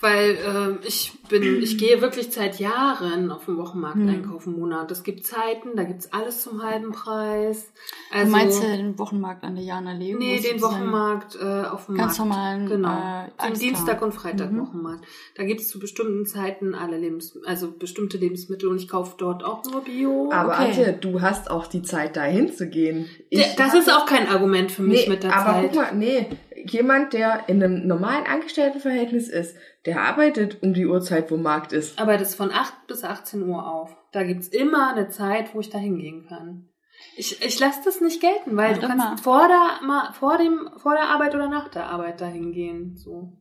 Weil 0.00 0.30
äh, 0.30 0.86
ich 0.86 1.12
bin, 1.28 1.62
ich 1.62 1.76
gehe 1.76 2.00
wirklich 2.00 2.32
seit 2.32 2.58
Jahren 2.58 3.30
auf 3.30 3.44
dem 3.44 3.58
Wochenmarkt 3.58 3.96
hm. 3.96 4.08
einkaufen 4.08 4.54
im 4.54 4.60
Monat. 4.60 4.90
Es 4.90 5.02
gibt 5.02 5.26
Zeiten, 5.26 5.76
da 5.76 5.84
gibt's 5.84 6.12
alles 6.12 6.42
zum 6.42 6.62
halben 6.62 6.92
Preis. 6.92 7.70
Also, 8.10 8.26
du 8.26 8.32
meinst 8.32 8.62
du 8.62 8.66
den 8.66 8.98
Wochenmarkt 8.98 9.44
an 9.44 9.56
der 9.56 9.64
Jana 9.64 9.92
Leo? 9.92 10.18
Nee, 10.18 10.40
den 10.40 10.62
Wochenmarkt 10.62 11.36
äh, 11.36 11.64
auf 11.64 11.86
dem 11.86 11.96
Ganz 11.96 12.18
Markt. 12.18 12.30
normalen. 12.30 12.68
Genau. 12.68 13.28
Äh, 13.38 13.50
den 13.50 13.58
Dienstag 13.58 14.00
und 14.00 14.12
Freitag 14.12 14.52
mhm. 14.52 14.60
Wochenmarkt. 14.60 15.04
Da 15.34 15.44
gibt's 15.44 15.68
zu 15.68 15.78
bestimmten 15.78 16.24
Zeiten 16.24 16.74
alle 16.74 16.96
Lebens, 16.96 17.38
also 17.44 17.70
bestimmte 17.70 18.16
Lebensmittel 18.16 18.68
und 18.68 18.76
ich 18.76 18.88
kaufe 18.88 19.14
dort 19.18 19.44
auch 19.44 19.62
nur 19.64 19.84
Bio. 19.84 20.30
Aber 20.32 20.54
okay. 20.54 20.64
Antje, 20.64 20.92
du 20.98 21.20
hast 21.20 21.50
auch 21.50 21.66
die 21.66 21.82
Zeit, 21.82 22.16
da 22.16 22.24
hinzugehen. 22.24 23.08
das 23.56 23.74
ist 23.74 23.92
auch 23.92 24.06
kein 24.06 24.28
Argument 24.28 24.72
für 24.72 24.82
mich 24.82 25.04
nee, 25.04 25.12
mit 25.12 25.22
der 25.22 25.34
aber 25.34 25.44
Zeit. 25.44 25.56
Aber 25.56 25.68
guck 25.68 25.76
mal, 25.76 25.94
nee, 25.94 26.26
jemand, 26.66 27.12
der 27.12 27.48
in 27.48 27.62
einem 27.62 27.86
normalen 27.86 28.26
Angestelltenverhältnis 28.26 29.28
ist, 29.28 29.56
der 29.86 30.02
arbeitet 30.02 30.62
um 30.62 30.74
die 30.74 30.86
Uhrzeit, 30.86 31.30
wo 31.30 31.36
Markt 31.36 31.72
ist. 31.72 31.98
Aber 31.98 32.18
das 32.18 32.30
ist 32.30 32.34
von 32.34 32.50
8 32.50 32.86
bis 32.86 33.04
18 33.04 33.42
Uhr 33.48 33.66
auf. 33.66 33.96
Da 34.12 34.24
gibt's 34.24 34.48
immer 34.48 34.90
eine 34.90 35.08
Zeit, 35.08 35.54
wo 35.54 35.60
ich 35.60 35.70
da 35.70 35.78
hingehen 35.78 36.26
kann. 36.28 36.68
Ich, 37.16 37.42
ich 37.42 37.58
lasse 37.58 37.80
das 37.84 38.00
nicht 38.00 38.20
gelten, 38.20 38.56
weil 38.56 38.74
ja, 38.74 38.78
du 38.78 38.86
kannst 38.86 39.24
vor 39.24 39.48
der, 39.48 39.86
mal, 39.86 40.12
vor, 40.12 40.36
dem, 40.36 40.68
vor 40.76 40.94
der 40.94 41.08
Arbeit 41.08 41.34
oder 41.34 41.48
nach 41.48 41.68
der 41.68 41.86
Arbeit 41.86 42.20
da 42.20 42.26
hingehen. 42.26 42.96
So. 42.96 43.32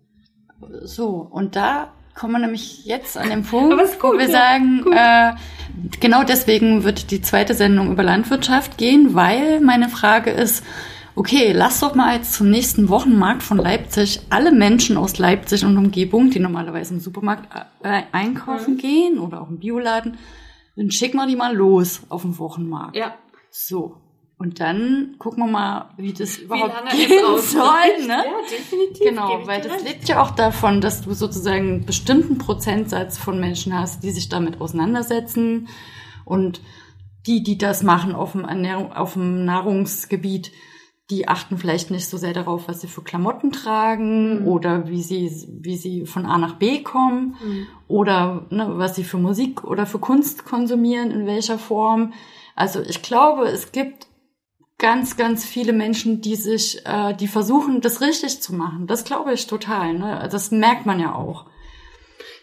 so, 0.84 1.28
und 1.30 1.56
da 1.56 1.94
kommen 2.16 2.34
wir 2.34 2.40
nämlich 2.40 2.86
jetzt 2.86 3.18
an 3.18 3.30
den 3.30 3.44
Punkt, 3.46 4.00
gut, 4.00 4.14
wo 4.14 4.18
wir 4.18 4.30
ja, 4.30 4.32
sagen, 4.32 4.86
äh, 4.92 5.34
genau 6.00 6.24
deswegen 6.24 6.84
wird 6.84 7.12
die 7.12 7.22
zweite 7.22 7.54
Sendung 7.54 7.92
über 7.92 8.04
Landwirtschaft 8.04 8.78
gehen, 8.78 9.14
weil 9.14 9.60
meine 9.60 9.90
Frage 9.90 10.32
ist, 10.32 10.64
okay, 11.16 11.52
lass 11.54 11.80
doch 11.80 11.96
mal 11.96 12.16
jetzt 12.16 12.34
zum 12.34 12.50
nächsten 12.50 12.90
Wochenmarkt 12.90 13.44
von 13.44 13.58
Leipzig 13.58 14.22
alle 14.30 14.52
Menschen 14.52 14.98
aus 14.98 15.18
Leipzig 15.18 15.66
und 15.66 15.78
Umgebung, 15.78 16.30
die 16.30 16.40
normalerweise 16.40 16.94
im 16.94 17.00
Supermarkt 17.00 17.48
äh, 17.84 18.04
einkaufen 18.12 18.76
mhm. 18.76 18.78
gehen 18.78 19.20
oder 19.20 19.42
auch 19.42 19.50
im 19.50 19.60
Bioladen, 19.60 20.18
dann 20.76 20.92
schicken 20.92 21.18
wir 21.18 21.28
die 21.28 21.36
mal 21.36 21.56
los 21.56 22.02
auf 22.10 22.22
den 22.22 22.38
Wochenmarkt. 22.40 22.96
Ja. 22.96 23.16
So. 23.52 23.98
Und 24.38 24.62
dann 24.62 25.16
gucken 25.20 25.44
wir 25.44 25.52
mal, 25.52 25.90
wie 25.98 26.14
das 26.14 26.38
überhaupt 26.38 26.74
wie 26.94 27.06
gehen 27.06 27.38
soll. 27.40 28.08
Ne? 28.08 28.24
Ja, 28.26 28.42
definitiv. 28.50 29.10
Genau, 29.10 29.46
weil 29.46 29.60
das 29.60 29.84
lebt 29.84 30.08
ja 30.08 30.22
auch 30.22 30.32
davon, 30.32 30.80
dass 30.80 31.02
du 31.02 31.14
sozusagen 31.14 31.68
einen 31.68 31.86
bestimmten 31.86 32.38
Prozentsatz 32.38 33.18
von 33.18 33.38
Menschen 33.38 33.78
hast, 33.78 34.02
die 34.02 34.12
sich 34.12 34.30
damit 34.30 34.62
auseinandersetzen. 34.62 35.68
Und 36.24 36.62
die, 37.26 37.44
die 37.44 37.58
das 37.58 37.84
machen 37.84 38.16
auf 38.16 38.32
dem, 38.32 38.46
Ernährung, 38.46 38.94
auf 38.94 39.14
dem 39.14 39.44
Nahrungsgebiet, 39.44 40.54
die 41.10 41.28
achten 41.28 41.58
vielleicht 41.58 41.90
nicht 41.90 42.08
so 42.08 42.18
sehr 42.18 42.34
darauf, 42.34 42.68
was 42.68 42.82
sie 42.82 42.88
für 42.88 43.02
Klamotten 43.02 43.52
tragen 43.52 44.42
mhm. 44.42 44.48
oder 44.48 44.88
wie 44.88 45.02
sie, 45.02 45.32
wie 45.60 45.76
sie 45.76 46.06
von 46.06 46.26
A 46.26 46.38
nach 46.38 46.56
B 46.56 46.84
kommen 46.84 47.36
mhm. 47.44 47.68
oder 47.88 48.46
ne, 48.52 48.78
was 48.78 48.96
sie 48.96 49.04
für 49.04 49.18
Musik 49.18 49.64
oder 49.64 49.86
für 49.86 50.00
Kunst 50.00 50.46
konsumieren, 50.46 51.10
in 51.10 51.26
welcher 51.26 51.58
Form. 51.58 52.14
Also 52.56 52.82
ich 52.82 53.02
glaube, 53.02 53.48
es 53.48 53.72
gibt 53.72 54.08
ganz, 54.78 55.18
ganz 55.18 55.46
viele 55.46 55.74
Menschen, 55.74 56.22
die 56.22 56.36
sich, 56.36 56.86
äh, 56.86 57.16
die 57.16 57.28
versuchen, 57.28 57.82
das 57.82 58.02
richtig 58.02 58.42
zu 58.42 58.54
machen. 58.54 58.86
Das 58.86 59.04
glaube 59.04 59.34
ich 59.34 59.48
total. 59.48 59.94
Ne? 59.94 60.30
Das 60.32 60.52
merkt 60.52 60.86
man 60.86 61.00
ja 61.00 61.16
auch. 61.16 61.48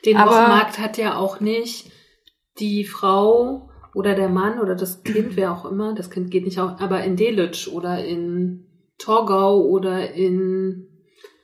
Den 0.04 0.16
Aber, 0.16 0.32
Wochenmarkt 0.32 0.78
hat 0.78 0.98
ja 0.98 1.16
auch 1.16 1.40
nicht 1.40 1.90
die 2.58 2.84
Frau 2.84 3.70
oder 3.96 4.14
der 4.14 4.28
Mann 4.28 4.60
oder 4.60 4.74
das 4.74 5.02
Kind, 5.04 5.36
wer 5.36 5.50
auch 5.50 5.64
immer, 5.64 5.94
das 5.94 6.10
Kind 6.10 6.30
geht 6.30 6.44
nicht 6.44 6.60
auch, 6.60 6.78
aber 6.80 7.02
in 7.02 7.16
Delitzsch 7.16 7.66
oder 7.66 8.04
in 8.04 8.66
Torgau 8.98 9.62
oder 9.62 10.12
in 10.12 10.86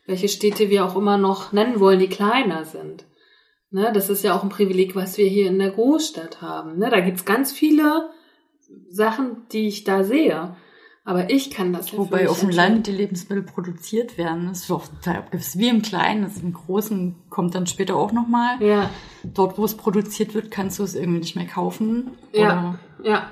welche 0.04 0.28
Städte 0.28 0.68
wir 0.68 0.84
auch 0.84 0.94
immer 0.94 1.16
noch 1.16 1.52
nennen 1.52 1.80
wollen, 1.80 1.98
die 1.98 2.08
kleiner 2.08 2.66
sind. 2.66 3.06
Ne, 3.70 3.90
das 3.94 4.10
ist 4.10 4.22
ja 4.22 4.36
auch 4.36 4.42
ein 4.42 4.50
Privileg, 4.50 4.94
was 4.94 5.16
wir 5.16 5.26
hier 5.26 5.46
in 5.46 5.58
der 5.58 5.70
Großstadt 5.70 6.42
haben. 6.42 6.76
Ne, 6.76 6.90
da 6.90 7.00
gibt's 7.00 7.24
ganz 7.24 7.52
viele 7.52 8.10
Sachen, 8.90 9.46
die 9.50 9.68
ich 9.68 9.84
da 9.84 10.04
sehe. 10.04 10.54
Aber 11.04 11.30
ich 11.30 11.50
kann 11.50 11.72
das 11.72 11.90
ja 11.90 11.98
Wobei 11.98 12.28
auf 12.28 12.40
dem 12.40 12.50
Land 12.50 12.86
die 12.86 12.92
Lebensmittel 12.92 13.42
produziert 13.42 14.16
werden. 14.18 14.48
Das 14.48 14.60
ist 14.60 14.70
auch 14.70 14.86
total 14.86 15.24
wie 15.54 15.68
im 15.68 15.82
Kleinen, 15.82 16.22
das 16.22 16.38
im 16.38 16.52
Großen 16.52 17.16
kommt 17.28 17.56
dann 17.56 17.66
später 17.66 17.96
auch 17.96 18.12
nochmal. 18.12 18.62
Ja. 18.62 18.88
Dort, 19.24 19.58
wo 19.58 19.64
es 19.64 19.76
produziert 19.76 20.34
wird, 20.34 20.52
kannst 20.52 20.78
du 20.78 20.84
es 20.84 20.94
irgendwie 20.94 21.18
nicht 21.18 21.34
mehr 21.34 21.46
kaufen. 21.46 22.12
Ja. 22.32 22.78
Ja. 23.02 23.30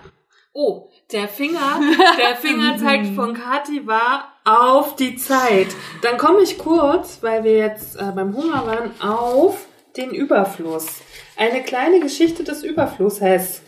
Oh, 0.52 0.88
der 1.12 1.28
Finger, 1.28 1.80
der 2.18 2.36
Finger 2.36 2.76
zeigt 2.76 3.06
von 3.14 3.34
Kati 3.34 3.86
war 3.86 4.32
auf 4.44 4.96
die 4.96 5.14
Zeit. 5.14 5.68
Dann 6.02 6.18
komme 6.18 6.42
ich 6.42 6.58
kurz, 6.58 7.18
weil 7.22 7.44
wir 7.44 7.56
jetzt 7.56 7.94
äh, 7.96 8.10
beim 8.12 8.34
Hunger 8.36 8.66
waren, 8.66 8.90
auf 9.00 9.66
den 9.96 10.10
Überfluss. 10.10 11.02
Eine 11.36 11.62
kleine 11.62 12.00
Geschichte 12.00 12.42
des 12.42 12.64
Überflusses, 12.64 13.62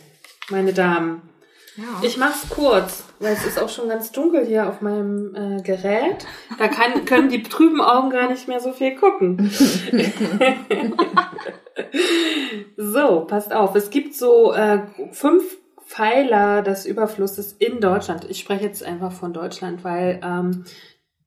meine 0.49 0.73
Damen. 0.73 1.21
Ja. 1.75 1.83
Ich 2.03 2.17
mach's 2.17 2.47
kurz, 2.49 3.03
weil 3.19 3.33
es 3.33 3.45
ist 3.45 3.61
auch 3.61 3.69
schon 3.69 3.89
ganz 3.89 4.11
dunkel 4.11 4.45
hier 4.45 4.69
auf 4.69 4.81
meinem 4.81 5.35
äh, 5.35 5.61
Gerät. 5.61 6.25
Da 6.59 6.67
kann, 6.67 7.05
können 7.05 7.29
die 7.29 7.41
trüben 7.41 7.81
Augen 7.81 8.11
gar 8.11 8.29
nicht 8.29 8.47
mehr 8.47 8.59
so 8.59 8.73
viel 8.73 8.95
gucken. 8.95 9.49
so, 12.77 13.21
passt 13.21 13.53
auf. 13.53 13.75
Es 13.75 13.89
gibt 13.89 14.13
so 14.13 14.53
äh, 14.53 14.81
fünf 15.11 15.57
Pfeiler 15.87 16.61
des 16.61 16.85
Überflusses 16.85 17.53
in 17.53 17.79
Deutschland. 17.79 18.25
Ich 18.29 18.39
spreche 18.39 18.65
jetzt 18.65 18.83
einfach 18.83 19.11
von 19.11 19.33
Deutschland, 19.33 19.83
weil 19.83 20.19
ähm, 20.23 20.65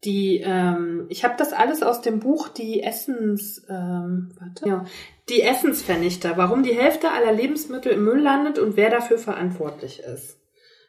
die, 0.05 0.41
ähm, 0.45 1.07
ich 1.09 1.25
habe 1.25 1.35
das 1.39 1.53
alles 1.53 1.83
aus 1.83 2.01
dem 2.01 2.21
Buch 2.21 2.49
Die 2.49 2.83
Essens, 2.83 3.65
ähm, 3.69 4.33
warte, 4.39 4.69
ja, 4.69 4.85
die 5.29 5.43
Essensvernichter, 5.43 6.37
warum 6.37 6.63
die 6.63 6.75
Hälfte 6.75 7.11
aller 7.11 7.33
Lebensmittel 7.33 7.93
im 7.93 8.05
Müll 8.05 8.21
landet 8.21 8.59
und 8.59 8.77
wer 8.77 8.91
dafür 8.91 9.19
verantwortlich 9.19 10.01
ist. 10.01 10.39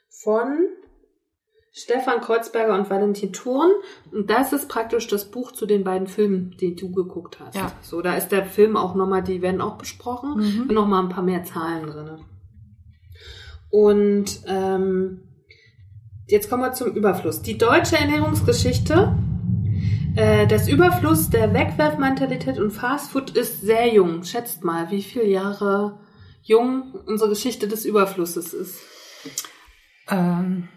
Von 0.10 0.68
Stefan 1.72 2.22
Kreuzberger 2.22 2.74
und 2.74 2.90
Valentin 2.90 3.34
Thurn. 3.34 3.72
Und 4.12 4.30
das 4.32 4.52
ist 4.52 4.68
praktisch 4.68 5.08
das 5.08 5.26
Buch 5.26 5.52
zu 5.52 5.68
den 5.68 5.84
beiden 5.84 6.08
Filmen, 6.08 6.56
die 6.60 6.76
du 6.76 6.92
geguckt 6.92 7.40
hast. 7.40 7.56
Ja. 7.56 7.72
So, 7.82 8.02
da 8.02 8.16
ist 8.16 8.30
der 8.30 8.46
Film 8.46 8.76
auch 8.76 8.96
nochmal, 8.96 9.24
die 9.24 9.44
werden 9.44 9.62
auch 9.62 9.78
besprochen 9.78 10.36
Mhm. 10.38 10.62
und 10.64 10.72
nochmal 10.74 11.04
ein 11.04 11.10
paar 11.10 11.24
mehr 11.24 11.44
Zahlen 11.44 11.86
drinne. 11.88 12.20
Und 13.70 14.42
ähm, 14.48 15.27
jetzt 16.28 16.50
kommen 16.50 16.64
wir 16.64 16.74
zum 16.74 16.92
Überfluss. 16.94 17.42
Die 17.42 17.58
deutsche 17.58 17.98
Ernährungsgeschichte, 17.98 19.16
äh, 20.16 20.48
das 20.48 20.68
Überfluss 20.68 21.30
der 21.30 21.54
Wegwerfmentalität 21.54 22.60
und 22.60 22.72
Fastfood 22.72 23.32
ist 23.32 23.62
sehr 23.62 23.94
jung. 23.94 24.24
Schätzt 24.24 24.64
mal, 24.64 24.92
wie 24.92 25.02
viele 25.02 25.26
Jahre 25.28 26.00
jung 26.44 26.94
unsere 27.06 27.30
Geschichte 27.30 27.68
des 27.68 27.86
Überflusses 27.86 28.54
ist. 28.54 28.80
Ähm, 30.10 30.70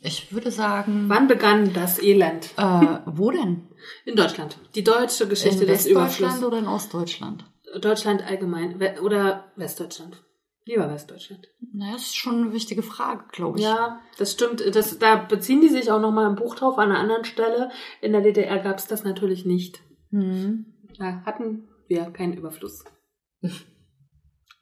ich 0.00 0.32
würde 0.32 0.50
sagen, 0.50 1.04
Wann 1.08 1.26
begann 1.28 1.72
das 1.72 1.98
Elend? 2.00 2.50
äh, 2.56 2.98
wo 3.06 3.30
denn? 3.30 3.68
In 4.04 4.16
Deutschland. 4.16 4.58
Die 4.74 4.84
deutsche 4.84 5.26
Geschichte 5.26 5.62
in 5.62 5.68
des 5.68 5.86
Westdeutschland 5.86 6.18
Überflusses. 6.38 6.44
oder 6.44 6.58
in 6.58 6.66
Ostdeutschland? 6.66 7.44
Deutschland 7.80 8.22
allgemein. 8.22 8.80
Oder 9.02 9.44
Westdeutschland. 9.56 10.22
Lieber 10.68 10.90
Westdeutschland. 10.90 11.48
Naja, 11.72 11.92
das 11.94 12.02
ist 12.02 12.16
schon 12.16 12.42
eine 12.42 12.52
wichtige 12.52 12.82
Frage, 12.82 13.24
glaube 13.32 13.58
ich. 13.58 13.64
Ja, 13.64 14.02
das 14.18 14.32
stimmt. 14.32 14.62
Das, 14.76 14.98
da 14.98 15.16
beziehen 15.16 15.62
die 15.62 15.70
sich 15.70 15.90
auch 15.90 15.98
nochmal 15.98 16.28
im 16.28 16.36
Buch 16.36 16.56
drauf. 16.56 16.76
An 16.76 16.90
einer 16.90 17.00
anderen 17.00 17.24
Stelle 17.24 17.70
in 18.02 18.12
der 18.12 18.20
DDR 18.20 18.58
gab 18.58 18.76
es 18.76 18.86
das 18.86 19.02
natürlich 19.02 19.46
nicht. 19.46 19.80
Mhm. 20.10 20.66
Da 20.98 21.22
hatten 21.24 21.68
wir 21.86 22.10
keinen 22.10 22.34
Überfluss. 22.34 22.84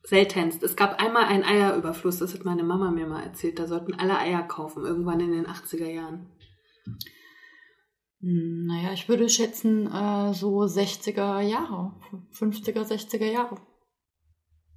Seltenst. 0.04 0.62
Es 0.62 0.76
gab 0.76 1.02
einmal 1.02 1.24
einen 1.24 1.42
Eierüberfluss, 1.42 2.18
das 2.20 2.34
hat 2.34 2.44
meine 2.44 2.62
Mama 2.62 2.92
mir 2.92 3.08
mal 3.08 3.24
erzählt. 3.24 3.58
Da 3.58 3.66
sollten 3.66 3.94
alle 3.94 4.16
Eier 4.16 4.44
kaufen, 4.44 4.84
irgendwann 4.84 5.18
in 5.18 5.32
den 5.32 5.46
80er 5.48 5.90
Jahren. 5.90 6.30
Hm, 8.20 8.66
Naja, 8.68 8.92
ich 8.92 9.08
würde 9.08 9.28
schätzen, 9.28 9.88
äh, 9.88 10.32
so 10.34 10.60
60er 10.60 11.40
Jahre, 11.40 11.94
50er, 12.32 12.84
60er 12.84 13.26
Jahre. 13.26 13.56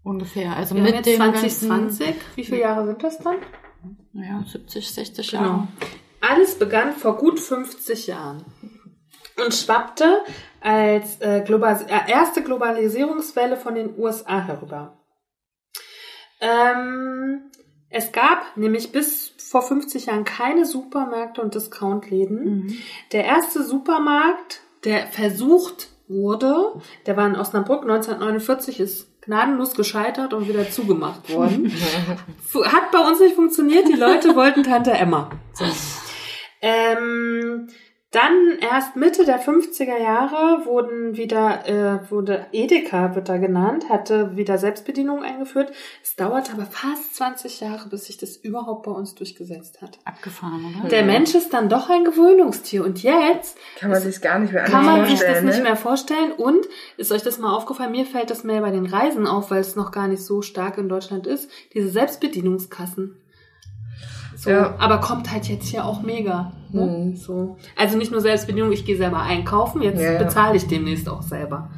Ungefähr. 0.04 0.56
Also 0.56 0.76
haben 0.76 0.84
mit 0.84 1.06
dem 1.06 1.18
2020. 1.18 1.70
ganzen, 2.08 2.22
Wie 2.36 2.44
viele 2.44 2.62
Jahre 2.62 2.86
sind 2.88 3.04
das 3.04 3.18
dann? 3.20 3.38
naja, 4.14 4.44
70, 4.48 4.92
60 4.92 5.32
Genau. 5.32 5.44
Jahre. 5.44 5.68
Alles 6.22 6.56
begann 6.60 6.94
vor 6.94 7.18
gut 7.18 7.40
50 7.40 8.08
Jahren 8.08 8.44
und 9.44 9.54
schwappte 9.54 10.22
als 10.62 11.22
äh, 11.22 11.42
global 11.46 11.86
äh, 11.88 12.12
erste 12.12 12.44
Globalisierungswelle 12.44 13.56
von 13.56 13.76
den 13.76 13.98
USA 13.98 14.42
herüber. 14.42 14.98
Ähm, 16.42 17.52
es 17.90 18.12
gab 18.12 18.58
nämlich 18.58 18.92
bis 18.92 19.30
vor 19.38 19.62
50 19.62 20.08
Jahren 20.08 20.26
keine 20.26 20.66
Supermärkte 20.66 21.42
und 21.42 21.56
Discountläden. 21.56 22.44
Mhm. 22.64 22.78
Der 23.12 23.26
erste 23.26 23.64
Supermarkt, 23.64 24.62
der 24.84 25.08
versucht 25.08 25.90
wurde, 26.08 26.82
der 27.06 27.18
war 27.18 27.28
in 27.28 27.36
Osnabrück 27.36 27.82
1949, 27.84 28.80
ist 28.80 29.09
gnadenlos 29.22 29.76
gescheitert 29.76 30.34
und 30.34 30.48
wieder 30.48 30.70
zugemacht 30.70 31.34
worden. 31.34 31.72
Hat 31.72 32.92
bei 32.92 33.00
uns 33.00 33.20
nicht 33.20 33.36
funktioniert, 33.36 33.88
die 33.88 33.94
Leute 33.94 34.36
wollten 34.36 34.64
Tante 34.64 34.92
Emma. 34.92 35.30
So. 35.54 35.66
Ähm, 36.62 37.68
dann 38.12 38.58
erst 38.60 38.96
Mitte 38.96 39.24
der 39.24 39.40
50er 39.40 40.02
Jahre 40.02 40.66
wurden 40.66 41.16
wieder, 41.16 41.68
äh, 41.68 42.10
wurde 42.10 42.48
Edeka, 42.52 43.14
wird 43.14 43.30
da 43.30 43.38
genannt, 43.38 43.88
hatte 43.88 44.36
wieder 44.36 44.58
Selbstbedienung 44.58 45.22
eingeführt. 45.22 45.72
Es 46.02 46.16
dauerte 46.16 46.54
aber 46.54 46.66
fast 46.66 47.16
20 47.18 47.60
Jahre, 47.60 47.88
bis 47.88 48.06
sich 48.06 48.18
das 48.18 48.36
überhaupt 48.36 48.88
bei 48.88 48.92
uns 48.92 49.14
durchgesetzt 49.14 49.84
hat. 49.84 50.00
Abgefahren, 50.06 50.76
oder? 50.80 50.90
Der 50.90 51.04
Mensch 51.04 51.36
ist 51.36 51.54
dann 51.54 51.70
doch 51.70 51.92
ein 51.92 52.04
Gewöhnungstier 52.04 52.84
und 52.84 53.04
jetzt 53.04 53.60
Kann 53.78 53.92
man 53.92 54.02
sich 54.02 54.20
gar 54.22 54.40
nicht 54.40 54.54
mehr 54.54 54.64
kann 54.64 54.86
man 54.86 55.06
sich 55.06 55.20
das 55.20 55.22
vorstellen, 55.22 55.46
nicht 55.46 55.58
ne? 55.58 55.64
mehr 55.64 55.76
vorstellen. 55.76 56.32
Und 56.32 56.66
ist 56.98 57.12
euch 57.12 57.22
das 57.22 57.38
mal 57.38 57.56
aufgefallen? 57.56 57.92
Mir 57.92 58.08
fällt 58.08 58.32
das 58.32 58.44
mehr 58.44 58.62
bei 58.62 58.72
den 58.72 58.88
Reisen 58.88 59.28
auf, 59.28 59.52
weil 59.52 59.62
es 59.62 59.76
noch 59.76 59.92
gar 59.92 60.08
nicht 60.08 60.24
so 60.24 60.42
stark 60.42 60.80
in 60.80 60.90
Deutschland 60.90 61.28
ist. 61.28 61.52
Diese 61.76 61.90
Selbstbedienungskassen. 61.90 63.22
So, 64.36 64.50
Ja. 64.50 64.76
Aber 64.80 65.00
kommt 65.00 65.32
halt 65.32 65.48
jetzt 65.48 65.68
hier 65.68 65.86
auch 65.86 66.02
mega. 66.02 66.54
Ne? 66.72 66.82
Mhm. 66.82 67.16
So. 67.16 67.58
Also 67.76 67.98
nicht 67.98 68.12
nur 68.12 68.22
Selbstbedienung, 68.22 68.72
ich 68.72 68.86
gehe 68.86 68.98
selber 68.98 69.22
einkaufen, 69.22 69.82
jetzt 69.82 70.02
Ja, 70.02 70.14
ja. 70.14 70.20
bezahle 70.24 70.58
ich 70.58 70.68
demnächst 70.68 71.08
auch 71.10 71.22
selber. 71.22 71.70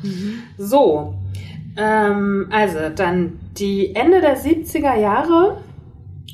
So, 0.57 1.15
ähm, 1.77 2.47
also 2.51 2.79
dann 2.95 3.39
die 3.57 3.95
Ende 3.95 4.21
der 4.21 4.37
70er 4.37 4.95
Jahre 4.97 5.57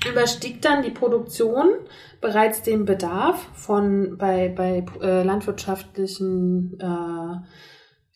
überstieg 0.10 0.62
dann 0.62 0.84
die 0.84 0.92
Produktion 0.92 1.70
bereits 2.22 2.62
den 2.64 2.86
Bedarf 2.86 3.48
von 3.54 4.18
bei, 4.18 4.50
bei 4.56 4.86
äh, 5.02 5.24
landwirtschaftlichen 5.24 6.80
äh, 6.80 7.36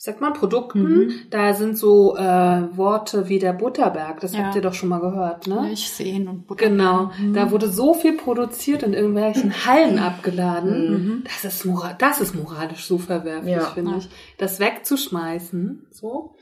wie 0.02 0.06
sagt 0.06 0.20
man, 0.20 0.34
Produkten. 0.34 0.82
Mhm. 0.82 1.12
Da 1.30 1.54
sind 1.54 1.78
so 1.78 2.16
äh, 2.18 2.76
Worte 2.76 3.30
wie 3.30 3.38
der 3.38 3.54
Butterberg, 3.54 4.20
das 4.20 4.34
Ja. 4.34 4.45
habt 4.45 4.56
ihr 4.56 4.62
doch 4.64 4.74
schon 4.74 4.89
mal 4.89 4.99
gehört, 4.99 5.45
ne? 5.45 5.62
Milch, 5.62 5.91
Seen 5.91 6.28
und 6.28 6.47
Butter. 6.47 6.70
Genau, 6.70 7.12
Mhm. 7.20 7.36
da 7.36 7.52
wurde 7.52 7.70
so 7.70 7.93
viel 7.93 8.14
produziert 8.18 8.82
und 8.82 8.93
in 8.93 8.95
irgendwelchen 8.95 9.54
Hallen 9.68 9.99
abgeladen. 9.99 10.91
Mhm. 10.91 11.24
Das 11.26 11.45
ist 11.45 11.66
mora 11.66 11.93
das 11.93 12.20
ist 12.20 12.34
moralisch 12.34 12.86
so 12.88 12.97
verwerflich, 12.97 13.54
Ja. 13.54 13.62
finde 13.66 13.91
Ja. 13.91 13.97
ich. 13.97 14.10
Das 14.39 14.60
wegzuschmeißen, 14.60 15.86
so. 15.91 16.34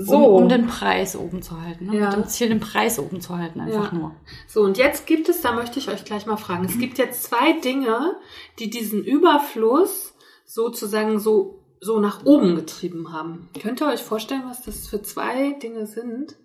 So, 0.00 0.16
Um, 0.36 0.44
um 0.44 0.48
den 0.48 0.66
Preis 0.66 1.14
oben 1.16 1.42
zu 1.42 1.60
halten. 1.60 1.86
Ne? 1.86 1.96
Ja. 1.98 2.06
Mit 2.06 2.16
dem 2.16 2.26
Ziel, 2.26 2.48
den 2.48 2.60
Preis 2.60 2.98
oben 2.98 3.20
zu 3.20 3.36
halten, 3.36 3.60
einfach 3.60 3.92
Ja. 3.92 3.98
nur. 3.98 4.14
so 4.46 4.62
und 4.62 4.78
jetzt 4.78 5.06
gibt 5.06 5.28
es, 5.28 5.42
da 5.42 5.52
möchte 5.52 5.78
ich 5.78 5.90
euch 5.90 6.04
gleich 6.04 6.24
mal 6.24 6.36
fragen. 6.38 6.64
Es 6.64 6.78
gibt 6.78 6.96
jetzt 6.96 7.24
zwei 7.24 7.52
Dinge, 7.60 8.14
die 8.58 8.70
diesen 8.70 9.04
Überfluss 9.04 10.14
sozusagen 10.46 11.18
so 11.18 11.57
so 11.80 12.00
nach 12.00 12.24
oben 12.26 12.56
getrieben 12.56 13.12
haben. 13.12 13.48
Könnt 13.60 13.80
ihr 13.80 13.86
euch 13.88 14.02
vorstellen, 14.02 14.42
was 14.46 14.62
das 14.62 14.86
für 14.88 15.02
zwei 15.02 15.52
Dinge 15.52 15.86
sind? 15.86 16.36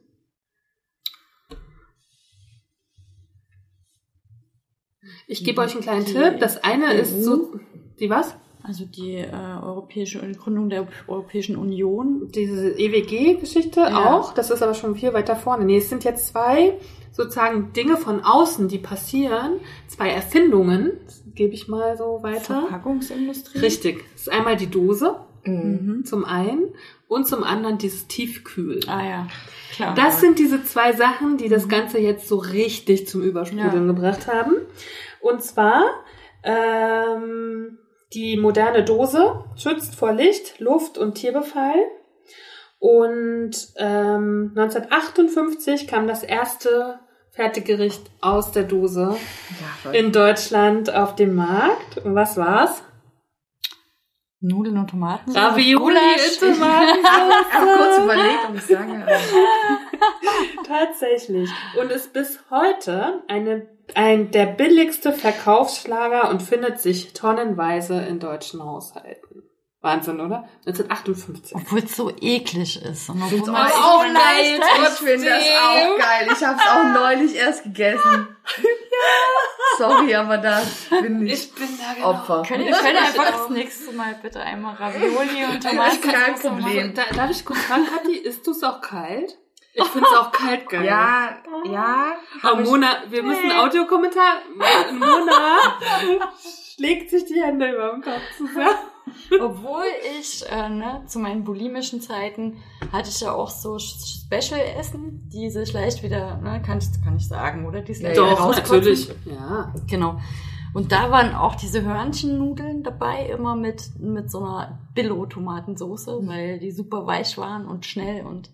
Ich 5.28 5.44
gebe 5.44 5.62
euch 5.62 5.74
einen 5.74 5.82
kleinen 5.82 6.06
Die 6.06 6.14
Tipp. 6.14 6.40
Das 6.40 6.64
eine 6.64 6.88
EU? 6.88 7.00
ist 7.02 7.24
so 7.24 7.60
die 8.00 8.10
was? 8.10 8.36
Also 8.62 8.86
die 8.86 9.16
äh, 9.16 9.30
europäische 9.62 10.20
Gründung 10.34 10.70
der 10.70 10.88
Europäischen 11.08 11.58
Union. 11.58 12.30
diese 12.34 12.72
EWG-Geschichte 12.80 13.82
Ja. 13.82 14.14
auch. 14.16 14.34
Das 14.34 14.52
ist 14.52 14.62
aber 14.62 14.74
schon 14.74 14.96
viel 14.96 15.14
weiter 15.14 15.36
vorne. 15.36 15.66
Nee, 15.66 15.78
es 15.78 15.90
sind 15.90 16.06
jetzt 16.06 16.28
zwei 16.28 16.78
sozusagen 17.12 17.74
Dinge 17.74 17.98
von 17.98 18.22
außen, 18.24 18.70
die 18.70 18.80
passieren. 18.80 19.60
Zwei 19.88 20.10
Erfindungen, 20.10 20.94
gebe 21.36 21.54
ich 21.54 21.68
mal 21.68 21.98
so 21.98 22.20
weiter. 22.22 22.62
Verpackungsindustrie. 22.62 23.60
Richtig. 23.60 24.04
Das 24.14 24.24
ist 24.24 24.30
einmal 24.32 24.56
die 24.56 24.70
Dose, 24.70 25.16
Mhm. 25.46 25.54
Mhm. 25.98 26.06
zum 26.06 26.24
einen, 26.26 26.74
und 27.10 27.28
zum 27.28 27.44
anderen 27.44 27.78
dieses 27.78 28.08
Tiefkühl. 28.08 28.80
Ah 28.88 29.04
ja, 29.04 29.28
klar. 29.76 29.94
Das 29.94 30.22
sind 30.22 30.40
diese 30.40 30.64
zwei 30.64 30.94
Sachen, 30.94 31.38
die 31.38 31.50
das 31.50 31.68
Ganze 31.68 32.00
jetzt 32.00 32.28
so 32.30 32.38
richtig 32.38 33.08
zum 33.08 33.22
Übersprudeln 33.22 33.88
Ja. 33.88 33.94
gebracht 33.94 34.28
haben. 34.28 34.56
Und 35.20 35.44
zwar 35.44 35.84
ähm, 36.44 37.78
die 38.14 38.38
moderne 38.38 38.84
Dose 38.84 39.44
schützt 39.56 39.96
vor 39.96 40.12
Licht, 40.14 40.60
Luft 40.60 40.98
und 40.98 41.16
Tierbefall. 41.16 41.76
Und 42.80 43.52
ähm, 43.78 44.52
1958 44.56 45.88
kam 45.88 46.08
das 46.08 46.24
erste 46.24 47.00
Fertiggericht 47.36 48.02
aus 48.22 48.52
der 48.52 48.64
Dose 48.64 49.18
Ja, 49.84 49.92
in 49.92 50.12
Deutschland 50.12 50.94
auf 50.94 51.16
den 51.16 51.34
Markt. 51.34 51.98
Und 51.98 52.14
was 52.16 52.38
war's? 52.38 52.84
Nudeln 54.40 54.78
und 54.78 54.90
Tomaten. 54.90 55.32
Ravioli 55.36 55.96
in 55.96 56.54
Ich 56.54 56.62
habe 56.62 57.78
kurz 57.78 57.98
überlegt, 58.04 58.40
ob 58.50 58.56
ich 58.56 58.62
sage. 58.66 58.92
aber- 58.92 60.68
Tatsächlich. 60.68 61.50
Und 61.80 61.92
ist 61.92 62.12
bis 62.14 62.40
heute 62.52 63.24
eine, 63.30 63.68
ein, 63.96 64.32
der 64.32 64.46
billigste 64.48 65.14
Verkaufsschlager 65.14 66.30
und 66.30 66.42
findet 66.44 66.82
sich 66.82 67.14
tonnenweise 67.14 68.02
in 68.02 68.20
deutschen 68.20 68.62
Haushalten. 68.64 69.43
Wahnsinn, 69.84 70.22
oder? 70.22 70.48
1958. 70.66 71.56
Obwohl 71.58 71.80
es 71.80 71.96
so 71.96 72.10
eklig 72.10 72.82
ist. 72.82 73.10
Und 73.10 73.22
obwohl 73.22 73.52
man 73.52 73.68
auch 73.70 74.04
so 74.06 74.14
geil. 74.14 74.62
Ich 74.86 74.90
finde 74.98 75.30
das 75.30 75.44
auch 75.60 75.98
geil. 75.98 76.28
Ich 76.32 76.44
habe 76.46 76.58
es 76.58 76.68
auch 76.72 76.84
neulich 77.02 77.36
erst 77.36 77.64
gegessen. 77.64 78.36
Sorry, 79.78 80.16
aber 80.16 80.38
da 80.38 80.62
bin 81.02 81.26
ich, 81.28 81.34
Ich 81.34 81.54
bin 81.56 81.68
da 81.78 81.94
genau. 81.96 82.10
Opfer. 82.12 82.44
Könnt 82.48 82.66
ihr 82.66 82.72
könnt 82.72 82.94
ihr 82.94 83.02
einfach 83.02 83.32
das 83.32 83.50
nächste 83.50 83.92
Mal 83.92 84.16
bitte 84.22 84.40
einmal 84.40 84.76
Ravioli 84.76 85.46
und 85.52 85.64
Das 85.64 85.72
Tomaten 85.72 85.96
ist 85.96 86.02
kein 86.04 86.36
Problem. 86.36 86.94
Da, 86.94 87.04
darf 87.14 87.30
ich 87.32 87.44
kurz 87.44 87.60
fragen, 87.60 87.86
Kathi, 87.86 88.16
isst 88.18 88.48
du 88.48 88.52
es 88.52 88.64
auch 88.64 88.80
kalt? 88.80 89.38
Ich 89.74 89.84
finde 89.86 90.08
es 90.10 90.18
auch 90.18 90.32
kalt 90.32 90.70
geil. 90.70 90.86
Ja, 90.86 91.38
ja. 91.66 92.16
Aber 92.42 92.52
hab 92.54 92.60
ich- 92.62 92.70
Mona, 92.70 93.04
wir 93.10 93.24
müssen 93.24 93.52
Audiokommentar. 93.52 94.38
Mona 94.94 95.58
schlägt 96.76 97.10
sich 97.10 97.26
die 97.26 97.42
Hände 97.42 97.70
über 97.72 97.92
den 97.92 98.02
Kopf 98.02 98.22
zusammen. 98.38 98.70
Obwohl 99.42 99.84
ich 100.20 100.44
äh, 100.50 100.70
ne, 100.70 101.04
zu 101.08 101.20
meinen 101.20 101.44
bulimischen 101.44 102.02
Zeiten 102.02 102.58
hatte 102.92 103.10
ich 103.10 103.20
ja 103.22 103.34
auch 103.34 103.50
so 103.50 103.78
Special-Essen, 103.80 105.30
die 105.32 105.50
sich 105.50 105.74
leicht 105.74 106.04
wieder, 106.04 106.38
ne, 106.38 106.62
kann 106.66 106.78
ich, 106.80 106.88
kann 107.04 107.18
ich 107.18 107.28
sagen, 107.28 107.66
oder? 107.66 107.82
Die 107.82 107.98
wieder 107.98 108.14
Doch, 108.14 108.56
natürlich. 108.56 109.10
Ja. 109.26 109.74
Genau. 109.88 110.20
Und 110.74 110.92
da 110.92 111.12
waren 111.12 111.36
auch 111.36 111.54
diese 111.56 111.84
Hörnchennudeln 111.84 112.82
dabei, 112.84 113.28
immer 113.28 113.56
mit, 113.56 113.92
mit 114.00 114.32
so 114.32 114.40
einer 114.40 114.80
Billo-Tomatensoße, 114.96 116.20
weil 116.28 116.60
die 116.60 116.72
super 116.72 117.06
weich 117.06 117.38
waren 117.38 117.68
und 117.68 117.86
schnell 117.86 118.26
und 118.26 118.50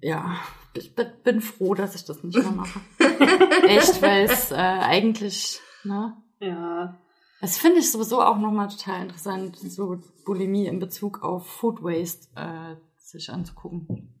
ja, 0.00 0.36
ich 0.74 0.94
bin- 0.94 1.10
bin 1.22 1.40
froh, 1.40 1.74
dass 1.74 1.94
ich 1.94 2.04
das 2.04 2.22
nicht 2.22 2.38
mehr 2.38 2.50
mache. 2.52 2.80
Echt, 3.66 4.00
weil 4.00 4.24
es 4.24 4.50
äh, 4.52 4.54
eigentlich, 4.54 5.60
ne, 5.82 6.16
Ja. 6.40 6.96
Das 7.44 7.58
finde 7.58 7.80
ich 7.80 7.92
sowieso 7.92 8.22
auch 8.22 8.38
nochmal 8.38 8.68
total 8.68 9.02
interessant, 9.02 9.58
so 9.58 9.98
Bulimie 10.24 10.66
in 10.66 10.78
Bezug 10.78 11.22
auf 11.22 11.46
Food 11.46 11.82
Waste 11.82 12.28
äh, 12.36 12.76
sich 12.96 13.28
anzugucken. 13.30 14.14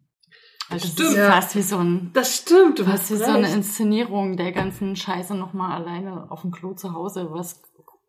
Also 0.68 0.84
das 0.86 0.92
Stimmt. 0.92 1.08
ist 1.10 1.16
Ja. 1.16 1.30
fast 1.32 1.56
wie 1.56 1.62
so 1.62 1.78
ein 1.78 2.10
Das 2.12 2.36
stimmt, 2.36 2.78
du 2.78 2.86
was 2.86 2.92
hast 3.00 3.10
wie 3.12 3.16
so 3.16 3.24
eine 3.24 3.44
recht. 3.44 3.54
Inszenierung 3.56 4.36
der 4.36 4.52
ganzen 4.52 4.94
Scheiße 4.96 5.34
nochmal 5.34 5.72
alleine 5.72 6.30
auf 6.30 6.42
dem 6.42 6.50
Klo 6.50 6.74
zu 6.74 6.92
Hause, 6.92 7.28
was 7.30 7.62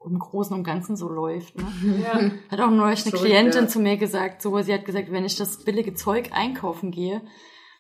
im 0.06 0.20
Großen 0.20 0.56
und 0.56 0.64
Ganzen 0.64 0.96
so 0.96 1.10
läuft. 1.10 1.56
Ne? 1.58 1.66
Ja. 2.04 2.32
Hat 2.52 2.60
auch 2.60 2.70
neulich 2.72 3.04
eine 3.06 3.12
So, 3.16 3.24
Klientin 3.24 3.64
ja. 3.64 3.68
zu 3.68 3.80
mir 3.80 3.98
gesagt, 3.98 4.42
so, 4.42 4.62
sie 4.62 4.74
hat 4.74 4.86
gesagt, 4.86 5.12
wenn 5.12 5.26
ich 5.26 5.36
das 5.38 5.64
billige 5.64 5.94
Zeug 5.96 6.30
einkaufen 6.34 6.92
gehe, 6.92 7.22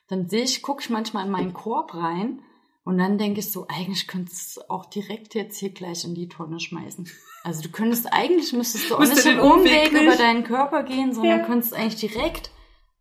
dann 0.08 0.28
sehe 0.30 0.44
ich, 0.44 0.62
gucke 0.62 0.82
ich 0.82 0.90
manchmal 0.90 1.26
in 1.26 1.32
meinen 1.32 1.54
Korb 1.54 1.94
rein 1.94 2.40
und 2.86 2.98
dann 2.98 3.18
denke 3.18 3.42
ich 3.42 3.52
so, 3.52 3.68
eigentlich 3.68 4.08
könntest 4.08 4.56
du 4.56 4.62
es 4.62 4.70
auch 4.70 4.86
direkt 4.86 5.36
jetzt 5.36 5.58
hier 5.58 5.72
gleich 5.72 6.06
in 6.06 6.16
die 6.16 6.30
Tonne 6.30 6.60
schmeißen. 6.62 7.10
Also 7.44 7.62
du 7.64 7.70
könntest, 7.70 8.08
eigentlich 8.14 8.54
müsstest 8.54 8.90
du 8.90 8.96
auch 8.96 9.00
nicht 9.02 9.26
den 9.26 9.40
Umweg 9.40 9.92
nicht. 9.92 10.02
über 10.04 10.16
deinen 10.16 10.44
Körper 10.46 10.84
gehen, 10.84 11.14
sondern 11.14 11.40
Ja. 11.40 11.46
könntest 11.46 11.74
eigentlich 11.74 12.00
direkt, 12.12 12.52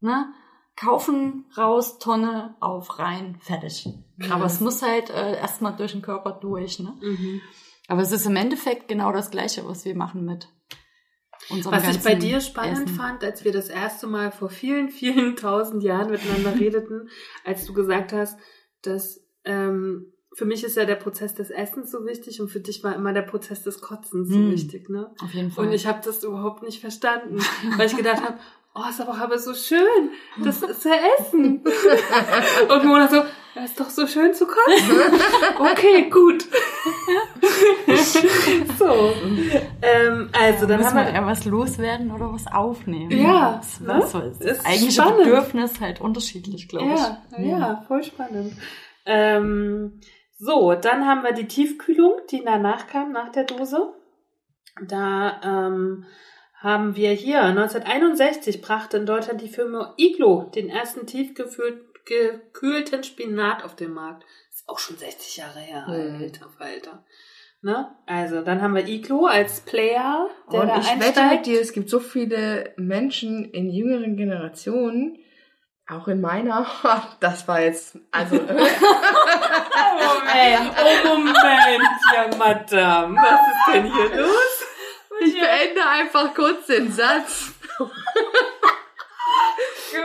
ne, 0.00 0.32
kaufen, 0.76 1.46
raus, 1.56 1.98
Tonne, 1.98 2.56
auf, 2.60 2.98
rein, 2.98 3.38
fertig. 3.40 3.86
Aber 4.30 4.46
es 4.46 4.60
muss 4.60 4.82
halt 4.82 5.10
äh, 5.10 5.36
erstmal 5.36 5.76
durch 5.76 5.92
den 5.92 6.02
Körper 6.02 6.32
durch, 6.32 6.78
ne? 6.80 6.94
Mhm. 7.00 7.40
Aber 7.86 8.00
es 8.02 8.10
ist 8.12 8.26
im 8.26 8.36
Endeffekt 8.36 8.88
genau 8.88 9.12
das 9.12 9.30
Gleiche, 9.30 9.66
was 9.68 9.84
wir 9.84 9.94
machen 9.94 10.24
mit 10.24 10.48
Was 11.50 11.88
ich 11.96 12.02
bei 12.02 12.14
dir 12.14 12.40
spannend 12.40 12.86
Essen. 12.86 12.96
fand, 12.96 13.22
als 13.22 13.44
wir 13.44 13.52
das 13.52 13.68
erste 13.68 14.06
Mal 14.06 14.32
vor 14.32 14.48
vielen, 14.48 14.88
vielen 14.90 15.36
tausend 15.36 15.82
Jahren 15.82 16.10
miteinander 16.10 16.58
redeten, 16.58 17.08
als 17.44 17.66
du 17.66 17.74
gesagt 17.74 18.12
hast, 18.12 18.38
dass 18.82 19.23
ähm, 19.44 20.06
für 20.36 20.46
mich 20.46 20.64
ist 20.64 20.76
ja 20.76 20.84
der 20.84 20.96
Prozess 20.96 21.34
des 21.34 21.50
Essens 21.50 21.92
so 21.92 22.04
wichtig 22.06 22.40
und 22.40 22.48
für 22.48 22.58
dich 22.60 22.82
war 22.82 22.94
immer 22.96 23.12
der 23.12 23.22
Prozess 23.22 23.62
des 23.62 23.80
Kotzens 23.80 24.28
so 24.30 24.34
Hm. 24.36 24.50
wichtig, 24.50 24.88
ne? 24.88 25.12
Auf 25.22 25.32
jeden 25.32 25.52
Fall. 25.52 25.66
Und 25.66 25.72
ich 25.72 25.86
habe 25.86 26.00
das 26.04 26.24
überhaupt 26.24 26.62
nicht 26.64 26.80
verstanden, 26.80 27.38
weil 27.76 27.86
ich 27.86 27.96
gedacht 27.96 28.20
habe, 28.22 28.34
oh, 28.74 28.80
ist 28.90 29.00
aber, 29.00 29.16
aber 29.16 29.38
so 29.38 29.54
schön, 29.54 30.10
das 30.42 30.60
ist 30.62 30.84
ja 30.84 30.94
Essen. 31.18 31.62
Und 32.68 32.84
Mona 32.84 33.06
so, 33.08 33.22
das 33.54 33.66
ist 33.70 33.78
doch 33.78 33.90
so 33.90 34.08
schön 34.08 34.34
zu 34.34 34.46
kotzen. 34.46 34.98
Okay, 35.56 36.10
gut. 36.10 36.44
so, 38.78 39.12
ähm, 39.82 40.28
also 40.32 40.66
dann 40.66 40.78
muss 40.80 40.88
haben 40.88 40.96
man 40.96 41.06
wir 41.06 41.12
eher 41.14 41.26
was 41.26 41.44
loswerden 41.44 42.10
oder 42.10 42.32
was 42.32 42.46
aufnehmen. 42.48 43.10
Ja, 43.10 43.60
das, 43.62 43.80
ne? 43.80 43.98
das, 44.00 44.12
das, 44.12 44.40
Ist 44.40 44.66
eigentliche 44.66 45.02
spannend. 45.02 45.18
Bedürfnis 45.24 45.80
halt 45.80 46.00
unterschiedlich, 46.00 46.68
glaube 46.68 46.86
Ja, 46.86 47.18
ich. 47.38 47.46
ja, 47.46 47.84
voll 47.86 48.02
spannend. 48.02 48.54
Ähm, 49.06 50.00
so, 50.36 50.74
dann 50.74 51.06
haben 51.06 51.22
wir 51.22 51.32
die 51.32 51.46
Tiefkühlung, 51.46 52.20
die 52.30 52.42
danach 52.44 52.86
kam, 52.86 53.12
nach 53.12 53.30
der 53.30 53.44
Dose. 53.44 53.92
Da 54.86 55.40
ähm, 55.44 56.04
haben 56.60 56.96
wir 56.96 57.10
hier 57.12 57.42
1961 57.42 58.60
brachte 58.62 58.96
in 58.96 59.06
Deutschland 59.06 59.40
die 59.40 59.48
Firma 59.48 59.94
Iglo 59.96 60.50
den 60.54 60.68
ersten 60.68 61.06
tiefgekühlten 61.06 63.04
Spinat 63.04 63.64
auf 63.64 63.76
den 63.76 63.92
Markt. 63.92 64.24
Ist 64.52 64.68
auch 64.68 64.78
schon 64.78 64.96
60 64.96 65.36
Jahre 65.36 65.60
her, 65.60 65.86
Hm. 65.86 66.16
alter 66.20 66.48
Falter. 66.58 67.04
Ne? 67.62 67.94
Also, 68.06 68.42
dann 68.42 68.60
haben 68.60 68.74
wir 68.74 68.86
Iglo 68.86 69.24
als 69.26 69.60
Player, 69.62 70.28
der 70.52 70.60
Und 70.60 70.68
da 70.68 70.78
ich 70.80 70.86
wette 70.86 71.04
einsteigt. 71.20 71.32
mit 71.32 71.46
dir, 71.46 71.60
es 71.60 71.72
gibt 71.72 71.88
so 71.88 71.98
viele 71.98 72.74
Menschen 72.76 73.44
in 73.52 73.70
jüngeren 73.70 74.16
Generationen, 74.18 75.18
auch 75.88 76.08
in 76.08 76.20
meiner, 76.20 76.66
das 77.20 77.46
war 77.46 77.60
jetzt, 77.60 77.98
also, 78.10 78.36
Oh 78.36 78.40
Moment, 79.96 80.76
oh 80.80 81.08
Moment, 81.08 81.36
ja 82.14 82.28
Madame, 82.38 83.16
was 83.16 83.40
ist 83.40 83.66
denn 83.74 83.92
hier 83.92 84.16
los? 84.22 84.64
ich 85.20 85.34
beende 85.34 85.86
einfach 85.86 86.34
kurz 86.34 86.66
den 86.66 86.90
Satz. 86.90 87.52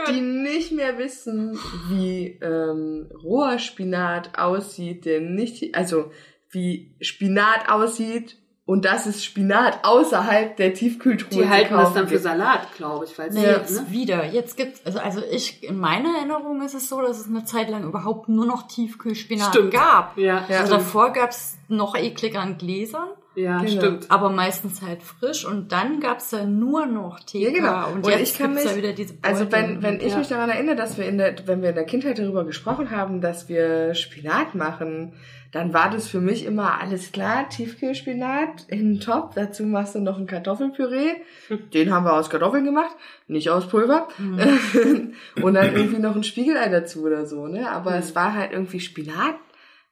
die 0.08 0.20
nicht 0.20 0.72
mehr 0.72 0.98
wissen, 0.98 1.58
wie 1.88 2.38
ähm, 2.42 3.10
roher 3.22 3.58
Spinat 3.58 4.38
aussieht, 4.38 5.04
der 5.04 5.20
nicht, 5.20 5.74
also 5.74 6.12
wie 6.50 6.94
Spinat 7.00 7.68
aussieht 7.68 8.39
und 8.70 8.84
das 8.84 9.06
ist 9.06 9.24
Spinat 9.24 9.80
außerhalb 9.82 10.56
der 10.56 10.72
Tiefkühltruhe. 10.74 11.42
Die 11.42 11.48
halten 11.48 11.74
das 11.74 11.92
dann 11.92 12.04
für 12.06 12.12
gibt. 12.14 12.22
Salat, 12.22 12.60
glaube 12.76 13.04
ich, 13.04 13.18
weil 13.18 13.32
sie, 13.32 13.40
Nee, 13.40 13.46
jetzt 13.46 13.80
ne? 13.80 13.86
wieder. 13.90 14.24
Jetzt 14.26 14.56
gibt's, 14.56 14.80
also, 14.86 15.00
also 15.00 15.20
ich, 15.28 15.64
in 15.64 15.76
meiner 15.76 16.16
Erinnerung 16.18 16.62
ist 16.62 16.74
es 16.74 16.88
so, 16.88 17.00
dass 17.02 17.18
es 17.18 17.26
eine 17.26 17.44
Zeit 17.44 17.68
lang 17.68 17.82
überhaupt 17.82 18.28
nur 18.28 18.46
noch 18.46 18.68
Tiefkühlspinat 18.68 19.48
Stimmt. 19.48 19.72
gab. 19.72 20.16
Ja, 20.16 20.44
Ja. 20.48 20.60
Also 20.60 20.74
davor 20.74 21.12
gab's 21.12 21.56
noch 21.66 21.96
ekliger 21.96 22.40
an 22.40 22.58
Gläsern, 22.58 23.08
ja 23.34 23.58
Genau. 23.58 23.70
stimmt. 23.80 24.10
aber 24.10 24.30
meistens 24.30 24.82
halt 24.82 25.02
frisch 25.02 25.44
und 25.44 25.72
dann 25.72 25.98
gab's 26.00 26.30
ja 26.30 26.44
nur 26.44 26.86
noch 26.86 27.18
TK. 27.20 27.34
Ja, 27.40 27.50
genau. 27.50 27.86
Und, 27.92 28.04
Und 28.04 28.08
jetzt 28.10 28.32
ich 28.32 28.38
kann 28.38 28.50
gibt's 28.52 28.64
mich- 28.66 28.72
ja 28.72 28.78
wieder 28.78 28.92
diese 28.92 29.14
Also 29.22 29.46
Beutel. 29.46 29.52
wenn, 29.68 29.82
wenn 29.82 30.00
ich 30.00 30.12
ja. 30.12 30.18
mich 30.18 30.28
daran 30.28 30.48
erinnere, 30.50 30.76
dass 30.76 30.96
wir 30.96 31.06
in 31.06 31.18
der, 31.18 31.34
wenn 31.46 31.60
wir 31.62 31.70
in 31.70 31.74
der 31.74 31.84
Kindheit 31.86 32.18
darüber 32.20 32.44
gesprochen 32.44 32.90
haben, 32.92 33.20
dass 33.20 33.48
wir 33.48 33.94
Spinat 33.94 34.54
machen, 34.54 35.14
dann 35.52 35.74
war 35.74 35.90
das 35.90 36.06
für 36.08 36.20
mich 36.20 36.44
immer 36.46 36.80
alles 36.80 37.12
klar, 37.12 37.48
Tiefkühlspinat 37.48 38.66
in 38.68 38.94
den 38.94 39.00
Topf, 39.00 39.34
dazu 39.34 39.64
machst 39.64 39.94
du 39.94 40.00
noch 40.00 40.18
ein 40.18 40.26
Kartoffelpüree, 40.26 41.14
den 41.74 41.92
haben 41.92 42.04
wir 42.04 42.12
aus 42.14 42.30
Kartoffeln 42.30 42.64
gemacht, 42.64 42.94
nicht 43.26 43.50
aus 43.50 43.68
Pulver, 43.68 44.08
Mhm. 44.18 45.14
und 45.42 45.54
dann 45.54 45.74
irgendwie 45.74 45.98
noch 45.98 46.14
ein 46.14 46.24
Spiegelei 46.24 46.68
dazu 46.68 47.02
oder 47.04 47.26
so, 47.26 47.46
ne, 47.46 47.70
aber 47.70 47.92
Mhm. 47.92 47.96
es 47.98 48.14
war 48.14 48.34
halt 48.34 48.52
irgendwie 48.52 48.80
Spinat 48.80 49.34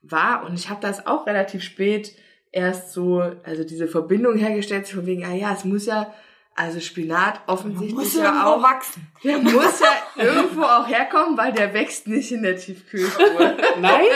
war 0.02 0.44
und 0.46 0.54
ich 0.54 0.70
habe 0.70 0.80
das 0.80 1.06
auch 1.06 1.26
relativ 1.26 1.62
spät 1.62 2.12
erst 2.52 2.92
so, 2.92 3.20
also 3.44 3.64
diese 3.64 3.88
Verbindung 3.88 4.36
hergestellt, 4.36 4.88
von 4.88 5.06
wegen, 5.06 5.24
ah 5.24 5.34
ja, 5.34 5.52
es 5.52 5.64
muss 5.64 5.86
ja, 5.86 6.14
also 6.58 6.80
Spinat 6.80 7.40
offensichtlich 7.46 7.94
muss 7.94 8.14
ja 8.14 8.24
irgendwo 8.24 8.48
auch 8.48 8.62
wachsen. 8.64 9.06
der 9.22 9.38
muss 9.38 9.78
ja 9.80 10.24
irgendwo 10.24 10.62
auch 10.62 10.88
herkommen, 10.88 11.38
weil 11.38 11.52
der 11.52 11.72
wächst 11.72 12.08
nicht 12.08 12.32
in 12.32 12.42
der 12.42 12.56
Tiefkühltruhe. 12.56 13.56
Nein, 13.80 14.06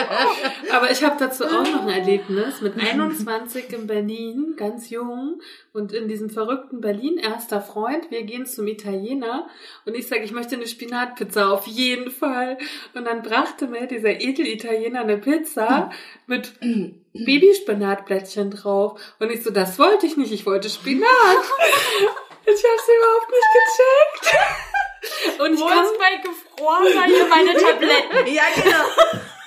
aber 0.73 0.91
ich 0.91 1.05
habe 1.05 1.15
dazu 1.21 1.45
auch 1.45 1.63
noch 1.63 1.83
ein 1.83 1.89
Erlebnis 1.89 2.61
mit 2.61 2.77
21 2.77 3.73
in 3.73 3.87
Berlin, 3.87 4.55
ganz 4.57 4.91
jung 4.91 5.41
und 5.73 5.93
in 5.93 6.09
diesem 6.09 6.31
verrückten 6.31 6.81
Berlin 6.81 7.17
erster 7.17 7.61
Freund. 7.61 8.11
Wir 8.11 8.25
gehen 8.25 8.45
zum 8.45 8.67
Italiener 8.67 9.47
und 9.85 9.95
ich 9.95 10.09
sage, 10.09 10.25
ich 10.25 10.33
möchte 10.33 10.57
eine 10.57 10.67
Spinatpizza 10.67 11.49
auf 11.49 11.69
jeden 11.69 12.11
Fall. 12.11 12.59
Und 12.95 13.05
dann 13.05 13.23
brachte 13.23 13.69
mir 13.69 13.87
dieser 13.87 14.21
Edel-Italiener 14.21 15.03
eine 15.03 15.19
Pizza 15.19 15.91
mit 16.27 16.55
Babyspinatblättchen 17.13 18.51
drauf 18.51 19.01
und 19.21 19.31
ich 19.31 19.45
so, 19.45 19.51
das 19.51 19.79
wollte 19.79 20.07
ich 20.07 20.17
nicht, 20.17 20.33
ich 20.33 20.45
wollte 20.45 20.69
Spinat. 20.69 21.07
Ich 22.45 22.65
hab's 22.65 22.89
überhaupt 22.89 23.31
nicht 23.31 23.51
gecheckt. 23.59 25.41
Und 25.41 25.55
ich 25.55 25.61
Wo 25.61 25.67
kann 25.67 25.85
ist 25.85 25.95
mein 25.99 26.23
gefrorener 26.23 27.05
hier 27.07 27.27
meine 27.27 27.55
Tabletten? 27.57 28.33
ja, 28.35 28.43
genau. 28.55 28.85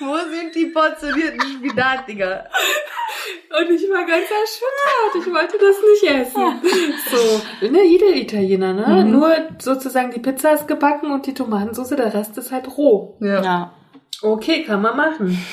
Wo 0.00 0.16
sind 0.28 0.54
die 0.54 0.66
portionierten 0.66 1.40
Spinatdinger? 1.40 2.44
Und 3.58 3.70
ich 3.70 3.88
war 3.90 4.04
ganz 4.04 4.26
erschüttert. 4.30 5.14
Ich 5.26 5.32
wollte 5.34 5.56
das 5.58 5.76
nicht 5.80 6.02
essen. 6.04 7.00
So, 7.10 7.66
ne, 7.68 7.82
jeder 7.84 8.08
Italiener, 8.14 8.74
ne? 8.74 9.04
Mhm. 9.04 9.10
Nur 9.10 9.34
sozusagen 9.58 10.10
die 10.10 10.20
Pizza 10.20 10.52
ist 10.52 10.68
gebacken 10.68 11.10
und 11.10 11.24
die 11.26 11.32
Tomatensauce, 11.32 11.88
der 11.96 12.12
Rest 12.12 12.36
ist 12.36 12.52
halt 12.52 12.76
roh. 12.76 13.16
Ja. 13.20 13.42
Ja. 13.42 13.74
Okay, 14.22 14.64
kann 14.64 14.82
man 14.82 14.96
machen. 14.96 15.46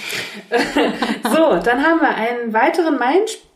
so, 1.23 1.59
dann 1.63 1.85
haben 1.85 2.01
wir 2.01 2.09
einen 2.15 2.51
weiteren 2.53 2.97
Meilenstein 2.97 3.47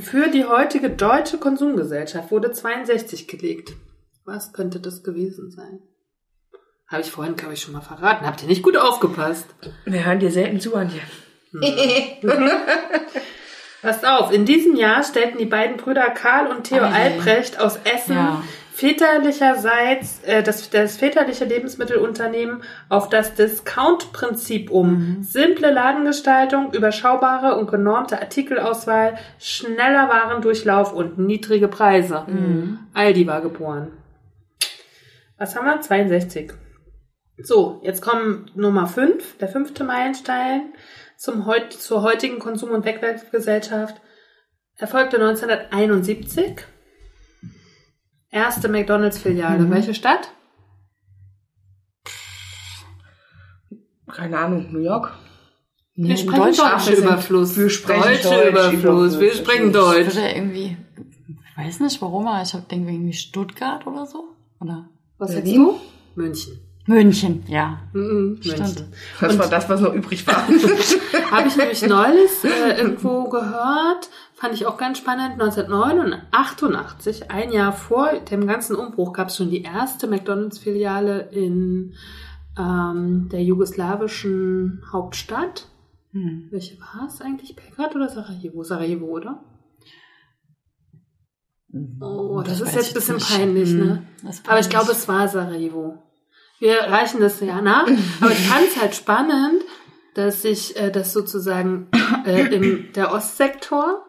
für 0.00 0.28
die 0.28 0.44
heutige 0.44 0.90
deutsche 0.90 1.38
Konsumgesellschaft. 1.38 2.30
Wurde 2.30 2.52
62 2.52 3.28
gelegt. 3.28 3.72
Was 4.24 4.52
könnte 4.52 4.80
das 4.80 5.02
gewesen 5.02 5.50
sein? 5.50 5.80
Habe 6.86 7.02
ich 7.02 7.10
vorhin, 7.10 7.36
glaube 7.36 7.54
ich, 7.54 7.60
schon 7.60 7.74
mal 7.74 7.80
verraten. 7.80 8.26
Habt 8.26 8.42
ihr 8.42 8.48
nicht 8.48 8.62
gut 8.62 8.76
aufgepasst? 8.76 9.46
Wir 9.84 10.04
hören 10.04 10.20
dir 10.20 10.30
selten 10.30 10.60
zu, 10.60 10.74
Antje. 10.74 11.00
Passt 13.82 14.06
auf, 14.06 14.32
in 14.32 14.44
diesem 14.44 14.74
Jahr 14.76 15.02
stellten 15.04 15.38
die 15.38 15.44
beiden 15.46 15.76
Brüder 15.76 16.10
Karl 16.10 16.48
und 16.48 16.64
Theo 16.64 16.84
je. 16.84 16.92
Albrecht 16.92 17.60
aus 17.60 17.78
Essen 17.84 18.16
Ja. 18.16 18.42
väterlicherseits 18.72 20.20
äh, 20.24 20.42
das, 20.42 20.70
das 20.70 20.96
väterliche 20.96 21.44
Lebensmittelunternehmen 21.44 22.62
auf 22.88 23.08
das 23.08 23.34
Discount-Prinzip 23.34 24.70
um. 24.70 24.90
Mhm. 25.18 25.22
Simple 25.22 25.70
Ladengestaltung, 25.70 26.72
überschaubare 26.72 27.56
und 27.56 27.70
genormte 27.70 28.20
Artikelauswahl, 28.20 29.16
schneller 29.38 30.08
Warendurchlauf 30.08 30.92
und 30.92 31.18
niedrige 31.18 31.68
Preise. 31.68 32.24
Mhm. 32.26 32.78
Aldi 32.94 33.26
war 33.26 33.40
geboren. 33.40 33.92
Was 35.38 35.54
haben 35.54 35.66
wir? 35.66 35.80
62. 35.80 36.52
So, 37.40 37.80
jetzt 37.84 38.02
kommen 38.02 38.50
Nummer 38.56 38.88
5, 38.88 39.38
der 39.38 39.46
fünfte 39.48 39.84
Meilenstein 39.84 40.72
zum 41.18 41.44
heut, 41.46 41.72
zur 41.72 42.02
heutigen 42.02 42.38
Konsum- 42.38 42.70
und 42.70 42.84
Wegwerfgesellschaft. 42.86 44.00
Erfolgte 44.76 45.16
1971. 45.16 46.64
Erste 48.30 48.68
McDonalds-Filiale. 48.68 49.64
Mhm. 49.64 49.70
Welche 49.70 49.94
Stadt? 49.94 50.30
Keine 54.10 54.38
Ahnung, 54.38 54.72
New 54.72 54.80
York. 54.80 55.12
Wir 55.94 56.10
in 56.10 56.16
sprechen 56.16 56.44
wir 56.44 56.78
sind- 56.80 56.98
Überfluss. 57.04 57.56
wir 57.58 57.70
sprechen 57.70 58.02
deutsche 58.02 58.22
Deutsch, 58.28 58.48
Überfluss. 58.48 59.12
Wir 59.18 59.32
Überfluss. 59.32 59.36
sprechen 59.38 59.66
Ich 59.66 59.72
Deutsch. 59.72 60.14
würde 60.14 60.30
irgendwie, 60.30 60.76
ich 61.50 61.56
weiß 61.58 61.80
nicht 61.80 62.00
warum, 62.00 62.26
aber 62.28 62.42
ich 62.42 62.52
denke 62.52 62.92
irgendwie 62.92 63.12
Stuttgart 63.12 63.86
oder 63.86 64.06
so. 64.06 64.36
Oder 64.60 64.88
Was 65.18 65.32
sagst 65.32 65.52
du? 65.52 65.80
München. 66.14 66.60
München, 66.88 67.44
ja. 67.48 67.78
Mhm, 67.92 68.38
Stimmt. 68.40 68.58
München. 68.58 68.92
Das 69.20 69.32
Und- 69.34 69.38
war 69.38 69.48
das, 69.48 69.68
was 69.68 69.80
noch 69.80 69.92
übrig 69.94 70.26
war. 70.26 70.46
Habe 71.30 71.48
ich 71.48 71.56
nämlich 71.56 71.82
neulich 71.86 72.30
äh, 72.44 72.80
irgendwo 72.80 73.28
gehört, 73.28 74.08
fand 74.34 74.54
ich 74.54 74.66
auch 74.66 74.78
ganz 74.78 74.98
spannend. 74.98 75.34
1988, 75.40 77.30
ein 77.30 77.52
Jahr 77.52 77.72
vor 77.72 78.10
dem 78.30 78.46
ganzen 78.46 78.74
Umbruch, 78.76 79.12
gab 79.12 79.28
es 79.28 79.36
schon 79.36 79.50
die 79.50 79.62
erste 79.62 80.06
McDonalds-Filiale 80.06 81.28
in 81.30 81.94
ähm, 82.58 83.28
der 83.30 83.42
jugoslawischen 83.42 84.82
Hauptstadt. 84.90 85.66
Hm. 86.12 86.48
Welche 86.50 86.80
war 86.80 87.06
es 87.06 87.20
eigentlich? 87.20 87.54
Belgrad 87.54 87.94
oder 87.94 88.08
Sarajevo? 88.08 88.62
Sarajevo, 88.64 89.04
oder? 89.06 89.44
Oh, 92.00 92.40
das, 92.42 92.60
ist 92.62 92.66
weiß 92.68 92.74
jetzt 92.76 92.88
ein 92.88 92.94
bisschen 92.94 93.14
nicht. 93.16 93.28
peinlich, 93.36 93.70
Hm, 93.72 93.78
ne? 93.78 94.02
das 94.24 94.36
ist 94.36 94.48
Aber 94.48 94.58
ich 94.58 94.70
glaube, 94.70 94.90
es 94.92 95.06
war 95.06 95.28
Sarajevo. 95.28 96.02
Wir 96.60 96.78
reichen 96.80 97.20
das 97.20 97.40
ja 97.40 97.60
nach. 97.60 97.86
Aber 98.20 98.30
ich 98.32 98.48
fand 98.48 98.66
es 98.68 98.80
halt 98.80 98.94
spannend, 98.94 99.62
dass 100.14 100.42
sich 100.42 100.76
äh, 100.76 100.90
das 100.90 101.12
sozusagen 101.12 101.88
äh, 102.26 102.46
im 102.54 102.92
der 102.94 103.12
Ostsektor 103.12 104.04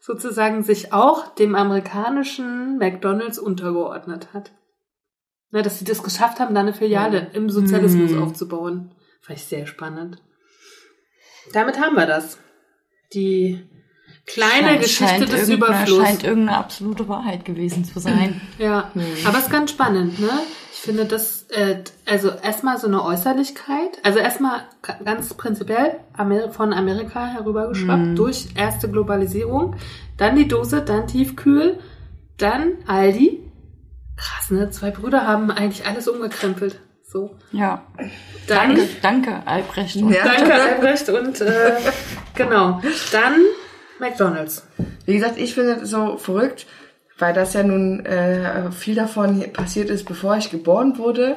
sozusagen 0.00 0.64
sich 0.64 0.92
auch 0.92 1.32
dem 1.34 1.54
amerikanischen 1.54 2.78
McDonalds 2.78 3.38
untergeordnet 3.38 4.28
hat. 4.34 4.50
Ne, 5.52 5.62
dass 5.62 5.78
sie 5.78 5.84
das 5.84 6.02
geschafft 6.02 6.40
haben, 6.40 6.54
da 6.54 6.60
eine 6.60 6.72
Filiale 6.74 7.28
im 7.34 7.50
Sozialismus 7.50 8.10
Mhm. 8.12 8.22
aufzubauen. 8.22 8.94
Fand 9.20 9.38
ich 9.38 9.44
sehr 9.44 9.66
spannend. 9.66 10.20
Damit 11.52 11.78
haben 11.78 11.94
wir 11.94 12.06
das. 12.06 12.38
Die 13.14 13.62
kleine 14.26 14.68
Scheint- 14.68 14.80
Geschichte 14.82 15.06
scheint 15.18 15.32
des 15.32 15.48
Überflusses. 15.50 16.04
Scheint 16.04 16.24
irgendeine 16.24 16.58
absolute 16.58 17.08
Wahrheit 17.08 17.44
gewesen 17.44 17.84
zu 17.84 18.00
sein. 18.00 18.40
Ja, 18.58 18.90
aber 19.26 19.38
es 19.38 19.44
ist 19.44 19.50
ganz 19.52 19.70
spannend, 19.70 20.18
ne? 20.18 20.30
Ich 20.72 20.78
finde 20.80 21.04
das, 21.04 21.41
also 22.06 22.30
erstmal 22.42 22.78
so 22.78 22.86
eine 22.86 23.04
Äußerlichkeit, 23.04 23.98
also 24.02 24.18
erstmal 24.18 24.60
ga- 24.82 24.98
ganz 25.04 25.34
prinzipiell 25.34 25.96
von 26.52 26.72
Amerika 26.72 27.26
herübergeschwappt 27.26 28.06
Mhm. 28.06 28.16
durch 28.16 28.48
erste 28.54 28.88
Globalisierung, 28.90 29.76
dann 30.16 30.36
die 30.36 30.48
Dose, 30.48 30.82
dann 30.82 31.06
Tiefkühl, 31.06 31.78
dann 32.38 32.72
Aldi. 32.86 33.40
Krass, 34.16 34.50
ne? 34.50 34.70
Zwei 34.70 34.90
Brüder 34.90 35.26
haben 35.26 35.50
eigentlich 35.50 35.86
alles 35.86 36.08
umgekrempelt. 36.08 36.78
So. 37.04 37.36
Ja. 37.50 37.82
Dann, 38.46 38.74
Danke, 38.74 38.88
danke, 39.02 39.42
Albrecht. 39.46 39.96
Und 39.96 40.10
Ja. 40.12 40.24
danke 40.24 40.54
Albrecht 40.54 41.08
und 41.10 41.40
äh, 41.42 41.72
genau. 42.34 42.80
Dann 43.12 43.34
McDonalds. 44.00 44.66
Wie 45.04 45.14
gesagt, 45.14 45.38
ich 45.38 45.54
finde 45.54 45.76
das 45.76 45.90
so 45.90 46.16
verrückt, 46.16 46.66
weil 47.18 47.34
das 47.34 47.54
ja 47.54 47.62
nun 47.62 48.04
äh, 48.04 48.70
viel 48.72 48.94
davon 48.94 49.44
passiert 49.52 49.90
ist, 49.90 50.04
bevor 50.04 50.36
ich 50.36 50.50
geboren 50.50 50.98
wurde, 50.98 51.36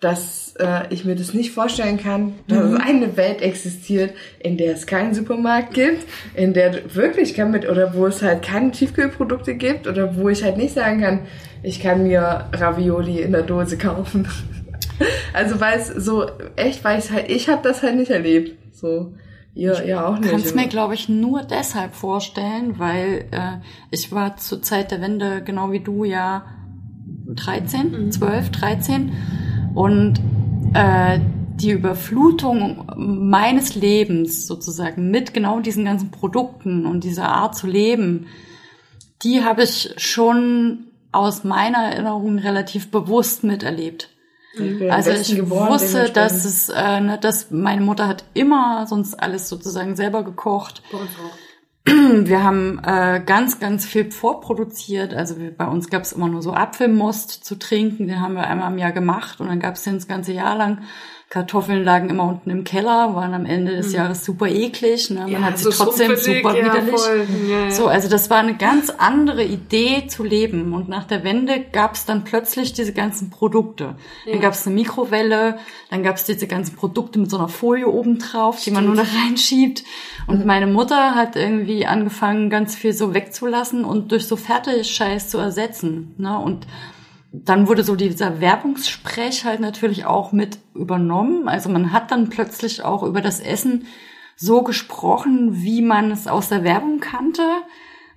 dass 0.00 0.54
äh, 0.58 0.82
ich 0.90 1.04
mir 1.04 1.16
das 1.16 1.32
nicht 1.32 1.52
vorstellen 1.52 1.98
kann, 1.98 2.34
dass 2.48 2.70
es 2.70 2.80
eine 2.80 3.16
Welt 3.16 3.40
existiert, 3.40 4.12
in 4.38 4.58
der 4.58 4.74
es 4.74 4.86
keinen 4.86 5.14
Supermarkt 5.14 5.72
gibt, 5.74 6.04
in 6.34 6.52
der 6.52 6.94
wirklich 6.94 7.34
kann 7.34 7.50
mit 7.50 7.68
oder 7.68 7.94
wo 7.94 8.06
es 8.06 8.22
halt 8.22 8.42
keine 8.42 8.72
Tiefkühlprodukte 8.72 9.54
gibt 9.54 9.86
oder 9.86 10.16
wo 10.16 10.28
ich 10.28 10.44
halt 10.44 10.58
nicht 10.58 10.74
sagen 10.74 11.00
kann, 11.00 11.20
ich 11.62 11.80
kann 11.80 12.02
mir 12.02 12.44
Ravioli 12.52 13.20
in 13.20 13.32
der 13.32 13.42
Dose 13.42 13.78
kaufen. 13.78 14.28
Also 15.34 15.60
weil 15.60 15.78
es 15.78 15.88
so 15.88 16.24
echt, 16.56 16.82
weil 16.82 16.98
ich 16.98 17.10
halt, 17.10 17.30
ich 17.30 17.50
habe 17.50 17.60
das 17.62 17.82
halt 17.82 17.96
nicht 17.96 18.10
erlebt. 18.10 18.56
So 18.72 19.12
ihr, 19.56 19.84
ihr 19.84 20.06
auch 20.06 20.18
nicht. 20.18 20.30
kann 20.30 20.40
es 20.40 20.54
mir, 20.54 20.68
glaube 20.68 20.94
ich, 20.94 21.08
nur 21.08 21.42
deshalb 21.42 21.94
vorstellen, 21.94 22.78
weil 22.78 23.26
äh, 23.30 23.58
ich 23.90 24.12
war 24.12 24.36
zur 24.36 24.62
Zeit 24.62 24.90
der 24.90 25.00
Wende, 25.00 25.42
genau 25.42 25.72
wie 25.72 25.80
du, 25.80 26.04
ja 26.04 26.44
13, 27.28 28.12
12, 28.12 28.50
13 28.50 29.12
und 29.74 30.20
äh, 30.74 31.18
die 31.56 31.70
Überflutung 31.70 32.86
meines 32.96 33.74
Lebens 33.74 34.46
sozusagen 34.46 35.10
mit 35.10 35.32
genau 35.32 35.60
diesen 35.60 35.84
ganzen 35.86 36.10
Produkten 36.10 36.84
und 36.86 37.02
dieser 37.02 37.28
Art 37.28 37.56
zu 37.56 37.66
leben, 37.66 38.26
die 39.22 39.42
habe 39.42 39.62
ich 39.62 39.94
schon 39.96 40.88
aus 41.12 41.44
meiner 41.44 41.78
Erinnerung 41.78 42.38
relativ 42.38 42.90
bewusst 42.90 43.42
miterlebt. 43.42 44.10
Ich 44.58 44.78
bin 44.78 44.80
im 44.80 44.90
Also 44.90 45.10
ich 45.10 45.36
geboren, 45.36 45.68
wusste, 45.68 46.10
dass 46.10 46.44
es, 46.44 46.68
äh, 46.68 47.00
ne, 47.00 47.18
dass 47.18 47.50
meine 47.50 47.82
Mutter 47.82 48.08
hat 48.08 48.24
immer 48.34 48.86
sonst 48.86 49.14
alles 49.14 49.48
sozusagen 49.48 49.96
selber 49.96 50.24
gekocht. 50.24 50.82
Bei 50.90 50.98
uns 50.98 51.10
auch. 51.10 51.36
Wir 52.26 52.42
haben 52.42 52.80
äh, 52.84 53.22
ganz, 53.24 53.60
ganz 53.60 53.84
viel 53.84 54.10
vorproduziert. 54.10 55.14
Also 55.14 55.38
wir, 55.38 55.56
bei 55.56 55.66
uns 55.66 55.88
gab 55.88 56.02
es 56.02 56.12
immer 56.12 56.28
nur 56.28 56.42
so 56.42 56.52
Apfelmost 56.52 57.44
zu 57.44 57.56
trinken. 57.56 58.08
Den 58.08 58.20
haben 58.20 58.34
wir 58.34 58.48
einmal 58.48 58.72
im 58.72 58.78
Jahr 58.78 58.90
gemacht 58.90 59.40
und 59.40 59.46
dann 59.46 59.60
gab 59.60 59.76
es 59.76 59.84
den 59.84 59.94
das 59.94 60.08
ganze 60.08 60.32
Jahr 60.32 60.56
lang. 60.56 60.82
Kartoffeln 61.28 61.82
lagen 61.82 62.08
immer 62.08 62.22
unten 62.22 62.50
im 62.50 62.62
Keller, 62.62 63.16
waren 63.16 63.34
am 63.34 63.46
Ende 63.46 63.74
des 63.74 63.92
Jahres 63.92 64.24
super 64.24 64.46
eklig. 64.46 65.10
Ne? 65.10 65.26
Man 65.26 65.44
hat 65.44 65.58
sie 65.58 65.70
trotzdem 65.70 66.16
schrumpelig, 66.16 66.42
super 66.42 66.56
ja, 66.56 66.64
widerlich. 66.64 67.00
Ja, 67.48 67.64
ja. 67.64 67.70
So, 67.72 67.88
also 67.88 68.08
das 68.08 68.30
war 68.30 68.38
eine 68.38 68.56
ganz 68.56 68.90
andere 68.90 69.42
Idee 69.42 70.06
zu 70.06 70.22
leben. 70.22 70.72
Und 70.72 70.88
nach 70.88 71.02
der 71.02 71.24
Wende 71.24 71.64
gab 71.72 71.94
es 71.96 72.04
dann 72.04 72.22
plötzlich 72.22 72.74
diese 72.74 72.92
ganzen 72.92 73.30
Produkte. 73.30 73.96
Dann 74.24 74.34
Ja. 74.34 74.40
gab 74.40 74.52
es 74.52 74.66
eine 74.66 74.76
Mikrowelle, 74.76 75.58
dann 75.90 76.04
gab 76.04 76.14
es 76.14 76.24
diese 76.24 76.46
ganzen 76.46 76.76
Produkte 76.76 77.18
mit 77.18 77.28
so 77.28 77.38
einer 77.38 77.48
Folie 77.48 77.88
oben 77.88 78.20
drauf, 78.20 78.62
die 78.62 78.70
man 78.70 78.86
nur 78.86 78.94
da 78.94 79.02
reinschiebt. 79.24 79.82
Und 80.28 80.46
meine 80.46 80.68
Mutter 80.68 81.16
hat 81.16 81.34
irgendwie 81.34 81.86
angefangen, 81.86 82.50
ganz 82.50 82.76
viel 82.76 82.92
so 82.92 83.14
wegzulassen 83.14 83.84
und 83.84 84.12
durch 84.12 84.28
so 84.28 84.36
Fertigscheiß 84.36 85.28
zu 85.28 85.38
ersetzen. 85.38 86.14
Ne? 86.18 86.38
Und 86.38 86.68
dann 87.32 87.68
wurde 87.68 87.82
so 87.82 87.96
dieser 87.96 88.40
Werbungssprech 88.40 89.44
halt 89.44 89.60
natürlich 89.60 90.04
auch 90.04 90.32
mit 90.32 90.58
übernommen. 90.74 91.48
Also 91.48 91.68
man 91.68 91.92
hat 91.92 92.10
dann 92.10 92.30
plötzlich 92.30 92.82
auch 92.82 93.02
über 93.02 93.20
das 93.20 93.40
Essen 93.40 93.86
so 94.36 94.62
gesprochen, 94.62 95.62
wie 95.62 95.82
man 95.82 96.10
es 96.10 96.26
aus 96.26 96.48
der 96.48 96.62
Werbung 96.64 97.00
kannte. 97.00 97.42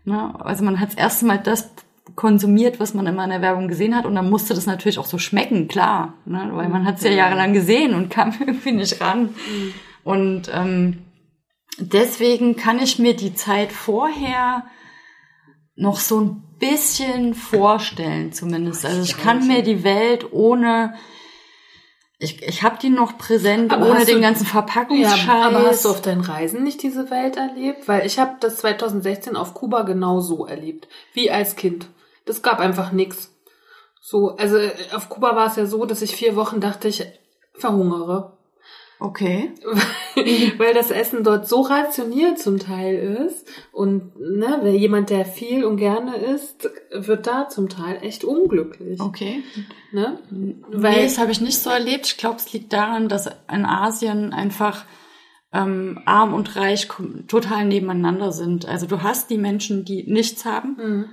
Ne? 0.05 0.33
Also 0.39 0.63
man 0.63 0.79
hat 0.79 0.89
das 0.89 0.97
erste 0.97 1.25
Mal 1.25 1.39
das 1.39 1.71
konsumiert, 2.15 2.79
was 2.79 2.93
man 2.93 3.07
immer 3.07 3.23
in 3.23 3.29
der 3.29 3.41
Werbung 3.41 3.67
gesehen 3.67 3.95
hat 3.95 4.05
und 4.05 4.15
dann 4.15 4.29
musste 4.29 4.53
das 4.53 4.65
natürlich 4.65 4.99
auch 4.99 5.05
so 5.05 5.17
schmecken, 5.17 5.67
klar, 5.67 6.15
ne? 6.25 6.49
weil 6.53 6.67
man 6.67 6.85
hat 6.85 6.97
es 6.97 7.03
ja 7.03 7.11
jahrelang 7.11 7.53
gesehen 7.53 7.93
und 7.93 8.09
kam 8.09 8.33
irgendwie 8.39 8.71
nicht 8.71 8.99
ran. 8.99 9.29
Und 10.03 10.49
ähm, 10.53 11.03
deswegen 11.77 12.55
kann 12.55 12.79
ich 12.79 12.99
mir 12.99 13.15
die 13.15 13.33
Zeit 13.35 13.71
vorher 13.71 14.65
noch 15.75 15.99
so 15.99 16.19
ein 16.19 16.43
bisschen 16.59 17.33
vorstellen, 17.33 18.31
zumindest. 18.33 18.85
Also 18.85 19.01
ich 19.01 19.17
kann 19.17 19.47
mir 19.47 19.63
die 19.63 19.83
Welt 19.83 20.27
ohne, 20.31 20.93
ich, 22.19 22.43
ich 22.43 22.63
habe 22.63 22.77
die 22.81 22.89
noch 22.89 23.17
präsent, 23.17 23.71
Aber 23.71 23.89
ohne 23.89 24.05
den 24.05 24.15
du- 24.15 24.21
ganzen 24.21 24.45
Verpackungsscheiß. 24.45 25.25
Ja, 25.25 25.41
aber 25.47 25.65
hast 25.65 25.85
du 25.85 25.89
auf 25.89 26.01
deinen 26.01 26.21
Reisen 26.21 26.63
nicht 26.63 26.83
diese 26.83 27.09
Welt 27.09 27.37
erlebt? 27.37 27.87
Weil 27.87 28.05
ich 28.05 28.19
habe 28.19 28.35
das 28.41 28.57
2016 28.57 29.35
auf 29.35 29.53
Kuba 29.53 29.83
genau 29.83 30.19
so 30.19 30.45
erlebt, 30.45 30.87
wie 31.13 31.31
als 31.31 31.55
Kind. 31.55 31.87
Das 32.25 32.41
gab 32.41 32.59
einfach 32.59 32.91
nix. 32.91 33.33
So, 34.01 34.35
also 34.37 34.57
äh, 34.57 34.71
auf 34.93 35.09
Kuba 35.09 35.35
war 35.35 35.47
es 35.47 35.55
ja 35.55 35.65
so, 35.65 35.85
dass 35.85 36.01
ich 36.01 36.15
vier 36.15 36.35
Wochen 36.35 36.59
dachte, 36.59 36.87
ich 36.87 37.05
verhungere. 37.53 38.37
Okay. 38.99 39.51
Weil 40.57 40.73
das 40.73 40.91
Essen 40.91 41.23
dort 41.23 41.47
so 41.47 41.61
rationiert 41.61 42.39
zum 42.39 42.59
Teil 42.59 43.25
ist. 43.25 43.47
Und 43.71 44.19
ne, 44.19 44.59
wenn 44.61 44.75
jemand, 44.75 45.09
der 45.09 45.25
viel 45.25 45.63
und 45.63 45.77
gerne 45.77 46.17
isst, 46.17 46.69
wird 46.91 47.27
da 47.27 47.49
zum 47.49 47.69
Teil 47.69 47.99
echt 48.01 48.23
unglücklich. 48.23 48.99
Okay. 48.99 49.43
Ne? 49.91 50.19
Weil 50.69 50.97
nee, 50.97 51.03
das 51.03 51.17
habe 51.17 51.31
ich 51.31 51.41
nicht 51.41 51.59
so 51.59 51.69
erlebt. 51.69 52.07
Ich 52.07 52.17
glaube, 52.17 52.37
es 52.37 52.51
liegt 52.53 52.73
daran, 52.73 53.09
dass 53.09 53.27
in 53.51 53.65
Asien 53.65 54.33
einfach 54.33 54.85
ähm, 55.53 55.99
arm 56.05 56.33
und 56.33 56.55
reich 56.55 56.87
total 57.27 57.65
nebeneinander 57.65 58.31
sind. 58.31 58.67
Also 58.67 58.85
du 58.85 59.01
hast 59.01 59.29
die 59.29 59.37
Menschen, 59.37 59.85
die 59.85 60.03
nichts 60.03 60.45
haben. 60.45 60.77
Mhm. 60.77 61.05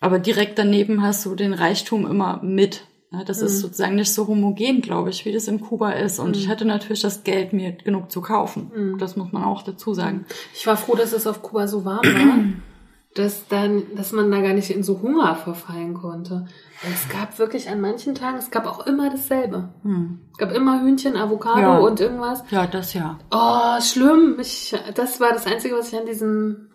aber 0.00 0.18
direkt 0.18 0.58
daneben 0.58 1.02
hast 1.02 1.24
du 1.24 1.34
den 1.34 1.54
Reichtum 1.54 2.06
immer 2.06 2.40
mit. 2.42 2.82
Ja, 3.16 3.24
das 3.24 3.40
Mhm. 3.40 3.46
ist 3.46 3.60
sozusagen 3.60 3.94
nicht 3.94 4.12
so 4.12 4.26
homogen, 4.26 4.80
glaube 4.80 5.10
ich, 5.10 5.24
wie 5.24 5.32
das 5.32 5.46
in 5.48 5.60
Kuba 5.60 5.90
ist. 5.92 6.18
Und 6.18 6.28
Mhm. 6.30 6.34
ich 6.34 6.48
hatte 6.48 6.64
natürlich 6.64 7.02
das 7.02 7.22
Geld, 7.24 7.52
mir 7.52 7.72
genug 7.72 8.10
zu 8.10 8.20
kaufen. 8.20 8.96
Das 8.98 9.16
muss 9.16 9.30
man 9.32 9.44
auch 9.44 9.62
dazu 9.62 9.94
sagen. 9.94 10.26
Ich 10.54 10.66
war 10.66 10.76
froh, 10.76 10.94
dass 10.96 11.12
es 11.12 11.26
auf 11.26 11.42
Kuba 11.42 11.66
so 11.68 11.84
warm 11.84 12.00
war, 12.04 12.38
dass 13.14 13.46
dann, 13.46 13.82
dass 13.96 14.10
man 14.12 14.30
da 14.30 14.40
gar 14.40 14.54
nicht 14.54 14.70
in 14.70 14.82
so 14.82 15.00
Hunger 15.00 15.36
verfallen 15.36 15.94
konnte. 15.94 16.46
Es 16.92 17.08
gab 17.08 17.38
wirklich 17.38 17.68
an 17.68 17.80
manchen 17.80 18.14
Tagen, 18.16 18.36
es 18.38 18.50
gab 18.50 18.66
auch 18.66 18.86
immer 18.86 19.08
dasselbe. 19.10 19.68
Hm. 19.82 20.18
Es 20.32 20.38
gab 20.38 20.52
immer 20.52 20.82
Hühnchen, 20.82 21.16
Avocado 21.16 21.60
Ja. 21.60 21.78
und 21.78 22.00
irgendwas. 22.00 22.42
Ja, 22.50 22.66
das 22.66 22.92
ja. 22.94 23.18
Oh, 23.30 23.80
schlimm. 23.80 24.36
Ich, 24.40 24.74
das 24.94 25.20
war 25.20 25.32
das 25.32 25.46
Einzige, 25.46 25.76
was 25.76 25.92
ich 25.92 25.98
an 25.98 26.06
diesem 26.06 26.70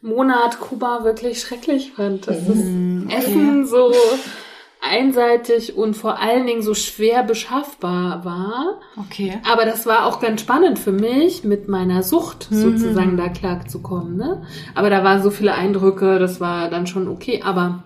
Monat 0.00 0.58
Kuba 0.60 1.04
wirklich 1.04 1.40
schrecklich 1.40 1.92
fand. 1.92 2.26
Das 2.26 2.38
Essen 2.38 3.66
so 3.66 3.92
einseitig 4.82 5.76
und 5.76 5.94
vor 5.94 6.18
allen 6.18 6.46
Dingen 6.46 6.62
so 6.62 6.74
schwer 6.74 7.22
beschaffbar 7.22 8.24
war. 8.24 8.80
Okay. 8.96 9.38
Aber 9.50 9.64
das 9.64 9.86
war 9.86 10.06
auch 10.06 10.20
ganz 10.20 10.40
spannend 10.40 10.78
für 10.78 10.92
mich, 10.92 11.44
mit 11.44 11.68
meiner 11.68 12.02
Sucht 12.02 12.48
sozusagen 12.50 13.16
da 13.16 13.28
klarzukommen. 13.28 14.16
Ne? 14.16 14.42
Aber 14.74 14.90
da 14.90 15.04
waren 15.04 15.22
so 15.22 15.30
viele 15.30 15.54
Eindrücke, 15.54 16.18
das 16.18 16.40
war 16.40 16.68
dann 16.68 16.86
schon 16.86 17.08
okay. 17.08 17.42
Aber 17.44 17.84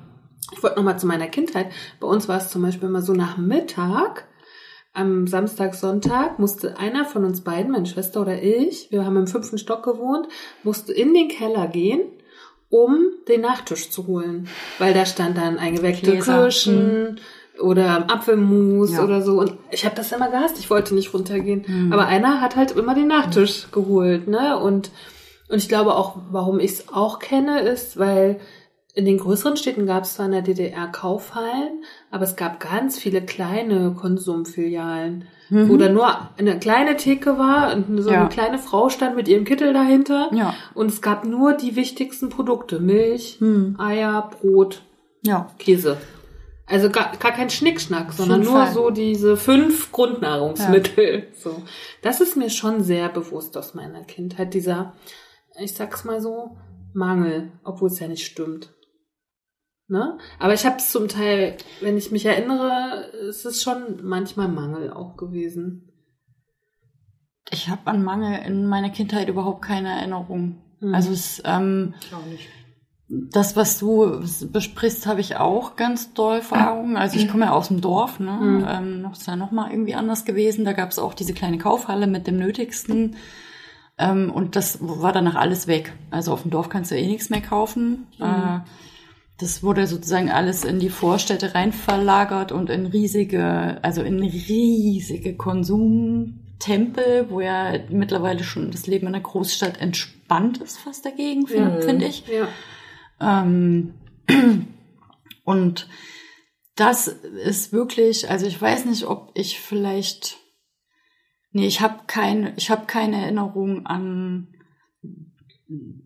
ich 0.53 0.63
wollte 0.63 0.77
nochmal 0.77 0.99
zu 0.99 1.07
meiner 1.07 1.29
Kindheit. 1.29 1.71
Bei 2.01 2.07
uns 2.09 2.29
war 2.29 2.39
es 2.39 2.51
zum 2.51 2.63
Beispiel 2.63 2.89
immer 2.89 3.03
so 3.03 3.13
nach 3.13 3.37
Mittag, 3.37 4.27
am 4.95 5.27
Samstag, 5.27 5.75
Sonntag, 5.75 6.39
musste 6.39 6.79
einer 6.79 7.05
von 7.05 7.25
uns 7.25 7.43
beiden, 7.43 7.71
meine 7.71 7.85
Schwester 7.85 8.23
oder 8.23 8.43
ich, 8.43 8.91
wir 8.91 9.05
haben 9.05 9.19
im 9.19 9.27
fünften 9.27 9.59
Stock 9.59 9.83
gewohnt, 9.83 10.27
musste 10.63 10.95
in 10.95 11.13
den 11.13 11.29
Keller 11.29 11.69
gehen, 11.69 12.01
um 12.71 12.99
den 13.29 13.41
Nachtisch 13.43 13.91
zu 13.91 14.07
holen. 14.07 14.49
Weil 14.79 14.95
da 14.95 15.07
stand 15.07 15.37
dann 15.39 15.59
eingeweckte 15.59 16.13
Gläser. 16.13 16.43
Kirschen 16.43 17.21
oder 17.61 18.11
Apfelmus 18.11 18.93
Ja. 18.93 19.05
oder 19.05 19.23
so. 19.23 19.39
Und 19.41 19.53
ich 19.71 19.85
habe 19.85 19.95
das 19.97 20.13
immer 20.13 20.31
gehasst, 20.31 20.59
ich 20.59 20.69
wollte 20.71 20.95
nicht 20.95 21.15
runtergehen. 21.15 21.91
Aber 21.93 22.07
einer 22.07 22.41
hat 22.41 22.57
halt 22.57 22.73
immer 22.73 22.95
den 22.95 23.09
Nachtisch 23.09 23.69
geholt, 23.73 24.29
ne? 24.29 24.59
Und, 24.59 24.91
und 25.49 25.59
ich 25.59 25.69
glaube 25.69 25.95
auch, 25.95 26.17
warum 26.31 26.61
ich 26.61 26.73
es 26.73 26.89
auch 26.93 27.19
kenne, 27.19 27.61
ist, 27.61 27.99
weil 27.99 28.41
in 28.97 29.05
den 29.05 29.19
größeren 29.19 29.57
Städten 29.57 29.87
gab 29.87 30.03
es 30.05 30.15
zwar 30.15 30.27
in 30.27 30.33
der 30.33 30.43
DDR 30.43 30.89
Kaufhallen, 30.89 31.85
aber 32.11 32.25
es 32.25 32.35
gab 32.35 32.59
ganz 32.59 32.99
viele 32.99 33.21
kleine 33.23 33.93
Konsumfilialen, 33.93 35.29
wo 35.51 35.77
da 35.77 35.89
nur 35.89 36.09
eine 36.39 36.59
kleine 36.59 36.97
Theke 36.97 37.39
war 37.39 37.73
und 37.75 38.01
so 38.03 38.11
Ja. 38.11 38.21
eine 38.23 38.29
kleine 38.29 38.59
Frau 38.59 38.89
stand 38.89 39.15
mit 39.15 39.29
ihrem 39.29 39.45
Kittel 39.45 39.73
dahinter. 39.73 40.31
Ja. 40.33 40.55
Und 40.75 40.87
es 40.91 41.03
gab 41.03 41.25
nur 41.25 41.53
die 41.53 41.77
wichtigsten 41.77 42.31
Produkte. 42.31 42.81
Milch, 42.81 43.37
Hm. 43.39 43.77
Eier, 43.79 44.31
Brot, 44.41 44.83
Ja. 45.23 45.51
Käse. 45.59 45.99
Also 46.69 46.91
gar, 46.91 47.13
gar 47.19 47.31
kein 47.31 47.49
Schnickschnack, 47.51 48.13
sondern 48.13 48.41
nur 48.43 48.65
Fall. 48.65 48.73
so 48.73 48.91
diese 48.91 49.37
fünf 49.37 49.93
Grundnahrungsmittel. 49.93 51.29
So. 51.37 51.63
Das 52.03 52.21
ist 52.21 52.37
mir 52.37 52.51
schon 52.51 52.83
sehr 52.83 53.09
bewusst 53.09 53.57
aus 53.57 53.75
meiner 53.75 54.01
Kindheit, 54.03 54.53
dieser, 54.55 54.95
ich 55.61 55.75
sag's 55.75 56.05
mal 56.05 56.21
so, 56.21 56.57
Mangel, 56.93 57.53
obwohl 57.63 57.89
es 57.89 58.01
ja 58.01 58.09
nicht 58.09 58.27
stimmt. 58.27 58.73
Ne? 59.89 60.19
Aber 60.41 60.53
ich 60.53 60.67
habe 60.67 60.77
es 60.79 60.91
zum 60.91 61.07
Teil, 61.09 61.57
wenn 61.81 61.97
ich 61.97 62.11
mich 62.11 62.27
erinnere, 62.27 63.09
es 63.29 63.45
ist 63.45 63.63
schon 63.63 64.01
manchmal 64.03 64.49
Mangel 64.49 64.93
auch 64.93 65.17
gewesen. 65.17 65.93
Ich 67.51 67.69
habe 67.69 67.87
an 67.87 68.03
Mangel 68.03 68.41
in 68.47 68.67
meiner 68.67 68.91
Kindheit 68.91 69.29
überhaupt 69.29 69.63
keine 69.63 69.91
Erinnerung. 69.91 70.61
Hm. 70.81 70.93
Also 70.95 71.13
es, 71.13 71.41
ähm, 71.45 71.95
Ich 72.01 72.13
auch 72.13 72.27
nicht. 72.27 72.49
das, 73.09 73.55
was 73.55 73.79
du 73.79 74.25
besprichst, 74.51 75.07
habe 75.07 75.21
ich 75.21 75.37
auch 75.37 75.77
ganz 75.77 76.13
doll 76.13 76.43
vor 76.43 76.59
Augen. 76.69 76.97
Also 76.97 77.17
ich 77.19 77.29
komme 77.29 77.45
ja 77.45 77.53
aus 77.53 77.69
dem 77.69 77.81
Dorf, 77.81 78.19
ne? 78.19 78.33
Mhm. 78.33 78.67
Ähm, 78.69 79.03
das 79.09 79.19
ist 79.21 79.27
ja 79.29 79.37
noch 79.37 79.53
mal 79.53 79.71
irgendwie 79.71 79.95
anders 79.95 80.25
gewesen. 80.25 80.65
Da 80.65 80.73
gab 80.73 80.91
es 80.91 80.99
auch 80.99 81.15
diese 81.15 81.33
kleine 81.33 81.59
Kaufhalle 81.59 82.09
mit 82.09 82.27
dem 82.27 82.39
Nötigsten. 82.39 83.15
Ähm, 83.99 84.33
und 84.33 84.57
das 84.57 84.79
war 84.81 85.13
danach 85.13 85.37
alles 85.37 85.69
weg. 85.69 85.93
Also 86.11 86.33
auf 86.33 86.43
dem 86.43 86.51
Dorf 86.51 86.69
kannst 86.69 86.91
du 86.91 86.97
eh 86.97 87.07
nichts 87.07 87.31
mehr 87.31 87.41
kaufen. 87.41 88.09
Äh, 88.19 88.59
das 89.39 89.63
wurde 89.63 89.87
sozusagen 89.87 90.31
alles 90.31 90.65
in 90.65 90.79
die 90.79 90.89
Vorstädte 90.89 91.55
rein 91.55 91.73
verlagert 91.73 92.53
und 92.53 92.71
in 92.71 92.87
riesige, 92.87 93.79
also 93.83 94.03
in 94.03 94.23
riesige 94.23 95.37
Konsumtempel, 95.37 97.29
wo 97.29 97.41
ja 97.41 97.75
mittlerweile 97.91 98.45
schon 98.45 98.71
das 98.71 98.87
Leben 98.87 99.07
in 99.07 99.13
der 99.13 99.23
Großstadt 99.23 99.79
entspannt 99.81 100.59
ist 100.59 100.79
fast 100.79 101.05
dagegen, 101.05 101.47
finde 101.47 101.83
find 101.83 102.03
ich. 102.03 102.25
Ja. 102.29 102.49
Ähm, 103.21 103.95
und 105.45 105.87
das 106.75 107.09
ist 107.09 107.73
wirklich, 107.73 108.31
also 108.31 108.47
ich 108.47 108.61
weiß 108.61 108.87
nicht, 108.87 109.05
ob 109.05 109.33
ich 109.35 109.61
vielleicht, 109.61 110.39
nee, 111.53 111.67
ich 111.67 111.83
habe 111.83 112.05
keine, 112.07 112.55
ich 112.57 112.71
habe 112.71 112.87
keine 112.87 113.21
Erinnerung 113.23 113.85
an 113.85 114.56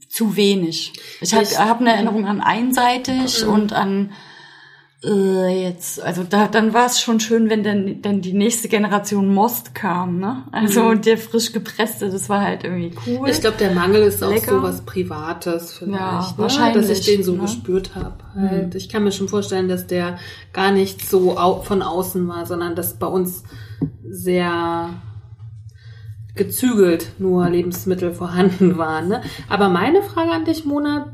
zu 0.09 0.37
wenig. 0.37 0.93
Ich 1.21 1.35
habe 1.35 1.45
hab 1.47 1.81
eine 1.81 1.93
Erinnerung 1.93 2.27
an 2.27 2.41
einseitig 2.41 3.45
Mhm. 3.45 3.53
und 3.53 3.73
an 3.73 4.13
äh, 5.03 5.65
jetzt, 5.65 5.99
also 6.03 6.25
da, 6.29 6.47
dann 6.47 6.75
war 6.75 6.85
es 6.85 7.01
schon 7.01 7.21
schön, 7.21 7.49
wenn 7.49 7.63
dann, 7.63 8.03
dann 8.03 8.21
die 8.21 8.35
nächste 8.35 8.69
Generation 8.69 9.33
Most 9.33 9.75
kam, 9.75 10.19
ne? 10.19 10.45
Also 10.53 10.83
Mhm. 10.91 11.01
der 11.01 11.17
frisch 11.17 11.53
gepresste, 11.53 12.11
das 12.11 12.29
war 12.29 12.43
halt 12.43 12.65
irgendwie 12.65 12.93
cool. 13.07 13.31
Ich 13.31 13.41
glaube, 13.41 13.57
der 13.57 13.71
Mangel 13.75 14.03
ist 14.03 14.23
auch 14.23 14.29
Lecker. 14.29 14.57
so 14.57 14.63
was 14.63 14.83
Privates 14.83 15.73
vielleicht, 15.73 15.95
Ja, 15.99 16.21
ne? 16.21 16.35
wahrscheinlich, 16.37 16.87
dass 16.87 16.99
ich 16.99 17.07
den 17.07 17.25
so 17.25 17.33
ne? 17.33 17.41
gespürt 17.41 17.95
habe. 17.95 18.17
Halt. 18.35 18.75
Ich 18.75 18.91
kann 18.91 19.03
mir 19.05 19.13
schon 19.13 19.29
vorstellen, 19.31 19.69
dass 19.69 19.87
der 19.87 20.19
gar 20.53 20.71
nicht 20.71 21.09
so 21.09 21.35
von 21.65 21.81
außen 21.81 22.29
war, 22.29 22.45
sondern 22.45 22.75
dass 22.75 22.99
bei 22.99 23.07
uns 23.07 23.43
sehr 24.07 24.91
gezügelt 26.45 27.13
nur 27.19 27.49
Lebensmittel 27.51 28.13
vorhanden 28.15 28.79
waren. 28.79 29.09
Ne? 29.09 29.21
Aber 29.51 29.69
meine 29.69 30.03
Frage 30.03 30.31
an 30.31 30.47
dich, 30.47 30.65
Mona, 30.65 31.13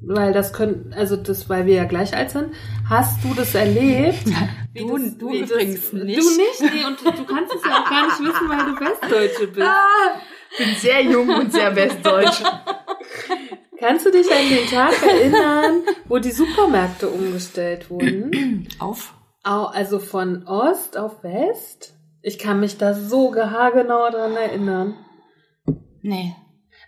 weil 0.00 0.32
das 0.34 0.52
können, 0.52 0.94
also 0.94 1.16
das, 1.16 1.48
weil 1.48 1.64
wir 1.64 1.74
ja 1.74 1.84
gleich 1.84 2.14
alt 2.14 2.30
sind, 2.30 2.50
hast 2.88 3.24
du 3.24 3.32
das 3.34 3.54
erlebt? 3.54 4.26
Wie 4.74 4.80
Du- 4.80 4.98
du 5.18 5.32
wie 5.32 5.38
übrigens 5.40 5.92
nicht. 5.92 6.18
Du 6.20 6.36
nicht, 6.36 6.60
nee, 6.74 6.84
und 6.86 7.00
du 7.00 7.24
kannst 7.24 7.54
es 7.54 7.62
ja 7.64 7.82
auch 7.82 7.88
gar 7.90 8.06
nicht 8.06 8.20
wissen, 8.20 8.48
weil 8.48 8.58
du 8.66 8.78
Westdeutsche 8.78 9.46
bist. 9.48 9.66
bin 10.58 10.74
sehr 10.76 11.02
jung 11.02 11.28
und 11.30 11.50
sehr 11.52 11.74
westdeutsch. 11.74 12.42
Kannst 13.80 14.06
du 14.06 14.10
dich 14.10 14.26
an 14.30 14.48
den 14.50 14.66
Tag 14.68 15.02
erinnern, 15.02 15.82
wo 16.06 16.18
die 16.18 16.30
Supermärkte 16.32 17.08
umgestellt 17.08 17.88
wurden? 17.90 18.68
auf. 18.78 19.14
Au- 19.44 19.66
Also 19.66 19.98
von 19.98 20.46
Ost 20.46 20.96
auf 20.98 21.22
West? 21.22 21.94
Ich 22.22 22.38
kann 22.38 22.60
mich 22.60 22.78
da 22.78 22.94
so 22.94 23.34
haargenau 23.34 24.10
dran 24.10 24.34
erinnern. 24.36 24.94
Nee. 26.02 26.34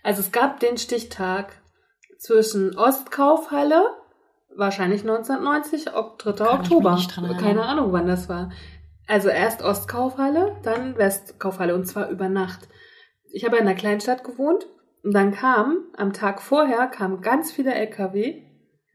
Also 0.03 0.21
es 0.21 0.31
gab 0.31 0.59
den 0.59 0.77
Stichtag 0.77 1.53
zwischen 2.17 2.77
Ostkaufhalle, 2.77 3.83
wahrscheinlich 4.55 5.01
1990, 5.01 5.93
Ok- 5.95 6.19
3. 6.19 6.33
Kann 6.33 6.59
Oktober. 6.59 6.95
nicht 6.95 7.15
dran 7.15 7.25
erinnern. 7.25 7.43
Keine 7.43 7.63
Ahnung, 7.63 7.91
wann 7.93 8.07
das 8.07 8.29
war. 8.29 8.51
Also 9.07 9.29
erst 9.29 9.61
Ostkaufhalle, 9.61 10.57
dann 10.63 10.97
Westkaufhalle 10.97 11.75
und 11.75 11.85
zwar 11.85 12.09
über 12.09 12.29
Nacht. 12.29 12.67
Ich 13.31 13.45
habe 13.45 13.57
in 13.57 13.63
einer 13.63 13.75
Kleinstadt 13.75 14.23
gewohnt 14.23 14.67
und 15.03 15.13
dann 15.13 15.31
kam, 15.31 15.85
am 15.97 16.13
Tag 16.13 16.41
vorher, 16.41 16.87
kamen 16.87 17.21
ganz 17.21 17.51
viele 17.51 17.73
LKW 17.73 18.43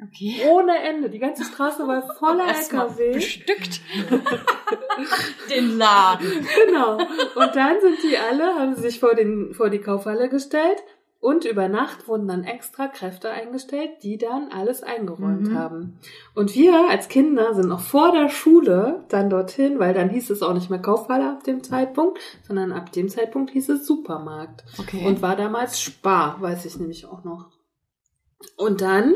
Okay. 0.02 0.42
ohne 0.50 0.76
Ende. 0.78 1.08
Die 1.08 1.18
ganze 1.18 1.42
Straße 1.44 1.86
war 1.88 2.02
voller 2.16 2.46
LKW. 2.48 3.14
bestückt. 3.14 3.80
Den 5.50 5.78
Laden. 5.78 6.46
Genau. 6.66 6.98
Und 6.98 7.56
dann 7.56 7.80
sind 7.80 8.02
die 8.02 8.16
alle, 8.16 8.44
haben 8.56 8.74
sie 8.74 8.82
sich 8.82 9.00
vor, 9.00 9.14
den, 9.14 9.54
vor 9.54 9.70
die 9.70 9.78
Kaufhalle 9.80 10.28
gestellt 10.28 10.78
und 11.18 11.44
über 11.46 11.68
Nacht 11.68 12.08
wurden 12.08 12.28
dann 12.28 12.44
extra 12.44 12.88
Kräfte 12.88 13.30
eingestellt, 13.30 13.90
die 14.02 14.18
dann 14.18 14.50
alles 14.52 14.82
eingeräumt 14.82 15.48
Mhm. 15.48 15.58
haben. 15.58 15.98
Und 16.34 16.54
wir 16.54 16.88
als 16.90 17.08
Kinder 17.08 17.54
sind 17.54 17.68
noch 17.68 17.80
vor 17.80 18.12
der 18.12 18.28
Schule 18.28 19.04
dann 19.08 19.30
dorthin, 19.30 19.78
weil 19.78 19.94
dann 19.94 20.10
hieß 20.10 20.28
es 20.30 20.42
auch 20.42 20.52
nicht 20.54 20.68
mehr 20.70 20.78
Kaufhalle 20.82 21.30
ab 21.30 21.42
dem 21.44 21.62
Zeitpunkt, 21.64 22.18
sondern 22.46 22.70
ab 22.72 22.92
dem 22.92 23.08
Zeitpunkt 23.08 23.50
hieß 23.52 23.70
es 23.70 23.86
Supermarkt. 23.86 24.62
Okay. 24.78 25.06
Und 25.06 25.22
war 25.22 25.36
damals 25.36 25.80
Spar, 25.80 26.36
weiß 26.40 26.66
ich 26.66 26.78
nämlich 26.78 27.06
auch 27.06 27.24
noch. 27.24 27.46
Und 28.58 28.82
dann 28.82 29.14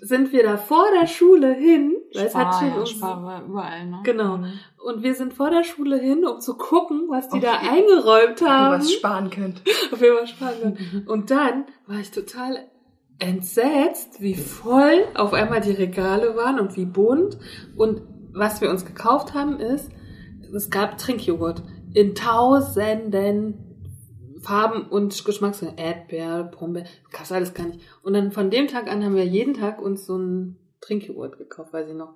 sind 0.00 0.32
wir 0.32 0.42
da 0.42 0.56
vor 0.56 0.86
der 1.00 1.06
Schule 1.06 1.52
hin, 1.54 1.94
weil 2.14 2.26
es 2.26 2.34
hat 2.34 2.54
Spar, 2.54 2.68
ja, 2.68 2.74
uns 2.76 2.90
Spar 2.90 3.24
war 3.24 3.44
überall, 3.44 3.86
ne? 3.86 4.00
Genau. 4.04 4.36
Mhm. 4.38 4.52
und 4.84 5.02
wir 5.02 5.14
sind 5.14 5.32
vor 5.34 5.50
der 5.50 5.64
Schule 5.64 5.98
hin, 5.98 6.24
um 6.24 6.40
zu 6.40 6.56
gucken, 6.56 7.06
was 7.08 7.28
die 7.28 7.40
da 7.40 7.54
Okay. 7.56 7.68
eingeräumt 7.70 8.40
Wo 8.40 8.46
haben. 8.46 8.74
was 8.80 8.92
sparen 8.92 9.30
könnt. 9.30 9.62
Auf 9.92 10.00
jeden 10.00 10.16
Fall 10.16 10.26
spannend. 10.26 10.78
Und 11.08 11.30
dann 11.30 11.64
war 11.86 11.98
ich 12.00 12.10
total 12.10 12.58
entsetzt, 13.18 14.20
wie 14.20 14.34
voll 14.34 15.04
auf 15.14 15.32
einmal 15.32 15.60
die 15.60 15.70
Regale 15.72 16.34
waren 16.36 16.58
und 16.58 16.76
wie 16.76 16.86
bunt. 16.86 17.38
Und 17.76 18.02
was 18.32 18.60
wir 18.60 18.70
uns 18.70 18.84
gekauft 18.84 19.34
haben, 19.34 19.60
ist, 19.60 19.90
es 20.54 20.70
gab 20.70 20.98
Trinkjoghurt 20.98 21.62
in 21.94 22.14
tausenden 22.14 23.61
Farben 24.42 24.88
und 24.88 25.24
Geschmacksrichtungen. 25.24 25.78
Erdbeer, 25.84 26.44
Brombeer, 26.44 26.84
das 27.18 27.32
alles 27.32 27.54
gar 27.54 27.66
nicht. 27.66 27.80
Und 28.02 28.14
dann 28.14 28.32
von 28.32 28.50
dem 28.50 28.66
Tag 28.68 28.90
an 28.90 29.04
haben 29.04 29.14
wir 29.16 29.24
jeden 29.24 29.54
Tag 29.54 29.80
uns 29.80 30.04
so 30.06 30.16
ein 30.18 30.58
Trinkjoghurt 30.80 31.38
gekauft, 31.38 31.72
weiß 31.72 31.88
ich 31.88 31.94
noch. 31.94 32.14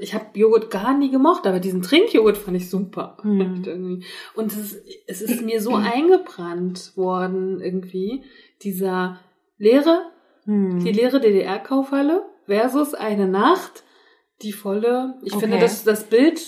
Ich 0.00 0.14
habe 0.14 0.26
Joghurt 0.38 0.70
gar 0.70 0.96
nie 0.96 1.10
gemocht, 1.10 1.48
aber 1.48 1.58
diesen 1.58 1.82
Trinkjoghurt 1.82 2.36
fand 2.36 2.56
ich 2.56 2.70
super. 2.70 3.16
Mhm. 3.24 4.02
Und 4.36 4.52
es 4.52 4.58
ist, 4.58 4.82
es 5.08 5.22
ist 5.22 5.42
mir 5.42 5.60
so 5.60 5.74
eingebrannt 5.74 6.96
worden, 6.96 7.60
irgendwie, 7.60 8.22
dieser 8.62 9.18
leere, 9.58 10.10
Hm. 10.44 10.78
die 10.84 10.92
leere 10.92 11.20
DDR-Kaufhalle 11.20 12.22
versus 12.44 12.92
eine 12.94 13.26
Nacht, 13.26 13.82
die 14.42 14.52
volle. 14.52 15.14
Ich 15.24 15.32
Okay. 15.32 15.40
finde, 15.46 15.58
dass 15.58 15.84
das 15.84 16.04
Bild 16.04 16.38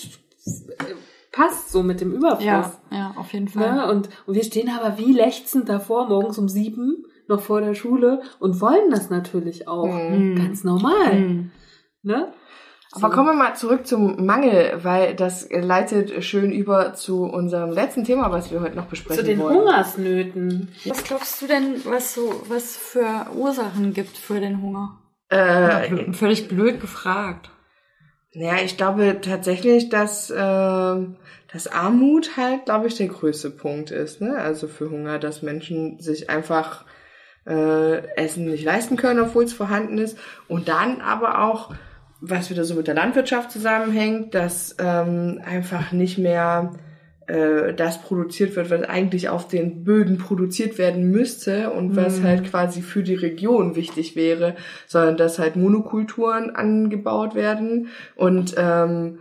passt 1.36 1.70
so 1.70 1.82
mit 1.82 2.00
dem 2.00 2.12
Überfluss. 2.12 2.44
Ja, 2.44 2.72
ja, 2.90 3.14
auf 3.16 3.32
jeden 3.32 3.48
Fall. 3.48 3.74
Ne? 3.74 3.90
Und, 3.90 4.08
und 4.26 4.34
wir 4.34 4.42
stehen 4.44 4.70
aber 4.70 4.96
wie 4.96 5.12
lechzend 5.12 5.68
davor, 5.68 6.08
morgens 6.08 6.38
um 6.38 6.48
sieben, 6.48 7.04
noch 7.28 7.40
vor 7.42 7.60
der 7.60 7.74
Schule 7.74 8.22
und 8.38 8.60
wollen 8.60 8.90
das 8.90 9.10
natürlich 9.10 9.68
auch. 9.68 9.86
Mhm. 9.86 10.36
Ganz 10.36 10.64
normal. 10.64 11.12
Hm. 11.12 11.50
Ne? 12.02 12.32
Aber 12.92 13.08
So. 13.10 13.14
kommen 13.14 13.26
wir 13.28 13.34
mal 13.34 13.54
zurück 13.54 13.86
zum 13.86 14.24
Mangel, 14.24 14.78
weil 14.82 15.14
das 15.14 15.46
leitet 15.50 16.24
schön 16.24 16.52
über 16.52 16.94
zu 16.94 17.24
unserem 17.24 17.70
letzten 17.70 18.04
Thema, 18.04 18.30
was 18.30 18.50
wir 18.50 18.60
heute 18.60 18.76
noch 18.76 18.86
besprechen 18.86 19.18
Zu 19.22 19.24
den 19.28 19.38
wollen. 19.40 19.58
Hungersnöten. 19.58 20.68
Was 20.86 21.04
glaubst 21.04 21.42
du 21.42 21.46
denn, 21.46 21.84
was 21.84 22.14
so, 22.14 22.32
was 22.48 22.76
für 22.76 23.26
Ursachen 23.36 23.92
gibt 23.92 24.16
für 24.16 24.40
den 24.40 24.62
Hunger? 24.62 24.98
Äh, 25.28 26.12
Völlig 26.12 26.48
blöd 26.48 26.80
gefragt. 26.80 27.50
Ja, 28.38 28.56
ich 28.64 28.76
glaube 28.76 29.18
tatsächlich, 29.20 29.88
dass, 29.88 30.32
ähm, 30.36 31.16
dass 31.56 31.68
Armut 31.68 32.36
halt, 32.36 32.66
glaube 32.66 32.86
ich, 32.86 32.96
der 32.96 33.06
größte 33.06 33.48
Punkt 33.48 33.90
ist. 33.90 34.20
Ne? 34.20 34.36
Also 34.36 34.68
für 34.68 34.90
Hunger, 34.90 35.18
dass 35.18 35.40
Menschen 35.40 35.98
sich 36.00 36.28
einfach 36.28 36.84
äh, 37.46 38.06
Essen 38.16 38.44
nicht 38.44 38.62
leisten 38.62 38.98
können, 38.98 39.20
obwohl 39.20 39.44
es 39.44 39.54
vorhanden 39.54 39.96
ist. 39.96 40.18
Und 40.48 40.68
dann 40.68 41.00
aber 41.00 41.42
auch, 41.42 41.74
was 42.20 42.50
wieder 42.50 42.64
so 42.64 42.74
mit 42.74 42.88
der 42.88 42.94
Landwirtschaft 42.94 43.50
zusammenhängt, 43.50 44.34
dass 44.34 44.76
ähm, 44.78 45.40
einfach 45.46 45.92
nicht 45.92 46.18
mehr 46.18 46.74
äh, 47.26 47.72
das 47.72 48.02
produziert 48.02 48.54
wird, 48.54 48.68
was 48.68 48.82
eigentlich 48.82 49.30
auf 49.30 49.48
den 49.48 49.82
Böden 49.82 50.18
produziert 50.18 50.76
werden 50.76 51.10
müsste 51.10 51.70
und 51.70 51.96
was 51.96 52.20
Mhm. 52.20 52.24
halt 52.24 52.50
quasi 52.50 52.82
für 52.82 53.02
die 53.02 53.14
Region 53.14 53.76
wichtig 53.76 54.14
wäre, 54.14 54.56
sondern 54.86 55.16
dass 55.16 55.38
halt 55.38 55.56
Monokulturen 55.56 56.54
angebaut 56.54 57.34
werden 57.34 57.88
und 58.14 58.54
ähm, 58.58 59.20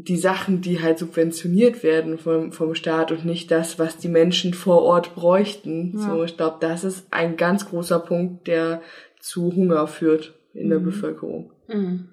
die 0.00 0.16
Sachen, 0.16 0.60
die 0.60 0.80
halt 0.80 0.98
subventioniert 0.98 1.82
werden 1.82 2.18
vom, 2.18 2.52
vom 2.52 2.74
Staat 2.76 3.10
und 3.10 3.24
nicht 3.24 3.50
das, 3.50 3.78
was 3.80 3.96
die 3.96 4.08
Menschen 4.08 4.54
vor 4.54 4.82
Ort 4.82 5.14
bräuchten. 5.16 5.92
Ja. 5.98 6.00
So, 6.14 6.22
ich 6.24 6.36
glaube, 6.36 6.58
das 6.60 6.84
ist 6.84 7.12
ein 7.12 7.36
ganz 7.36 7.68
großer 7.68 7.98
Punkt, 7.98 8.46
der 8.46 8.80
zu 9.20 9.52
Hunger 9.54 9.88
führt 9.88 10.34
in 10.54 10.68
der 10.70 10.78
Mhm. 10.78 10.84
Bevölkerung. 10.84 11.52
Mhm. 11.66 12.08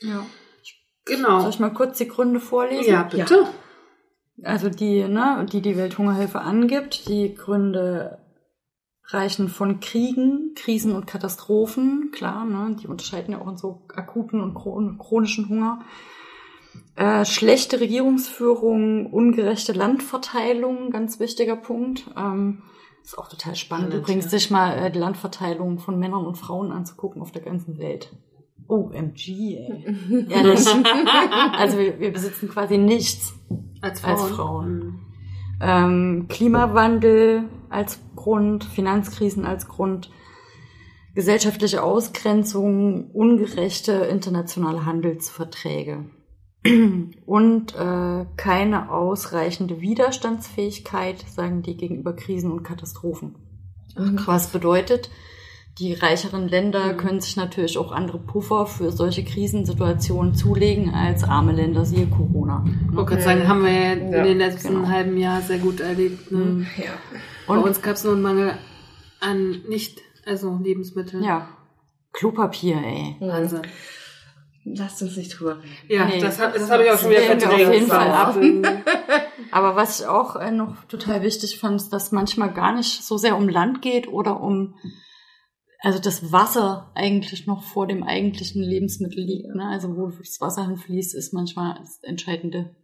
Ja. 0.00 0.24
Genau. 1.04 1.40
Soll 1.40 1.50
ich 1.50 1.58
mal 1.58 1.70
kurz 1.74 1.98
die 1.98 2.06
Gründe 2.06 2.38
vorlesen? 2.38 2.92
Ja, 2.92 3.02
bitte. 3.02 3.46
Also 4.44 4.68
die, 4.70 5.02
ne, 5.08 5.44
die 5.52 5.60
die 5.60 5.76
Welthungerhilfe 5.76 6.40
angibt, 6.40 7.08
die 7.08 7.34
Gründe 7.34 8.18
reichen 9.08 9.48
von 9.48 9.80
Kriegen, 9.80 10.52
Krisen 10.54 10.92
und 10.94 11.06
Katastrophen, 11.06 12.10
klar, 12.12 12.44
ne, 12.44 12.76
die 12.80 12.86
unterscheiden 12.86 13.32
ja 13.32 13.40
auch 13.40 13.48
in 13.48 13.56
so 13.58 13.86
akuten 13.94 14.40
und 14.40 14.54
chron- 14.54 14.98
chronischen 14.98 15.48
Hunger. 15.48 15.80
Äh, 16.94 17.24
schlechte 17.24 17.80
Regierungsführung, 17.80 19.06
ungerechte 19.06 19.72
Landverteilung, 19.72 20.90
ganz 20.90 21.20
wichtiger 21.20 21.56
Punkt. 21.56 22.04
Ähm, 22.16 22.62
ist 23.02 23.18
auch 23.18 23.28
total 23.28 23.56
spannend, 23.56 23.94
übrigens, 23.94 24.26
ja. 24.26 24.30
sich 24.30 24.50
mal 24.50 24.76
äh, 24.76 24.90
die 24.90 24.98
Landverteilung 24.98 25.78
von 25.78 25.98
Männern 25.98 26.26
und 26.26 26.36
Frauen 26.36 26.70
anzugucken 26.70 27.22
auf 27.22 27.32
der 27.32 27.42
ganzen 27.42 27.78
Welt. 27.78 28.12
OMG, 28.68 29.56
ey. 29.56 30.26
Ehrlich. 30.28 30.66
also 31.56 31.78
wir, 31.78 31.98
wir 31.98 32.12
besitzen 32.12 32.48
quasi 32.48 32.78
nichts. 32.78 33.34
Als 33.80 34.04
Als 34.04 34.20
Frauen. 34.20 34.34
Frauen. 34.34 34.76
Mhm. 34.78 35.00
Ähm, 35.60 36.26
Klimawandel 36.28 37.48
als 37.70 38.00
Grund, 38.16 38.64
Finanzkrisen 38.64 39.46
als 39.46 39.66
Grund, 39.66 40.10
gesellschaftliche 41.14 41.82
Ausgrenzung, 41.82 43.10
ungerechte 43.12 43.92
internationale 43.92 44.84
Handelsverträge 44.84 46.04
und 47.26 47.74
äh, 47.74 48.24
keine 48.36 48.90
ausreichende 48.92 49.80
Widerstandsfähigkeit, 49.80 51.24
sagen 51.28 51.62
die, 51.62 51.76
gegenüber 51.76 52.12
Krisen 52.14 52.52
und 52.52 52.62
Katastrophen. 52.62 53.34
Was 53.96 54.48
bedeutet, 54.48 55.10
die 55.78 55.92
reicheren 55.94 56.48
Länder 56.48 56.92
Mhm. 56.92 56.96
können 56.98 57.20
sich 57.20 57.36
natürlich 57.36 57.78
auch 57.78 57.92
andere 57.92 58.18
Puffer 58.18 58.66
für 58.66 58.92
solche 58.92 59.24
Krisensituationen 59.24 60.34
zulegen 60.34 60.90
als 60.94 61.24
arme 61.24 61.52
Länder, 61.52 61.84
siehe 61.84 62.06
Corona. 62.06 62.64
Ich 62.90 62.94
wollte 62.94 63.10
gerade 63.10 63.22
sagen, 63.22 63.48
haben 63.48 63.64
wir 63.64 63.72
ja 63.72 63.92
in 63.94 64.12
Ja, 64.12 64.22
den 64.22 64.38
letzten 64.38 64.74
genau. 64.74 64.88
halben 64.88 65.16
Jahr 65.16 65.40
sehr 65.40 65.58
gut 65.58 65.80
erlebt. 65.80 66.30
Ne? 66.30 66.38
Mhm. 66.38 66.66
Ja. 66.76 66.92
Bei 67.46 67.54
Und 67.56 67.64
uns 67.64 67.82
gab 67.82 67.94
es 67.96 68.04
nur 68.04 68.12
einen 68.12 68.22
Mangel 68.22 68.52
an 69.20 69.62
nicht, 69.68 70.00
also 70.26 70.58
Lebensmitteln. 70.62 71.24
ja, 71.24 71.48
Klopapier, 72.12 72.76
ey. 72.76 73.16
Wahnsinn. 73.20 73.62
Lasst 74.64 75.02
uns 75.02 75.16
nicht 75.16 75.30
drüber 75.38 75.56
reden. 75.58 75.72
Ja, 75.88 76.04
Nee, 76.06 76.20
das, 76.20 76.38
hab- 76.38 76.52
das 76.52 76.62
das 76.62 76.70
habe 76.70 76.84
ich 76.84 76.90
auch 76.90 76.98
schon 76.98 77.10
wieder 77.10 77.20
wir 77.22 77.32
auf 77.34 77.40
verdrängt. 77.42 77.74
jeden 77.74 77.86
Fall 77.88 78.10
ab. 78.10 78.36
Aber 79.50 79.74
was 79.76 80.00
ich 80.00 80.06
auch 80.06 80.36
äh, 80.36 80.50
noch 80.52 80.84
total 80.84 81.22
wichtig 81.22 81.58
fand, 81.58 81.80
ist, 81.80 81.88
dass 81.90 82.12
manchmal 82.12 82.52
gar 82.54 82.74
nicht 82.74 83.02
so 83.02 83.16
sehr 83.16 83.36
um 83.36 83.48
Land 83.48 83.82
geht 83.82 84.06
oder 84.08 84.40
um, 84.40 84.76
also 85.80 85.98
das 85.98 86.30
Wasser 86.32 86.92
eigentlich 86.94 87.46
noch 87.46 87.64
vor 87.64 87.88
dem 87.88 88.04
eigentlichen 88.04 88.62
Lebensmittel 88.62 89.24
liegt. 89.24 89.52
Ne? 89.54 89.66
Also 89.68 89.96
wo 89.96 90.08
das 90.10 90.40
Wasser 90.40 90.66
hinfließt, 90.66 91.14
ist 91.16 91.32
manchmal 91.34 91.74
das 91.80 91.98
Entscheidende. 92.02 92.76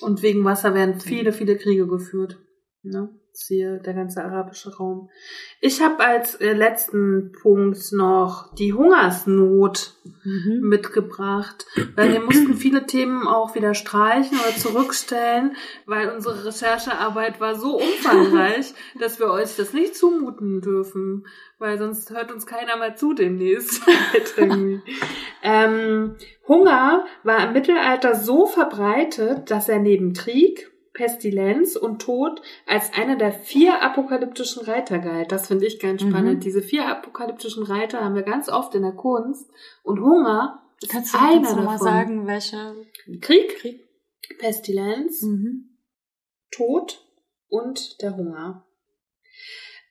Und 0.00 0.22
wegen 0.22 0.44
Wasser 0.44 0.74
werden 0.74 0.98
viele, 0.98 1.32
viele 1.34 1.58
Kriege 1.58 1.86
geführt. 1.86 2.38
Ne? 2.82 3.10
Siehe 3.42 3.80
der 3.80 3.94
ganze 3.94 4.22
arabische 4.22 4.76
Raum. 4.76 5.08
Ich 5.60 5.80
habe 5.80 6.00
als 6.00 6.34
äh, 6.36 6.52
letzten 6.52 7.32
Punkt 7.32 7.92
noch 7.92 8.54
die 8.54 8.74
Hungersnot 8.74 9.94
mitgebracht, 10.60 11.66
weil 11.96 12.12
wir 12.12 12.20
mussten 12.20 12.54
viele 12.56 12.86
Themen 12.86 13.26
auch 13.26 13.54
wieder 13.54 13.72
streichen 13.72 14.38
oder 14.38 14.54
zurückstellen, 14.56 15.56
weil 15.86 16.10
unsere 16.10 16.44
Recherchearbeit 16.44 17.40
war 17.40 17.54
so 17.54 17.80
umfangreich, 17.80 18.74
dass 19.00 19.18
wir 19.18 19.30
euch 19.30 19.56
das 19.56 19.72
nicht 19.72 19.96
zumuten 19.96 20.60
dürfen, 20.60 21.26
weil 21.58 21.78
sonst 21.78 22.10
hört 22.10 22.32
uns 22.32 22.46
keiner 22.46 22.76
mehr 22.76 22.94
zu 22.96 23.14
demnächst. 23.14 23.82
Ähm, 25.42 26.16
Hunger 26.46 27.06
war 27.22 27.46
im 27.46 27.54
Mittelalter 27.54 28.14
so 28.14 28.44
verbreitet, 28.44 29.50
dass 29.50 29.70
er 29.70 29.78
neben 29.78 30.12
Krieg, 30.12 30.69
Pestilenz 30.92 31.76
und 31.76 32.02
Tod 32.02 32.42
als 32.66 32.92
einer 32.94 33.16
der 33.16 33.32
vier 33.32 33.82
apokalyptischen 33.82 34.62
Reiter 34.64 34.98
galt. 34.98 35.30
Das 35.32 35.46
finde 35.48 35.66
ich 35.66 35.78
ganz 35.78 36.02
Mhm. 36.02 36.10
spannend. 36.10 36.44
Diese 36.44 36.62
vier 36.62 36.86
apokalyptischen 36.88 37.62
Reiter 37.64 38.04
haben 38.04 38.14
wir 38.14 38.22
ganz 38.22 38.48
oft 38.48 38.74
in 38.74 38.82
der 38.82 38.92
Kunst. 38.92 39.48
Und 39.82 40.00
Hunger 40.00 40.62
ist 40.82 40.90
Kannst 40.90 41.14
du 41.14 41.18
einer 41.18 41.36
uns 41.38 41.42
noch 41.50 41.56
davon. 41.56 41.64
mal 41.64 41.78
sagen, 41.78 42.26
welche 42.26 42.74
Krieg, 43.20 43.56
Krieg? 43.56 43.88
Pestilenz, 44.38 45.22
Mhm. 45.22 45.76
Tod 46.50 47.04
und 47.48 48.00
der 48.02 48.16
Hunger. 48.16 48.66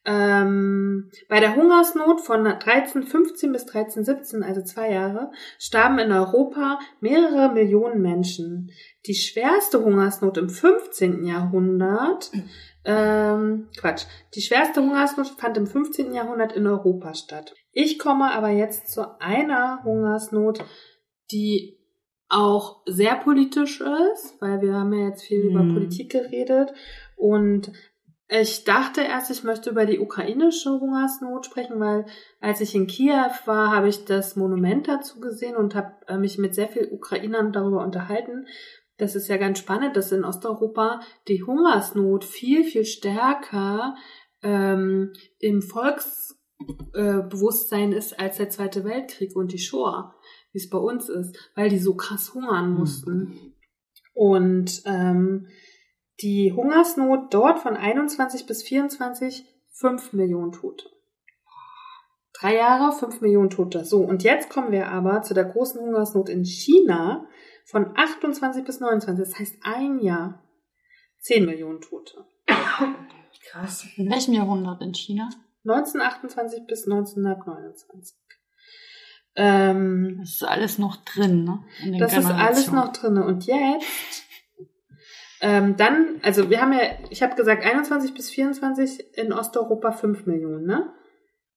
Ähm, 0.05 1.11
bei 1.27 1.39
der 1.39 1.55
Hungersnot 1.55 2.21
von 2.21 2.47
1315 2.47 3.51
bis 3.51 3.63
1317, 3.67 4.43
also 4.43 4.61
zwei 4.61 4.91
Jahre, 4.91 5.31
starben 5.57 5.99
in 5.99 6.11
Europa 6.11 6.79
mehrere 7.01 7.53
Millionen 7.53 8.01
Menschen. 8.01 8.71
Die 9.05 9.15
schwerste 9.15 9.83
Hungersnot 9.83 10.37
im 10.37 10.49
15. 10.49 11.25
Jahrhundert, 11.25 12.31
ähm, 12.85 13.67
Quatsch, 13.77 14.05
die 14.35 14.41
schwerste 14.41 14.81
Hungersnot 14.81 15.27
fand 15.37 15.57
im 15.57 15.67
15. 15.67 16.13
Jahrhundert 16.13 16.53
in 16.53 16.65
Europa 16.65 17.13
statt. 17.13 17.53
Ich 17.71 17.99
komme 17.99 18.31
aber 18.31 18.49
jetzt 18.49 18.91
zu 18.91 19.19
einer 19.19 19.83
Hungersnot, 19.83 20.63
die 21.31 21.77
auch 22.29 22.83
sehr 22.85 23.15
politisch 23.15 23.81
ist, 23.81 24.39
weil 24.39 24.61
wir 24.61 24.73
haben 24.73 24.93
ja 24.93 25.07
jetzt 25.07 25.23
viel 25.23 25.41
über 25.41 25.63
Mhm. 25.63 25.73
Politik 25.73 26.11
geredet 26.11 26.71
und 27.15 27.71
ich 28.29 28.63
dachte 28.63 29.01
erst, 29.01 29.29
ich 29.31 29.43
möchte 29.43 29.71
über 29.71 29.87
die 29.87 29.99
ukrainische 29.99 30.79
Hungersnot 30.79 31.47
sprechen, 31.47 31.79
weil 31.79 32.05
als 32.39 32.61
ich 32.61 32.75
in 32.75 32.85
Kiew 32.85 33.31
war, 33.45 33.75
habe 33.75 33.89
ich 33.89 34.05
das 34.05 34.35
Monument 34.35 34.87
dazu 34.87 35.19
gesehen 35.19 35.55
und 35.55 35.73
habe 35.73 35.93
äh, 36.07 36.15
mich 36.17 36.37
mit 36.37 36.53
sehr 36.53 36.67
vielen 36.67 36.91
Ukrainern 36.91 37.51
darüber 37.51 37.83
unterhalten. 37.83 38.45
Das 38.97 39.15
ist 39.15 39.29
ja 39.29 39.37
ganz 39.37 39.57
spannend, 39.57 39.97
dass 39.97 40.11
in 40.11 40.25
Osteuropa 40.25 40.99
die 41.27 41.41
Hungersnot 41.41 42.23
viel, 42.23 42.63
viel 42.63 42.85
stärker 42.85 43.95
ähm, 44.43 45.11
im 45.39 45.63
Volksbewusstsein 45.63 47.93
äh, 47.93 47.97
ist 47.97 48.19
als 48.19 48.37
der 48.37 48.51
Zweite 48.51 48.83
Weltkrieg 48.83 49.35
und 49.35 49.53
die 49.53 49.57
Shoah, 49.57 50.13
wie 50.51 50.59
es 50.59 50.69
bei 50.69 50.77
uns 50.77 51.09
ist, 51.09 51.35
weil 51.55 51.69
die 51.69 51.79
so 51.79 51.95
krass 51.95 52.35
hungern 52.35 52.75
mussten. 52.75 53.55
Und 54.13 54.83
ähm, 54.85 55.47
die 56.21 56.53
Hungersnot 56.53 57.33
dort 57.33 57.59
von 57.59 57.75
21 57.75 58.45
bis 58.45 58.63
24 58.63 59.45
5 59.71 60.13
Millionen 60.13 60.51
Tote. 60.51 60.89
Drei 62.33 62.55
Jahre, 62.55 62.93
fünf 62.93 63.19
Millionen 63.21 63.49
Tote. 63.49 63.83
So, 63.83 64.01
und 64.01 64.23
jetzt 64.23 64.49
kommen 64.49 64.71
wir 64.71 64.87
aber 64.87 65.21
zu 65.23 65.33
der 65.33 65.45
großen 65.45 65.81
Hungersnot 65.81 66.29
in 66.29 66.45
China 66.45 67.25
von 67.65 67.91
28 67.97 68.63
bis 68.63 68.79
29. 68.79 69.25
Das 69.25 69.37
heißt 69.39 69.57
ein 69.61 69.99
Jahr. 69.99 70.41
Zehn 71.19 71.45
Millionen 71.45 71.81
Tote. 71.81 72.25
Krass. 73.51 73.85
In 73.97 74.09
welchem 74.09 74.33
Jahrhundert 74.33 74.81
in 74.81 74.93
China? 74.93 75.29
1928 75.65 76.65
bis 76.65 76.85
1929. 76.85 78.17
Ähm, 79.35 80.17
Das 80.21 80.29
ist 80.29 80.43
alles 80.43 80.77
noch 80.77 80.97
drin, 81.03 81.43
ne? 81.43 81.63
In 81.83 81.91
den 81.93 81.99
das 81.99 82.17
ist 82.17 82.25
alles 82.25 82.71
noch 82.71 82.93
drinne. 82.93 83.25
Und 83.25 83.45
jetzt, 83.45 84.23
ähm, 85.41 85.75
dann, 85.77 86.19
also 86.21 86.49
wir 86.49 86.61
haben 86.61 86.73
ja, 86.73 86.79
ich 87.09 87.23
habe 87.23 87.35
gesagt, 87.35 87.65
21 87.65 88.13
bis 88.13 88.29
24 88.29 89.17
in 89.17 89.31
Osteuropa 89.33 89.91
5 89.91 90.25
Millionen, 90.25 90.65
ne? 90.65 90.93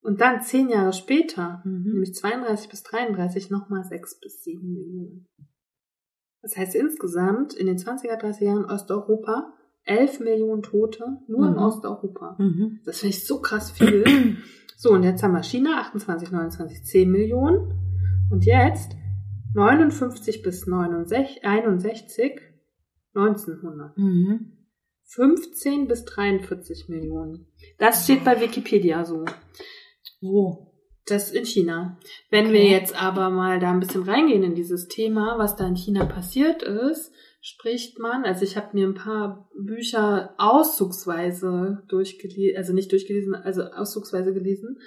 Und 0.04 0.20
dann 0.20 0.40
zehn 0.42 0.68
Jahre 0.68 0.92
später, 0.92 1.62
Mhm. 1.64 1.92
nämlich 1.92 2.14
32 2.14 2.68
bis 2.68 2.82
33, 2.82 3.50
nochmal 3.50 3.84
6 3.84 4.18
bis 4.20 4.42
7 4.42 4.72
Millionen. 4.72 5.26
Das 6.42 6.56
heißt 6.56 6.74
insgesamt 6.74 7.54
in 7.54 7.66
den 7.66 7.78
20er, 7.78 8.18
30er 8.20 8.44
Jahren 8.46 8.64
Osteuropa 8.64 9.52
11 9.84 10.20
Millionen 10.20 10.62
Tote 10.62 11.04
nur 11.28 11.46
in 11.46 11.52
Mhm. 11.52 11.58
Osteuropa. 11.58 12.36
Mhm. 12.38 12.80
Das 12.84 12.98
finde 12.98 13.14
ich 13.16 13.26
so 13.26 13.40
krass 13.40 13.70
viel. 13.70 14.04
so, 14.76 14.90
und 14.90 15.04
jetzt 15.04 15.22
haben 15.22 15.34
wir 15.34 15.42
China 15.44 15.80
28, 15.80 16.30
29, 16.32 16.84
10 16.84 17.10
Millionen. 17.10 17.78
Und 18.30 18.44
jetzt 18.44 18.96
59 19.54 20.42
bis 20.42 20.66
69, 20.66 21.44
61, 21.44 22.40
1900. 23.14 23.96
Mhm. 23.96 24.58
15 25.04 25.88
bis 25.88 26.04
43 26.04 26.88
Millionen. 26.88 27.46
Das 27.78 28.04
steht 28.04 28.24
bei 28.24 28.40
Wikipedia 28.40 29.04
so. 29.04 29.24
Wo? 30.20 30.72
Das 31.06 31.32
in 31.32 31.44
China. 31.44 31.98
Wenn 32.30 32.46
Okay. 32.46 32.54
wir 32.54 32.64
jetzt 32.64 33.00
aber 33.00 33.28
mal 33.28 33.58
da 33.58 33.70
ein 33.72 33.80
bisschen 33.80 34.04
reingehen 34.04 34.42
in 34.44 34.54
dieses 34.54 34.88
Thema, 34.88 35.36
was 35.36 35.56
da 35.56 35.66
in 35.66 35.76
China 35.76 36.06
passiert 36.06 36.62
ist, 36.62 37.12
spricht 37.40 37.98
man, 37.98 38.24
also 38.24 38.44
ich 38.44 38.56
habe 38.56 38.68
mir 38.72 38.86
ein 38.86 38.94
paar 38.94 39.50
Bücher 39.58 40.34
auszugsweise 40.38 41.82
durchgelesen, 41.88 42.56
also 42.56 42.72
nicht 42.72 42.92
durchgelesen, 42.92 43.34
also 43.34 43.64
auszugsweise 43.64 44.32
gelesen. 44.32 44.78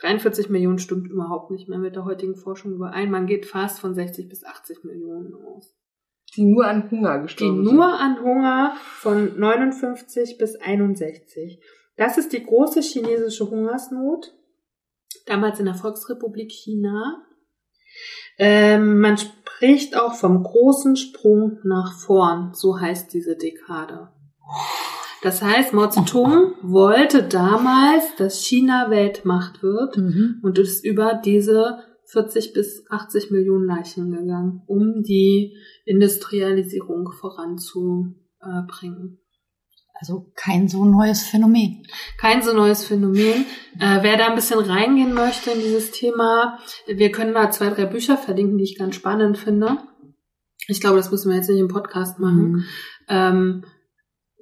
43 0.00 0.48
Millionen 0.48 0.78
stimmt 0.80 1.08
überhaupt 1.08 1.50
nicht 1.52 1.68
mehr 1.68 1.78
mit 1.78 1.94
der 1.94 2.04
heutigen 2.04 2.34
Forschung 2.36 2.72
überein. 2.72 3.10
Man 3.10 3.26
geht 3.26 3.46
fast 3.46 3.78
von 3.80 3.94
60 3.94 4.28
bis 4.28 4.44
80 4.44 4.82
Millionen 4.84 5.34
aus. 5.34 5.77
Die 6.38 6.44
nur 6.44 6.66
an 6.66 6.90
Hunger 6.90 7.16
Die 7.18 7.22
gestorben 7.24 7.62
nur 7.62 7.84
an 7.86 8.22
Hunger 8.22 8.74
von 9.00 9.38
59 9.38 10.38
bis 10.38 10.56
61. 10.56 11.60
Das 11.96 12.16
ist 12.16 12.32
die 12.32 12.44
große 12.44 12.80
chinesische 12.80 13.50
Hungersnot, 13.50 14.32
damals 15.26 15.58
in 15.58 15.66
der 15.66 15.74
Volksrepublik 15.74 16.50
China. 16.52 17.22
Ähm, 18.38 19.00
man 19.00 19.18
spricht 19.18 19.96
auch 19.96 20.14
vom 20.14 20.44
großen 20.44 20.94
Sprung 20.96 21.58
nach 21.64 21.92
vorn, 21.98 22.52
so 22.54 22.78
heißt 22.80 23.12
diese 23.12 23.36
Dekade. 23.36 24.08
Das 25.22 25.42
heißt, 25.42 25.72
Mao 25.72 25.88
Zedong 25.88 26.52
wollte 26.62 27.24
damals, 27.24 28.04
dass 28.16 28.44
China 28.44 28.90
Weltmacht 28.90 29.62
wird 29.64 29.96
Mhm. 29.96 30.38
und 30.44 30.58
ist 30.58 30.84
über 30.84 31.14
diese 31.14 31.78
40 32.10 32.54
bis 32.54 32.84
80 32.88 33.30
Millionen 33.30 33.66
Leichen 33.66 34.10
gegangen, 34.10 34.62
um 34.66 35.02
die 35.02 35.58
Industrialisierung 35.84 37.12
voranzubringen. 37.12 39.20
Also 40.00 40.30
kein 40.36 40.68
so 40.68 40.84
neues 40.84 41.22
Phänomen. 41.22 41.82
Kein 42.18 42.42
so 42.42 42.54
neues 42.54 42.84
Phänomen. 42.84 43.44
Äh, 43.80 43.98
wer 44.02 44.16
da 44.16 44.28
ein 44.28 44.36
bisschen 44.36 44.60
reingehen 44.60 45.12
möchte 45.12 45.50
in 45.50 45.60
dieses 45.60 45.90
Thema, 45.90 46.58
wir 46.86 47.10
können 47.10 47.34
da 47.34 47.50
zwei, 47.50 47.70
drei 47.70 47.84
Bücher 47.84 48.16
verlinken, 48.16 48.58
die 48.58 48.64
ich 48.64 48.78
ganz 48.78 48.94
spannend 48.94 49.36
finde. 49.36 49.78
Ich 50.68 50.80
glaube, 50.80 50.98
das 50.98 51.10
müssen 51.10 51.30
wir 51.30 51.36
jetzt 51.36 51.50
nicht 51.50 51.58
im 51.58 51.68
Podcast 51.68 52.20
machen. 52.20 52.52
Mhm. 52.52 52.64
Ähm, 53.08 53.64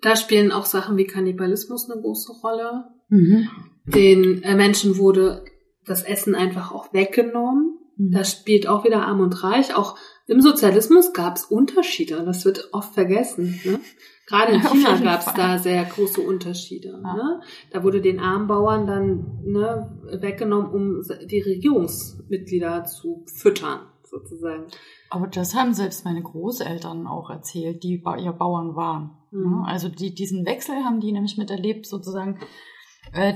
da 0.02 0.14
spielen 0.14 0.52
auch 0.52 0.66
Sachen 0.66 0.98
wie 0.98 1.06
Kannibalismus 1.06 1.90
eine 1.90 2.00
große 2.00 2.32
Rolle. 2.42 2.84
Mhm. 3.08 3.48
Den 3.86 4.42
äh, 4.42 4.54
Menschen 4.54 4.98
wurde 4.98 5.44
das 5.86 6.02
Essen 6.02 6.34
einfach 6.34 6.72
auch 6.72 6.92
weggenommen. 6.92 7.78
Mhm. 7.96 8.10
Da 8.12 8.24
spielt 8.24 8.68
auch 8.68 8.84
wieder 8.84 9.06
Arm 9.06 9.20
und 9.20 9.42
Reich. 9.42 9.76
Auch 9.76 9.96
im 10.26 10.40
Sozialismus 10.40 11.12
gab 11.12 11.36
es 11.36 11.44
Unterschiede. 11.44 12.22
Das 12.24 12.44
wird 12.44 12.68
oft 12.72 12.94
vergessen. 12.94 13.60
Ne? 13.64 13.80
Gerade 14.26 14.52
in 14.52 14.60
China 14.68 14.98
gab 14.98 15.20
es 15.20 15.32
da 15.34 15.58
sehr 15.58 15.84
große 15.84 16.20
Unterschiede. 16.20 17.00
Ja. 17.02 17.14
Ne? 17.14 17.40
Da 17.70 17.84
wurde 17.84 18.00
den 18.00 18.18
armen 18.18 18.48
Bauern 18.48 18.86
dann 18.86 19.40
ne, 19.44 19.98
weggenommen, 20.20 20.70
um 20.70 21.02
die 21.28 21.40
Regierungsmitglieder 21.40 22.84
zu 22.84 23.24
füttern, 23.26 23.80
sozusagen. 24.02 24.64
Aber 25.10 25.28
das 25.28 25.54
haben 25.54 25.72
selbst 25.72 26.04
meine 26.04 26.22
Großeltern 26.22 27.06
auch 27.06 27.30
erzählt, 27.30 27.84
die 27.84 28.02
ja 28.18 28.32
Bauern 28.32 28.74
waren. 28.74 29.12
Mhm. 29.30 29.60
Ne? 29.60 29.64
Also 29.66 29.88
die, 29.88 30.12
diesen 30.12 30.44
Wechsel 30.44 30.74
haben 30.84 31.00
die 31.00 31.12
nämlich 31.12 31.38
miterlebt, 31.38 31.86
sozusagen 31.86 32.40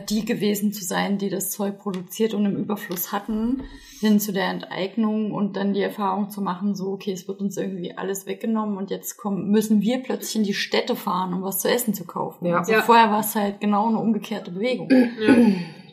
die 0.09 0.25
gewesen 0.25 0.73
zu 0.73 0.85
sein, 0.85 1.17
die 1.19 1.29
das 1.31 1.51
Zeug 1.51 1.79
produziert 1.79 2.35
und 2.35 2.45
im 2.45 2.57
Überfluss 2.57 3.13
hatten, 3.13 3.63
hin 4.01 4.19
zu 4.21 4.33
der 4.33 4.49
Enteignung 4.49 5.33
und 5.33 5.57
dann 5.57 5.73
die 5.75 5.81
Erfahrung 5.83 6.31
zu 6.31 6.41
machen, 6.43 6.75
so, 6.75 6.89
okay, 6.93 7.13
es 7.13 7.29
wird 7.29 7.41
uns 7.41 7.57
irgendwie 7.57 7.97
alles 7.97 8.27
weggenommen 8.27 8.77
und 8.77 8.91
jetzt 8.91 9.17
kommen, 9.17 9.51
müssen 9.51 9.81
wir 9.81 9.99
plötzlich 10.03 10.37
in 10.37 10.45
die 10.45 10.55
Städte 10.55 10.97
fahren, 10.97 11.33
um 11.35 11.43
was 11.43 11.59
zu 11.61 11.69
essen 11.69 11.95
zu 11.95 12.05
kaufen. 12.05 12.47
Ja. 12.47 12.59
Also 12.59 12.73
Ja. 12.73 12.83
vorher 12.83 13.11
war 13.11 13.21
es 13.21 13.35
halt 13.35 13.61
genau 13.61 13.89
eine 13.89 13.99
umgekehrte 13.99 14.51
Bewegung. 14.51 14.89
Ja. 14.91 15.35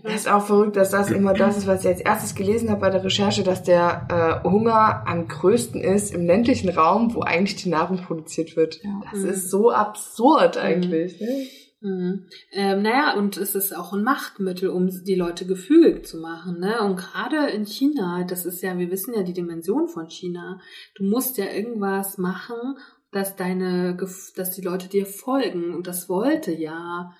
Das 0.03 0.13
ist 0.21 0.30
auch 0.30 0.45
verrückt, 0.45 0.78
dass 0.78 0.91
das 0.91 1.11
immer 1.11 1.34
das 1.34 1.57
ist, 1.57 1.67
was 1.67 1.82
ich 1.82 1.88
als 1.88 1.99
erstes 2.01 2.34
gelesen 2.36 2.69
habe 2.69 2.80
bei 2.82 2.89
der 2.89 3.03
Recherche, 3.03 3.43
dass 3.43 3.63
der 3.63 4.41
äh, 4.43 4.49
Hunger 4.49 5.03
am 5.05 5.28
größten 5.28 5.82
ist 5.82 6.13
im 6.13 6.25
ländlichen 6.25 6.69
Raum, 6.69 7.13
wo 7.13 7.21
eigentlich 7.21 7.57
die 7.61 7.67
Nahrung 7.69 7.97
produziert 7.97 8.55
wird. 8.55 8.80
Ja. 8.84 9.01
Das 9.11 9.21
Mhm. 9.21 9.30
ist 9.30 9.49
so 9.49 9.69
absurd 9.71 10.55
eigentlich. 10.57 11.19
Ne? 11.19 11.47
Mhm. 11.80 12.28
Ähm, 12.51 12.82
naja, 12.82 13.13
und 13.15 13.38
es 13.38 13.53
ist 13.53 13.75
auch 13.75 13.93
ein 13.93 14.03
Machtmittel, 14.03 14.69
um 14.69 14.88
die 14.88 15.15
Leute 15.15 15.45
gefügig 15.45 16.07
zu 16.07 16.17
machen. 16.17 16.59
Ne? 16.59 16.82
Und 16.82 16.95
gerade 16.95 17.49
in 17.51 17.65
China, 17.65 18.23
das 18.23 18.45
ist 18.45 18.63
ja, 18.63 18.78
wir 18.78 18.89
wissen 18.89 19.13
ja 19.13 19.23
die 19.23 19.34
Dimension 19.34 19.88
von 19.88 20.09
China. 20.09 20.59
Du 20.95 21.03
musst 21.03 21.38
ja 21.38 21.45
irgendwas 21.45 22.17
machen, 22.17 22.78
dass 23.11 23.36
deine, 23.36 23.95
dass 23.95 24.51
die 24.51 24.61
Leute 24.61 24.89
dir 24.89 25.05
folgen. 25.05 25.75
Und 25.75 25.88
das 25.88 26.09
wollte 26.09 26.51
ja 26.51 27.13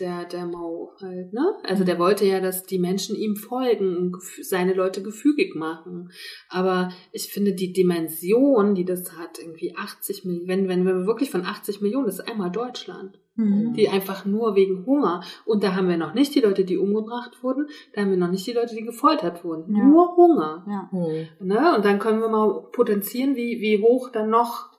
der, 0.00 0.24
der 0.24 0.46
Mao 0.46 0.92
halt, 1.00 1.32
ne? 1.32 1.54
Also 1.62 1.84
der 1.84 1.98
wollte 1.98 2.24
ja, 2.24 2.40
dass 2.40 2.64
die 2.64 2.78
Menschen 2.78 3.16
ihm 3.16 3.36
folgen 3.36 3.96
und 3.96 4.16
seine 4.42 4.74
Leute 4.74 5.02
gefügig 5.02 5.54
machen. 5.54 6.10
Aber 6.48 6.90
ich 7.12 7.32
finde 7.32 7.52
die 7.52 7.72
Dimension, 7.72 8.74
die 8.74 8.84
das 8.84 9.16
hat, 9.16 9.38
irgendwie 9.38 9.74
80 9.76 10.24
Millionen, 10.24 10.48
wenn, 10.48 10.68
wenn 10.68 10.86
wir 10.86 11.06
wirklich 11.06 11.30
von 11.30 11.44
80 11.44 11.80
Millionen, 11.80 12.06
das 12.06 12.18
ist 12.18 12.28
einmal 12.28 12.50
Deutschland 12.50 13.18
Mhm. 13.36 13.72
die 13.74 13.88
einfach 13.88 14.24
nur 14.24 14.54
wegen 14.54 14.86
Hunger. 14.86 15.22
Und 15.44 15.64
da 15.64 15.74
haben 15.74 15.88
wir 15.88 15.96
noch 15.96 16.14
nicht 16.14 16.34
die 16.34 16.40
Leute, 16.40 16.64
die 16.64 16.78
umgebracht 16.78 17.42
wurden, 17.42 17.66
da 17.92 18.02
haben 18.02 18.10
wir 18.10 18.16
noch 18.16 18.30
nicht 18.30 18.46
die 18.46 18.52
Leute, 18.52 18.76
die 18.76 18.84
gefoltert 18.84 19.44
wurden. 19.44 19.74
Ja. 19.74 19.84
Nur 19.84 20.16
Hunger. 20.16 20.64
Ja. 20.68 20.88
Hm. 20.92 21.48
Ne? 21.48 21.74
Und 21.74 21.84
dann 21.84 21.98
können 21.98 22.20
wir 22.20 22.28
mal 22.28 22.68
potenzieren, 22.70 23.34
wie, 23.34 23.60
wie 23.60 23.82
hoch 23.82 24.10
dann 24.10 24.30
noch, 24.30 24.70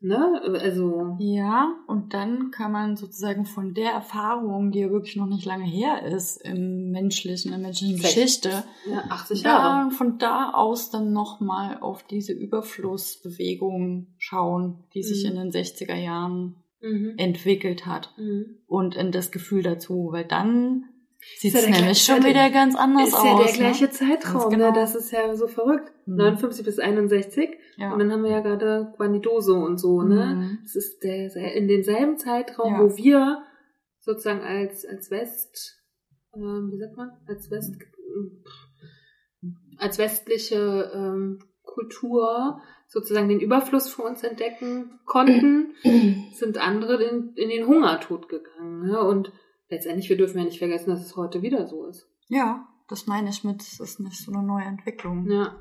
ne? 0.00 0.40
Also, 0.62 1.16
Ja, 1.18 1.74
und 1.86 2.14
dann 2.14 2.50
kann 2.50 2.72
man 2.72 2.96
sozusagen 2.96 3.44
von 3.46 3.74
der 3.74 3.90
Erfahrung, 3.92 4.70
die 4.70 4.80
ja 4.80 4.90
wirklich 4.90 5.16
noch 5.16 5.26
nicht 5.26 5.44
lange 5.44 5.64
her 5.64 6.02
ist 6.06 6.36
im 6.44 6.90
menschlichen, 6.90 7.52
in 7.52 7.58
der 7.60 7.68
menschlichen 7.68 7.96
Sech- 7.98 8.02
Geschichte, 8.14 8.64
ja, 8.90 9.04
80 9.10 9.42
Jahre. 9.42 9.90
da, 9.90 9.96
von 9.96 10.18
da 10.18 10.50
aus 10.54 10.90
dann 10.90 11.12
nochmal 11.12 11.78
auf 11.80 12.02
diese 12.04 12.32
Überflussbewegung 12.32 14.08
schauen, 14.18 14.84
die 14.94 15.02
sich 15.02 15.24
Mhm. 15.24 15.30
in 15.30 15.36
den 15.36 15.50
60er 15.50 15.96
Jahren 15.96 16.56
Mhm. 16.80 17.14
entwickelt 17.16 17.86
hat 17.86 18.12
Mhm. 18.16 18.56
und 18.66 18.94
in 18.96 19.10
das 19.10 19.30
Gefühl 19.32 19.62
dazu, 19.62 20.08
weil 20.12 20.24
dann 20.24 20.84
sieht 21.38 21.52
ja 21.54 21.68
nämlich 21.68 22.02
schon 22.04 22.22
wieder 22.24 22.48
ganz 22.50 22.76
anders 22.76 23.08
Ist 23.08 23.14
aus. 23.16 23.24
ja 23.24 23.36
der 23.42 23.52
gleiche 23.52 23.84
ne? 23.86 23.90
Zeitraum, 23.90 24.50
genau. 24.50 24.68
ne? 24.68 24.72
Das 24.74 24.94
ist 24.94 25.10
ja 25.10 25.34
so 25.34 25.48
verrückt. 25.48 25.90
Mhm. 26.06 26.16
59 26.16 26.64
bis 26.64 26.78
61. 26.78 27.57
Ja. 27.78 27.92
Und 27.92 28.00
dann 28.00 28.10
haben 28.12 28.24
wir 28.24 28.30
ja 28.30 28.40
gerade 28.40 28.92
Guanidoso 28.96 29.54
und 29.56 29.78
so, 29.78 30.02
ne? 30.02 30.34
Mhm. 30.34 30.58
Es 30.64 30.74
ist 30.74 31.02
der, 31.04 31.32
in 31.54 31.68
demselben 31.68 32.18
Zeitraum, 32.18 32.72
Ja. 32.74 32.80
wo 32.82 32.96
wir 32.96 33.42
sozusagen 34.00 34.40
als, 34.40 34.84
als 34.84 35.10
West, 35.10 35.80
ähm, 36.34 36.70
wie 36.72 36.78
sagt 36.78 36.96
man, 36.96 37.10
als 37.26 37.50
West, 37.50 37.76
als 39.78 39.98
westliche 39.98 40.90
ähm, 40.94 41.38
Kultur 41.62 42.60
sozusagen 42.88 43.28
den 43.28 43.40
Überfluss 43.40 43.88
für 43.88 44.02
uns 44.02 44.22
entdecken 44.24 44.98
konnten, 45.04 45.74
sind 46.32 46.58
andere 46.58 47.02
in, 47.04 47.32
in 47.36 47.48
den 47.50 47.66
Hungertod 47.66 48.28
gegangen. 48.28 48.86
Ne? 48.86 48.98
Und 49.00 49.30
letztendlich, 49.68 50.08
wir 50.08 50.16
dürfen 50.16 50.38
ja 50.38 50.44
nicht 50.44 50.58
vergessen, 50.58 50.90
dass 50.90 51.04
es 51.04 51.16
heute 51.16 51.42
wieder 51.42 51.66
so 51.68 51.86
ist. 51.86 52.08
ja, 52.28 52.66
das 52.88 53.06
meine 53.06 53.28
ich 53.28 53.44
mit, 53.44 53.60
es 53.60 53.80
ist 53.80 54.00
nicht 54.00 54.16
so 54.16 54.32
eine 54.32 54.42
neue 54.42 54.64
Entwicklung. 54.64 55.30
Ja. 55.30 55.60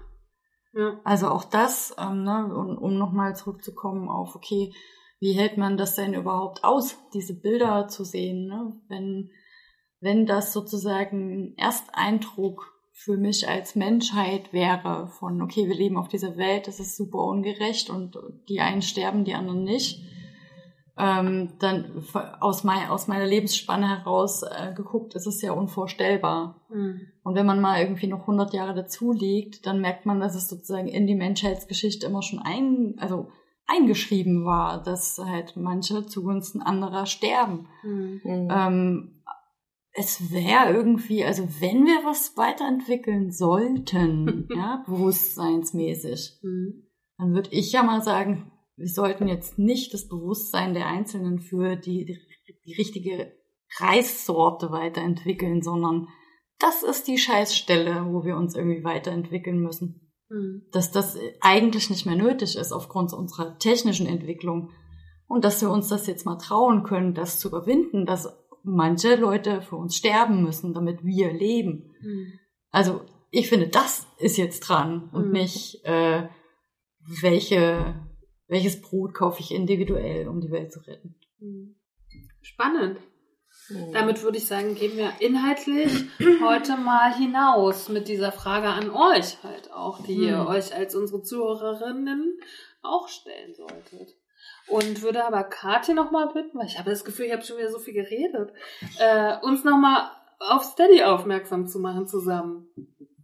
Also 1.04 1.30
auch 1.30 1.44
das, 1.44 1.96
ähm, 1.98 2.24
ne, 2.24 2.54
um, 2.56 2.78
um 2.78 2.98
nochmal 2.98 3.36
zurückzukommen 3.36 4.10
auf, 4.10 4.36
okay, 4.36 4.74
wie 5.20 5.34
hält 5.34 5.58
man 5.58 5.78
das 5.78 5.96
denn 5.96 6.14
überhaupt 6.14 6.64
aus, 6.64 6.98
diese 7.14 7.34
Bilder 7.34 7.88
zu 7.88 8.04
sehen, 8.04 8.48
ne? 8.48 8.80
wenn 8.88 9.32
wenn 10.00 10.26
das 10.26 10.54
sozusagen 10.54 11.32
ein 11.32 11.58
Ersteindruck 11.58 12.74
für 12.92 13.18
mich 13.18 13.48
als 13.48 13.76
Menschheit 13.76 14.54
wäre 14.54 15.08
von, 15.08 15.42
okay, 15.42 15.68
wir 15.68 15.76
leben 15.76 15.98
auf 15.98 16.08
dieser 16.08 16.38
Welt, 16.38 16.68
das 16.68 16.80
ist 16.80 16.98
super 16.98 17.20
ungerecht 17.20 17.90
und 17.90 18.18
die 18.50 18.60
einen 18.60 18.82
sterben, 18.82 19.24
die 19.24 19.34
anderen 19.34 19.64
nicht, 19.64 20.04
ähm, 20.98 21.54
dann 21.60 22.04
aus, 22.40 22.64
mein, 22.64 22.90
aus 22.90 23.08
meiner 23.08 23.26
Lebensspanne 23.26 23.88
heraus 23.88 24.42
äh, 24.44 24.74
geguckt, 24.76 25.14
ist 25.16 25.28
es 25.28 25.42
ja 25.42 25.52
unvorstellbar. 25.52 26.62
Mhm. 26.70 27.02
Und 27.24 27.36
wenn 27.36 27.46
man 27.46 27.62
mal 27.62 27.80
irgendwie 27.82 28.08
noch 28.08 28.22
100 28.22 28.54
Jahre 28.54 28.74
dazu 28.74 29.12
liegt, 29.12 29.66
dann 29.68 29.80
merkt 29.80 30.06
man, 30.06 30.20
dass 30.20 30.36
es 30.36 30.50
sozusagen 30.50 30.88
in 30.88 31.06
die 31.06 31.16
Menschheitsgeschichte 31.16 32.08
immer 32.08 32.24
schon 32.24 32.40
ein, 32.40 32.96
also 32.98 33.30
eingeschrieben 33.68 34.46
war, 34.46 34.82
dass 34.82 35.20
halt 35.20 35.56
manche 35.56 36.06
zugunsten 36.06 36.62
anderer 36.62 37.06
sterben. 37.06 37.68
Mhm. 37.84 38.22
Ähm, 38.50 39.24
es 39.92 40.32
wäre 40.32 40.74
irgendwie, 40.74 41.26
also 41.26 41.44
wenn 41.60 41.86
wir 41.86 42.06
was 42.06 42.38
weiterentwickeln 42.38 43.32
sollten, 43.32 44.48
ja, 44.56 44.84
bewusstseinsmäßig, 44.88 46.40
mhm. 46.42 46.88
dann 47.18 47.34
würde 47.34 47.50
ich 47.52 47.72
ja 47.72 47.84
mal 47.84 48.02
sagen, 48.02 48.52
wir 48.78 48.88
sollten 48.88 49.28
jetzt 49.28 49.58
nicht 49.58 49.94
das 49.94 50.08
Bewusstsein 50.08 50.74
der 50.74 50.86
Einzelnen 50.86 51.40
für 51.40 51.76
die, 51.76 52.06
die, 52.06 52.20
die 52.66 52.76
richtige 52.76 53.34
Reissorte 53.80 54.72
weiterentwickeln, 54.72 55.62
sondern 55.62 56.08
das 56.60 56.84
ist 56.84 57.08
die 57.08 57.18
Scheißstelle, 57.18 58.06
wo 58.10 58.24
wir 58.24 58.38
uns 58.38 58.56
irgendwie 58.56 58.84
weiterentwickeln 58.84 59.60
müssen. 59.60 60.14
Mhm. 60.30 60.64
Dass 60.72 60.92
das 60.92 61.18
eigentlich 61.42 61.90
nicht 61.90 62.06
mehr 62.06 62.16
nötig 62.16 62.56
ist 62.56 62.72
aufgrund 62.72 63.14
unserer 63.14 63.58
technischen 63.58 64.08
Entwicklung. 64.08 64.72
Und 65.28 65.44
dass 65.44 65.62
wir 65.62 65.70
uns 65.70 65.90
das 65.90 66.08
jetzt 66.08 66.26
mal 66.26 66.38
trauen 66.38 66.84
können, 66.84 67.14
das 67.14 67.40
zu 67.40 67.50
überwinden, 67.50 68.06
dass 68.06 68.30
manche 68.64 69.16
Leute 69.16 69.62
für 69.62 69.76
uns 69.76 69.96
sterben 69.96 70.44
müssen, 70.44 70.74
damit 70.74 71.04
wir 71.04 71.34
leben. 71.34 71.94
Mhm. 72.02 72.34
Also 72.70 73.02
ich 73.32 73.50
finde, 73.50 73.68
das 73.68 74.08
ist 74.20 74.38
jetzt 74.38 74.62
dran 74.62 75.10
und 75.12 75.28
mhm. 75.28 75.32
nicht, 75.34 75.84
äh, 75.84 76.30
welche 77.22 78.07
welches 78.48 78.82
Brot 78.82 79.14
kaufe 79.14 79.42
ich 79.42 79.52
individuell, 79.52 80.28
um 80.28 80.42
die 80.42 80.52
Welt 80.52 80.72
zu 80.72 80.80
retten. 80.80 81.16
Hm. 81.40 81.76
Spannend. 82.42 83.00
Oh. 83.74 83.92
Damit 83.92 84.24
würde 84.24 84.38
ich 84.38 84.46
sagen, 84.46 84.76
gehen 84.76 84.96
wir 84.96 85.12
inhaltlich 85.20 86.06
heute 86.42 86.78
mal 86.78 87.14
hinaus 87.14 87.90
mit 87.90 88.08
dieser 88.08 88.32
Frage 88.32 88.68
an 88.68 88.90
euch 88.90 89.44
halt 89.44 89.72
auch, 89.74 90.04
die 90.04 90.16
hm. 90.16 90.24
ihr 90.24 90.48
euch 90.48 90.74
als 90.74 90.96
unsere 90.96 91.22
Zuhörerinnen 91.22 92.40
auch 92.82 93.08
stellen 93.10 93.54
solltet. 93.54 94.16
Und 94.68 95.02
würde 95.02 95.26
aber 95.26 95.44
Kathi 95.44 95.94
nochmal 95.94 96.32
bitten, 96.34 96.58
weil 96.60 96.68
ich 96.68 96.78
habe 96.78 96.90
das 96.90 97.06
Gefühl, 97.06 97.26
ich 97.26 97.34
habe 97.34 97.44
schon 97.44 97.58
wieder 97.58 97.72
so 97.72 97.80
viel 97.80 97.94
geredet, 97.94 98.52
äh, 99.00 99.38
uns 99.42 99.64
nochmal 99.64 100.12
auf 100.40 100.64
Steady 100.64 101.04
aufmerksam 101.04 101.68
zu 101.68 101.80
machen 101.80 102.08
zusammen. 102.08 102.70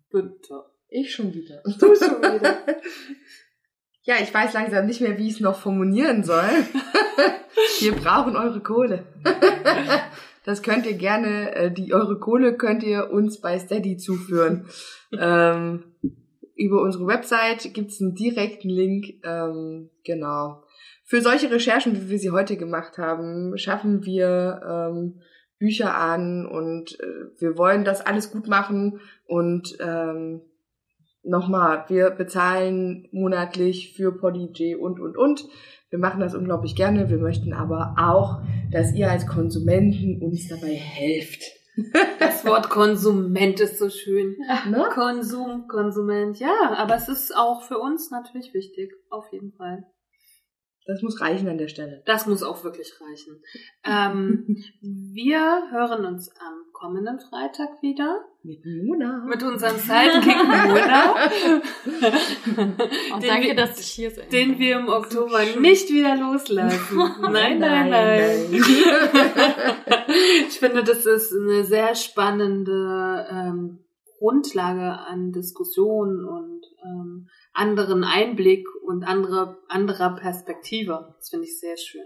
Bitte. 0.10 0.66
Ich 0.90 1.14
schon 1.14 1.34
wieder. 1.34 1.62
Du 1.80 1.96
schon 1.96 2.22
wieder. 2.22 2.66
Ja, 4.06 4.16
ich 4.22 4.34
weiß 4.34 4.54
langsam 4.54 4.86
nicht 4.86 5.00
mehr, 5.00 5.18
wie 5.18 5.28
ich 5.28 5.36
es 5.36 5.40
noch 5.40 5.60
formulieren 5.60 6.24
soll. 6.24 6.44
Wir 7.80 7.94
brauchen 7.94 8.36
eure 8.36 8.62
Kohle. 8.62 9.04
Das 10.46 10.62
könnt 10.62 10.86
ihr 10.86 10.98
gerne, 10.98 11.56
äh, 11.56 11.72
die 11.72 11.94
eure 11.94 12.20
Kohle 12.20 12.58
könnt 12.58 12.84
ihr 12.84 13.12
uns 13.12 13.40
bei 13.40 13.58
Steady 13.58 13.96
zuführen. 13.96 14.68
ähm, 15.18 15.86
über 16.56 16.82
unsere 16.82 17.08
Website 17.08 17.74
gibt's 17.74 18.02
einen 18.02 18.14
direkten 18.14 18.70
Link. 18.70 19.06
Ähm, 19.24 19.90
genau. 20.04 20.64
Für 21.06 21.22
solche 21.22 21.50
Recherchen, 21.50 21.96
wie 21.96 22.10
wir 22.10 22.20
sie 22.20 22.32
heute 22.32 22.58
gemacht 22.58 22.98
haben, 22.98 23.58
schaffen 23.58 24.06
wir 24.06 24.62
ähm, 24.68 25.22
Bücher 25.60 25.96
an 25.96 26.46
und 26.46 27.00
äh, 27.00 27.40
wir 27.40 27.58
wollen 27.58 27.86
das 27.86 28.06
alles 28.06 28.30
gut 28.30 28.50
machen 28.50 29.00
und 29.26 29.78
ähm, 29.80 30.42
nochmal, 31.24 31.86
wir 31.88 32.12
bezahlen 32.12 33.08
monatlich 33.12 33.94
für 33.96 34.12
PodiG 34.18 34.78
und, 34.80 35.00
und, 35.00 35.18
und. 35.18 35.46
Wir 35.90 36.00
machen 36.00 36.22
das 36.22 36.34
unglaublich 36.36 36.76
gerne. 36.76 37.10
Wir 37.10 37.20
möchten 37.20 37.54
aber 37.54 37.96
auch, 37.98 38.42
dass 38.72 38.94
ihr 38.94 39.12
als 39.12 39.28
Konsumenten 39.28 40.22
uns 40.22 40.48
dabei 40.48 40.74
helft. 40.74 41.44
Das 42.20 42.46
Wort 42.46 42.70
Konsument 42.70 43.60
ist 43.60 43.80
so 43.80 43.90
schön. 43.90 44.36
Ne? 44.70 44.86
Konsum, 44.94 45.68
Konsument, 45.68 46.40
ja, 46.40 46.74
aber 46.78 46.96
es 46.96 47.10
ist 47.10 47.36
auch 47.36 47.64
für 47.64 47.80
uns 47.80 48.12
natürlich 48.12 48.54
wichtig, 48.54 48.94
auf 49.10 49.26
jeden 49.32 49.52
Fall. 49.54 49.84
Das 50.86 51.02
muss 51.02 51.22
reichen 51.22 51.48
an 51.48 51.58
der 51.58 51.70
Stelle. 51.70 52.04
Das 52.06 52.28
muss 52.28 52.44
auch 52.44 52.64
wirklich 52.64 52.92
reichen. 53.00 53.42
Ähm, 53.86 54.46
wir 54.82 55.72
hören 55.72 56.06
uns 56.06 56.30
am 56.30 56.72
kommenden 56.74 57.20
Freitag 57.20 57.82
wieder. 57.82 58.26
Mit 58.46 58.66
Mona. 58.66 59.24
Mit 59.26 59.42
unserem 59.42 59.78
Sidekick 59.78 60.36
Mona. 60.36 61.16
Und 63.16 63.26
danke, 63.26 63.48
wir, 63.48 63.56
dass 63.56 63.80
ich 63.80 63.88
hier 63.88 64.10
bin. 64.10 64.28
Den 64.30 64.60
wir 64.60 64.80
im 64.80 64.90
Oktober 64.90 65.46
so 65.46 65.62
nicht 65.62 65.90
wieder 65.90 66.18
loslassen. 66.18 66.98
nein, 67.22 67.60
nein, 67.60 67.90
nein. 67.90 67.90
nein. 67.90 68.52
ich 70.50 70.60
finde, 70.60 70.84
das 70.84 71.06
ist 71.06 71.34
eine 71.34 71.64
sehr 71.64 71.96
spannende 71.96 73.26
ähm, 73.32 73.80
Grundlage 74.20 74.92
an 74.92 75.32
Diskussionen 75.32 76.26
und 76.26 76.66
ähm, 76.84 77.30
anderen 77.54 78.04
Einblick 78.04 78.68
und 78.86 79.04
andere, 79.04 79.58
anderer 79.70 80.18
Perspektive. 80.18 81.16
Das 81.18 81.30
finde 81.30 81.46
ich 81.46 81.62
sehr 81.62 81.78
schön. 81.78 82.04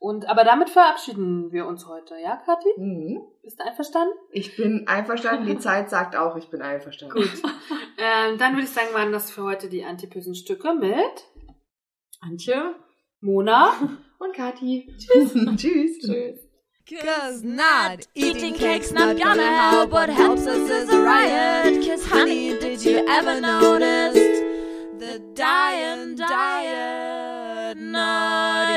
Und 0.00 0.28
aber 0.28 0.44
damit 0.44 0.70
verabschieden 0.70 1.50
wir 1.50 1.66
uns 1.66 1.86
heute, 1.88 2.14
ja, 2.22 2.36
Kathi? 2.36 2.68
Mhm. 2.76 3.20
Bist 3.42 3.58
du 3.58 3.64
einverstanden? 3.64 4.14
Ich 4.30 4.56
bin 4.56 4.86
einverstanden. 4.86 5.46
Die 5.46 5.58
Zeit 5.58 5.90
sagt 5.90 6.14
auch, 6.14 6.36
ich 6.36 6.48
bin 6.48 6.62
einverstanden. 6.62 7.16
Gut. 7.16 7.42
ähm, 7.98 8.38
dann 8.38 8.52
würde 8.52 8.64
ich 8.64 8.70
sagen, 8.70 8.94
waren 8.94 9.12
das 9.12 9.30
für 9.30 9.42
heute 9.42 9.68
die 9.68 9.84
antipösen 9.84 10.36
Stücke 10.36 10.74
mit 10.74 11.26
Antje, 12.20 12.76
Mona 13.20 13.72
und 14.18 14.34
Kathi. 14.34 14.94
Tschüss. 14.98 15.32
Tschüss. 15.56 15.98
Tschüss. 15.98 16.44
Cause 16.88 17.46
not 17.46 18.08
eating 18.14 18.54
cake's 18.54 18.92
not 18.92 19.20
gonna 19.20 19.42
help. 19.42 19.90
What 19.90 20.08
helps 20.08 20.46
us 20.46 20.70
is 20.70 20.88
a 20.88 20.98
riot. 20.98 21.86
Cause 21.86 22.06
honey, 22.06 22.58
did 22.58 22.82
you 22.82 23.06
ever 23.06 23.42
notice 23.42 24.14
the 24.98 25.20
dying 25.34 26.16
diet? 26.16 27.76